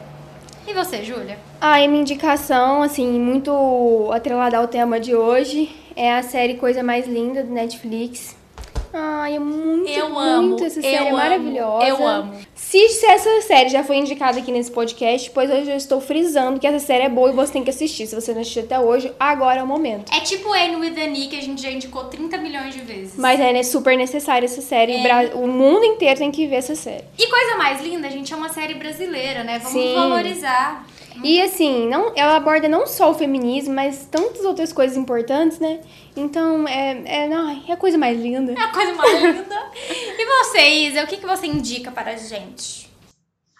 E 0.67 0.73
você, 0.73 1.01
Júlia? 1.01 1.39
Ah, 1.61 1.81
e 1.81 1.87
minha 1.87 2.01
indicação, 2.01 2.83
assim, 2.83 3.17
muito 3.17 4.11
atrelada 4.11 4.57
ao 4.57 4.67
tema 4.67 4.99
de 4.99 5.15
hoje, 5.15 5.73
é 5.95 6.13
a 6.13 6.21
série 6.21 6.55
Coisa 6.55 6.83
Mais 6.83 7.07
Linda 7.07 7.41
do 7.41 7.53
Netflix. 7.53 8.36
Ai, 8.99 9.35
é 9.35 9.39
muito, 9.39 9.87
Eu 9.89 10.09
muito 10.09 10.19
amo, 10.19 10.65
essa 10.65 10.79
eu 10.79 10.83
série, 10.83 10.95
é 10.95 11.07
amo, 11.09 11.17
maravilhosa. 11.17 11.87
eu 11.87 12.07
amo. 12.07 12.33
Se, 12.55 12.89
se 12.89 13.05
essa 13.05 13.41
série 13.41 13.69
já 13.69 13.83
foi 13.83 13.97
indicada 13.97 14.39
aqui 14.39 14.51
nesse 14.51 14.71
podcast, 14.71 15.29
pois 15.31 15.49
eu 15.49 15.63
já 15.63 15.75
estou 15.75 16.01
frisando 16.01 16.59
que 16.59 16.65
essa 16.65 16.83
série 16.85 17.03
é 17.03 17.09
boa 17.09 17.29
e 17.29 17.33
você 17.33 17.53
tem 17.53 17.63
que 17.63 17.69
assistir. 17.69 18.07
Se 18.07 18.15
você 18.15 18.33
não 18.33 18.41
assistiu 18.41 18.63
até 18.63 18.79
hoje, 18.79 19.13
agora 19.19 19.59
é 19.59 19.63
o 19.63 19.67
momento. 19.67 20.11
É 20.11 20.19
tipo 20.21 20.51
Anne 20.51 20.75
with 20.77 20.95
Knee, 20.95 21.27
que 21.27 21.37
a 21.37 21.41
gente 21.41 21.61
já 21.61 21.69
indicou 21.69 22.05
30 22.05 22.37
milhões 22.39 22.73
de 22.73 22.81
vezes. 22.81 23.13
Mas 23.15 23.39
é 23.39 23.53
né, 23.53 23.63
super 23.63 23.95
necessária 23.95 24.45
essa 24.45 24.61
série. 24.61 24.93
É. 24.95 25.35
O 25.35 25.47
mundo 25.47 25.85
inteiro 25.85 26.17
tem 26.19 26.31
que 26.31 26.47
ver 26.47 26.57
essa 26.57 26.75
série. 26.75 27.03
E 27.17 27.27
coisa 27.27 27.55
mais 27.57 27.81
linda, 27.81 28.07
a 28.07 28.11
gente 28.11 28.33
é 28.33 28.35
uma 28.35 28.49
série 28.49 28.73
brasileira, 28.73 29.43
né? 29.43 29.59
Vamos 29.59 29.71
Sim. 29.71 29.93
valorizar. 29.93 30.85
E 31.23 31.41
assim, 31.41 31.87
não, 31.87 32.13
ela 32.15 32.35
aborda 32.35 32.67
não 32.67 32.85
só 32.85 33.11
o 33.11 33.13
feminismo, 33.13 33.73
mas 33.73 34.07
tantas 34.09 34.45
outras 34.45 34.71
coisas 34.71 34.97
importantes, 34.97 35.59
né? 35.59 35.81
Então, 36.15 36.67
é, 36.67 37.01
é, 37.05 37.33
ai, 37.33 37.63
é 37.67 37.73
a 37.73 37.77
coisa 37.77 37.97
mais 37.97 38.19
linda. 38.19 38.53
É 38.53 38.59
a 38.59 38.71
coisa 38.71 38.93
mais 38.93 39.21
linda. 39.21 39.71
E 40.17 40.25
você, 40.25 40.67
Isa, 40.67 41.03
o 41.03 41.07
que, 41.07 41.17
que 41.17 41.25
você 41.25 41.47
indica 41.47 41.91
para 41.91 42.11
a 42.11 42.15
gente? 42.15 42.87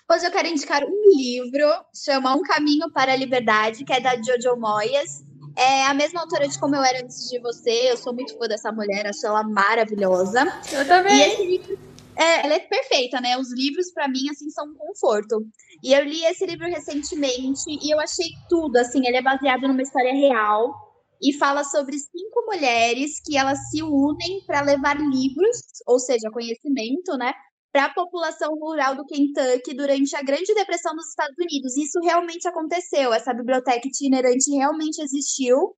Hoje 0.10 0.26
eu 0.26 0.32
quero 0.32 0.48
indicar 0.48 0.84
um 0.84 1.18
livro, 1.18 1.68
chama 1.94 2.34
Um 2.34 2.42
Caminho 2.42 2.90
para 2.94 3.12
a 3.12 3.16
Liberdade, 3.16 3.84
que 3.84 3.92
é 3.92 4.00
da 4.00 4.16
Jojo 4.16 4.56
Moyes. 4.58 5.24
É 5.56 5.86
a 5.86 5.94
mesma 5.94 6.22
autora 6.22 6.48
de 6.48 6.58
Como 6.60 6.76
Eu 6.76 6.84
Era 6.84 7.04
Antes 7.04 7.30
de 7.30 7.40
Você. 7.40 7.92
Eu 7.92 7.98
sou 7.98 8.14
muito 8.14 8.38
fã 8.38 8.48
dessa 8.48 8.72
mulher, 8.72 9.08
acho 9.08 9.26
ela 9.26 9.44
maravilhosa. 9.44 10.46
Eu 10.72 10.82
E 10.82 10.86
também. 10.86 11.20
esse 11.20 11.46
livro, 11.46 11.78
é, 12.16 12.46
ela 12.46 12.54
é 12.54 12.60
perfeita, 12.60 13.20
né? 13.20 13.38
Os 13.38 13.52
livros, 13.52 13.92
pra 13.92 14.08
mim, 14.08 14.30
assim, 14.32 14.50
são 14.50 14.66
um 14.68 14.76
conforto. 14.76 15.46
E 15.84 15.94
eu 15.94 16.04
li 16.04 16.24
esse 16.26 16.46
livro 16.46 16.66
recentemente 16.68 17.70
e 17.70 17.94
eu 17.94 18.00
achei 18.00 18.28
tudo, 18.50 18.78
assim, 18.78 19.06
ele 19.06 19.18
é 19.18 19.22
baseado 19.22 19.68
numa 19.68 19.82
história 19.82 20.14
real 20.14 20.74
e 21.22 21.34
fala 21.34 21.64
sobre 21.64 21.98
cinco 21.98 22.46
mulheres 22.46 23.22
que 23.24 23.38
elas 23.38 23.58
se 23.70 23.82
unem 23.84 24.44
para 24.46 24.62
levar 24.62 24.98
livros, 25.00 25.58
ou 25.88 26.00
seja, 26.00 26.32
conhecimento, 26.32 27.18
né? 27.18 27.34
Para 27.72 27.86
a 27.86 27.94
população 27.94 28.54
rural 28.56 28.96
do 28.96 29.06
Kentucky 29.06 29.76
durante 29.76 30.16
a 30.16 30.24
Grande 30.24 30.54
Depressão 30.54 30.96
dos 30.96 31.10
Estados 31.10 31.36
Unidos. 31.38 31.76
Isso 31.78 32.00
realmente 32.02 32.48
aconteceu, 32.48 33.14
essa 33.14 33.34
biblioteca 33.34 33.88
itinerante 33.88 34.52
realmente 34.52 35.02
existiu. 35.02 35.76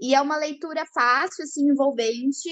E 0.00 0.14
é 0.14 0.20
uma 0.20 0.36
leitura 0.36 0.84
fácil, 0.94 1.44
assim, 1.44 1.68
envolvente, 1.70 2.50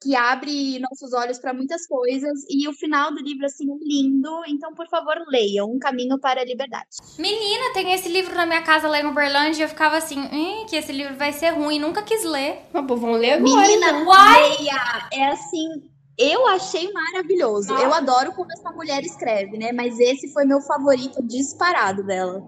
que 0.00 0.14
abre 0.14 0.78
nossos 0.78 1.12
olhos 1.12 1.38
para 1.38 1.52
muitas 1.52 1.86
coisas 1.86 2.44
e 2.48 2.68
o 2.68 2.72
final 2.72 3.12
do 3.12 3.20
livro 3.20 3.46
assim 3.46 3.64
é 3.70 3.76
lindo, 3.80 4.30
então 4.46 4.72
por 4.74 4.88
favor 4.88 5.16
leiam 5.28 5.70
Um 5.70 5.78
Caminho 5.78 6.18
para 6.18 6.40
a 6.40 6.44
Liberdade. 6.44 6.86
Menina, 7.18 7.72
tem 7.74 7.92
esse 7.92 8.08
livro 8.08 8.34
na 8.34 8.46
minha 8.46 8.62
casa 8.62 8.88
lá 8.88 9.00
em 9.00 9.06
Uberlândia 9.06 9.62
e 9.62 9.64
eu 9.64 9.68
ficava 9.68 9.96
assim, 9.96 10.20
"Hum, 10.20 10.66
que 10.68 10.76
esse 10.76 10.92
livro 10.92 11.16
vai 11.16 11.32
ser 11.32 11.50
ruim, 11.50 11.78
nunca 11.78 12.02
quis 12.02 12.24
ler. 12.24 12.60
Mas, 12.72 12.86
pô, 12.86 12.96
vamos 12.96 13.18
ler 13.18 13.32
agora. 13.32 13.66
Menina, 13.66 13.86
então. 13.90 14.06
leia, 14.08 15.08
é 15.12 15.26
assim, 15.28 15.68
eu 16.16 16.46
achei 16.48 16.92
maravilhoso. 16.92 17.68
Nossa. 17.68 17.84
Eu 17.84 17.94
adoro 17.94 18.32
como 18.32 18.52
essa 18.52 18.70
mulher 18.70 19.02
escreve, 19.04 19.56
né? 19.58 19.72
Mas 19.72 19.98
esse 19.98 20.32
foi 20.32 20.44
meu 20.44 20.60
favorito 20.60 21.22
disparado 21.22 22.04
dela. 22.04 22.42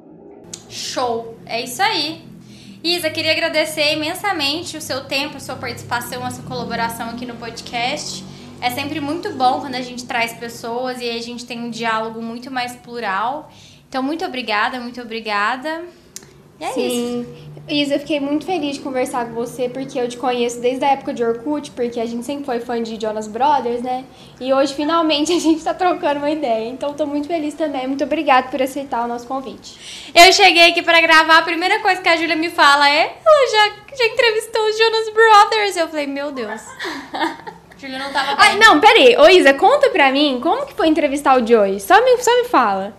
Show, 0.68 1.36
é 1.46 1.62
isso 1.62 1.82
aí. 1.82 2.29
Isa, 2.82 3.10
queria 3.10 3.32
agradecer 3.32 3.92
imensamente 3.92 4.78
o 4.78 4.80
seu 4.80 5.04
tempo, 5.04 5.36
a 5.36 5.40
sua 5.40 5.54
participação, 5.54 6.24
a 6.24 6.30
sua 6.30 6.44
colaboração 6.44 7.10
aqui 7.10 7.26
no 7.26 7.36
podcast. 7.36 8.24
É 8.58 8.70
sempre 8.70 9.00
muito 9.00 9.30
bom 9.34 9.60
quando 9.60 9.74
a 9.74 9.82
gente 9.82 10.06
traz 10.06 10.32
pessoas 10.32 10.98
e 10.98 11.10
a 11.10 11.20
gente 11.20 11.44
tem 11.44 11.60
um 11.60 11.68
diálogo 11.68 12.22
muito 12.22 12.50
mais 12.50 12.74
plural. 12.76 13.52
Então, 13.86 14.02
muito 14.02 14.24
obrigada, 14.24 14.80
muito 14.80 14.98
obrigada. 14.98 15.84
E 16.60 16.64
é 16.64 16.72
Sim. 16.72 16.86
isso. 16.86 17.50
Isa, 17.68 17.94
eu 17.94 18.00
fiquei 18.00 18.18
muito 18.18 18.44
feliz 18.44 18.76
de 18.76 18.82
conversar 18.82 19.26
com 19.26 19.32
você, 19.32 19.68
porque 19.68 19.98
eu 19.98 20.08
te 20.08 20.16
conheço 20.16 20.60
desde 20.60 20.84
a 20.84 20.90
época 20.90 21.14
de 21.14 21.22
Orkut, 21.24 21.70
porque 21.70 22.00
a 22.00 22.06
gente 22.06 22.24
sempre 22.24 22.44
foi 22.44 22.58
fã 22.58 22.82
de 22.82 23.00
Jonas 23.00 23.28
Brothers, 23.28 23.80
né? 23.80 24.04
E 24.40 24.52
hoje, 24.52 24.74
finalmente, 24.74 25.32
a 25.32 25.38
gente 25.38 25.62
tá 25.62 25.72
trocando 25.72 26.18
uma 26.18 26.30
ideia. 26.30 26.68
Então, 26.68 26.92
tô 26.92 27.06
muito 27.06 27.28
feliz 27.28 27.54
também. 27.54 27.86
Muito 27.86 28.04
obrigada 28.04 28.48
por 28.48 28.60
aceitar 28.60 29.04
o 29.04 29.08
nosso 29.08 29.26
convite. 29.26 30.12
Eu 30.14 30.32
cheguei 30.32 30.70
aqui 30.70 30.82
pra 30.82 31.00
gravar, 31.00 31.38
a 31.38 31.42
primeira 31.42 31.78
coisa 31.80 32.02
que 32.02 32.08
a 32.08 32.16
Júlia 32.16 32.36
me 32.36 32.50
fala 32.50 32.90
é: 32.90 33.16
ela 33.24 33.50
já, 33.50 33.96
já 33.96 34.06
entrevistou 34.06 34.62
os 34.66 34.76
Jonas 34.76 35.10
Brothers. 35.14 35.76
Eu 35.76 35.88
falei: 35.88 36.06
meu 36.06 36.32
Deus. 36.32 36.60
Júlia 37.78 37.98
não 37.98 38.12
tava 38.12 38.34
bem. 38.34 38.36
Ai, 38.38 38.58
não, 38.58 38.78
peraí. 38.80 39.16
Ô, 39.16 39.28
Isa, 39.28 39.54
conta 39.54 39.88
pra 39.88 40.12
mim 40.12 40.38
como 40.42 40.66
que 40.66 40.74
foi 40.74 40.88
entrevistar 40.88 41.40
o 41.40 41.46
Joey. 41.46 41.80
Só 41.80 42.04
me, 42.04 42.22
só 42.22 42.36
me 42.42 42.48
fala. 42.48 42.94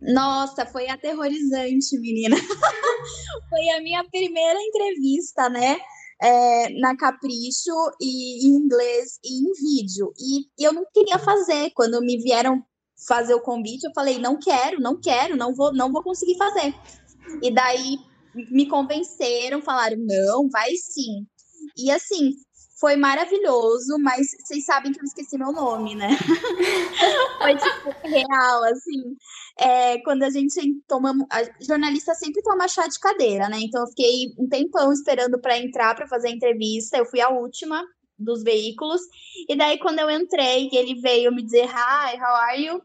Nossa, 0.00 0.64
foi 0.64 0.88
aterrorizante, 0.88 1.98
menina. 1.98 2.36
foi 3.48 3.68
a 3.70 3.80
minha 3.82 4.02
primeira 4.04 4.58
entrevista, 4.60 5.48
né? 5.48 5.78
É, 6.22 6.68
na 6.80 6.96
Capricho 6.96 7.74
e 8.00 8.46
em 8.46 8.50
inglês 8.50 9.18
e 9.24 9.40
em 9.40 9.52
vídeo. 9.52 10.12
E, 10.18 10.40
e 10.58 10.64
eu 10.64 10.72
não 10.72 10.84
queria 10.92 11.18
fazer. 11.18 11.70
Quando 11.74 12.00
me 12.00 12.18
vieram 12.18 12.62
fazer 13.06 13.34
o 13.34 13.40
convite, 13.40 13.84
eu 13.84 13.92
falei, 13.94 14.18
não 14.18 14.38
quero, 14.38 14.80
não 14.80 15.00
quero, 15.00 15.36
não 15.36 15.54
vou, 15.54 15.72
não 15.72 15.90
vou 15.90 16.02
conseguir 16.02 16.36
fazer. 16.36 16.74
E 17.42 17.50
daí 17.50 17.98
me 18.34 18.66
convenceram, 18.66 19.62
falaram, 19.62 19.96
não, 19.98 20.48
vai 20.48 20.74
sim. 20.76 21.26
E 21.76 21.90
assim, 21.90 22.32
foi 22.80 22.96
maravilhoso, 22.96 23.98
mas 24.00 24.28
vocês 24.42 24.64
sabem 24.64 24.90
que 24.90 25.00
eu 25.00 25.04
esqueci 25.04 25.36
meu 25.36 25.52
nome, 25.52 25.94
né? 25.94 26.08
foi 27.38 27.56
tipo 27.56 28.08
real, 28.08 28.64
assim. 28.64 29.16
É, 29.60 29.98
quando 29.98 30.22
a 30.22 30.30
gente 30.30 30.58
toma. 30.88 31.12
A 31.30 31.42
jornalista 31.62 32.14
sempre 32.14 32.42
toma 32.42 32.66
chá 32.66 32.86
de 32.86 32.98
cadeira, 32.98 33.46
né? 33.48 33.58
Então 33.60 33.82
eu 33.82 33.88
fiquei 33.88 34.32
um 34.38 34.48
tempão 34.48 34.90
esperando 34.90 35.38
para 35.38 35.58
entrar 35.58 35.94
para 35.94 36.08
fazer 36.08 36.28
a 36.28 36.32
entrevista. 36.32 36.96
Eu 36.96 37.04
fui 37.04 37.20
a 37.20 37.28
última 37.28 37.84
dos 38.18 38.42
veículos. 38.42 39.02
E 39.48 39.54
daí, 39.56 39.78
quando 39.78 39.98
eu 39.98 40.10
entrei, 40.10 40.70
ele 40.72 40.94
veio 41.00 41.30
me 41.32 41.42
dizer, 41.42 41.64
hi, 41.64 42.16
how 42.16 42.34
are 42.36 42.64
you? 42.64 42.82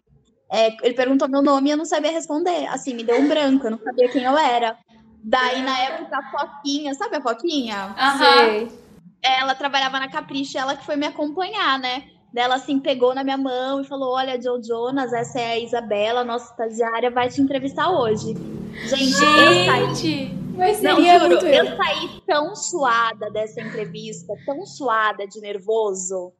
É, 0.52 0.68
ele 0.86 0.94
perguntou 0.94 1.28
meu 1.28 1.42
nome 1.42 1.70
e 1.70 1.72
eu 1.72 1.78
não 1.78 1.86
sabia 1.86 2.12
responder. 2.12 2.68
Assim, 2.68 2.94
me 2.94 3.04
deu 3.04 3.20
um 3.20 3.28
branco, 3.28 3.68
eu 3.68 3.72
não 3.72 3.80
sabia 3.80 4.10
quem 4.10 4.24
eu 4.24 4.38
era. 4.38 4.78
Daí, 5.24 5.62
na 5.64 5.80
época, 5.80 6.18
a 6.18 6.32
Foquinha, 6.32 6.94
sabe 6.94 7.18
a 7.18 7.22
Foquinha? 7.22 7.96
Aham. 7.98 8.70
Ela 9.24 9.56
trabalhava 9.56 10.00
na 10.00 10.10
Capricho, 10.10 10.58
ela 10.58 10.76
que 10.76 10.86
foi 10.86 10.96
me 10.96 11.08
acompanhar, 11.08 11.80
né? 11.80 12.04
Daí 12.36 12.44
Ela 12.44 12.56
assim 12.56 12.82
pegou 12.82 13.16
na 13.16 13.24
minha 13.24 13.38
mão 13.38 13.80
e 13.80 13.86
falou: 13.86 14.14
Olha, 14.14 14.40
Joe 14.40 14.62
Jonas, 14.62 15.14
essa 15.14 15.40
é 15.40 15.54
a 15.54 15.60
Isabela, 15.60 16.22
nossa 16.22 16.52
estagiária, 16.52 17.10
vai 17.10 17.30
te 17.30 17.42
entrevistar 17.42 17.90
hoje. 17.90 18.34
Gente, 18.88 19.14
eu 19.14 19.66
saí. 19.66 19.96
Gente, 19.96 20.34
Mas 20.58 20.82
Não, 20.82 20.98
juro, 20.98 21.48
eu 21.48 21.78
saí 21.78 22.22
tão 22.28 22.54
suada 22.54 23.32
dessa 23.32 23.62
entrevista, 23.62 24.34
tão 24.46 24.66
suada 24.66 25.26
de 25.26 25.40
nervoso. 25.40 26.34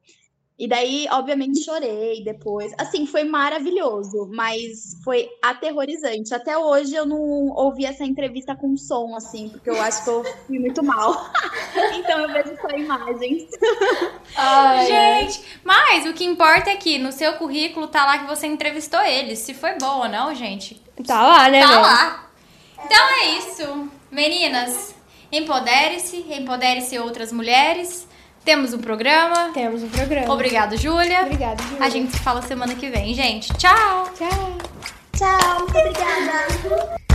E 0.58 0.66
daí, 0.66 1.06
obviamente, 1.10 1.62
chorei 1.62 2.24
depois. 2.24 2.72
Assim, 2.78 3.06
foi 3.06 3.24
maravilhoso, 3.24 4.26
mas 4.32 4.96
foi 5.04 5.28
aterrorizante. 5.42 6.34
Até 6.34 6.56
hoje 6.56 6.94
eu 6.94 7.04
não 7.04 7.20
ouvi 7.50 7.84
essa 7.84 8.04
entrevista 8.04 8.56
com 8.56 8.74
som, 8.76 9.14
assim, 9.14 9.50
porque 9.50 9.68
eu 9.68 9.80
acho 9.82 10.02
que 10.02 10.08
eu 10.08 10.24
fui 10.46 10.58
muito 10.58 10.82
mal. 10.82 11.30
então 11.94 12.20
eu 12.20 12.32
vejo 12.32 12.56
só 12.60 12.68
imagens. 12.70 13.42
Ai, 14.34 14.86
gente, 14.86 15.44
mas 15.62 16.06
o 16.06 16.14
que 16.14 16.24
importa 16.24 16.70
é 16.70 16.76
que 16.76 16.98
no 16.98 17.12
seu 17.12 17.34
currículo 17.34 17.86
tá 17.88 18.06
lá 18.06 18.18
que 18.18 18.26
você 18.26 18.46
entrevistou 18.46 19.00
eles. 19.02 19.40
Se 19.40 19.52
foi 19.52 19.74
boa 19.74 20.04
ou 20.04 20.08
não, 20.08 20.34
gente, 20.34 20.82
Tá 21.04 21.26
lá, 21.26 21.48
né, 21.50 21.60
tá 21.60 21.68
velho? 21.68 21.82
lá. 21.82 22.30
Então 22.84 23.08
é 23.08 23.38
isso. 23.38 23.90
Meninas, 24.10 24.94
empodere-se, 25.30 26.24
empodere-se 26.30 26.98
outras 26.98 27.32
mulheres. 27.32 28.05
Temos 28.46 28.72
um 28.72 28.78
programa. 28.78 29.50
Temos 29.52 29.82
um 29.82 29.88
programa. 29.88 30.32
Obrigado, 30.32 30.76
Júlia. 30.76 31.22
Obrigada, 31.22 31.60
Júlia. 31.64 31.84
A 31.84 31.88
gente 31.88 32.12
se 32.12 32.18
fala 32.20 32.40
semana 32.42 32.76
que 32.76 32.88
vem, 32.88 33.12
gente. 33.12 33.52
Tchau! 33.54 34.08
Tchau. 34.16 34.58
Tchau, 35.16 35.58
muito 35.58 35.76
obrigada. 35.76 37.05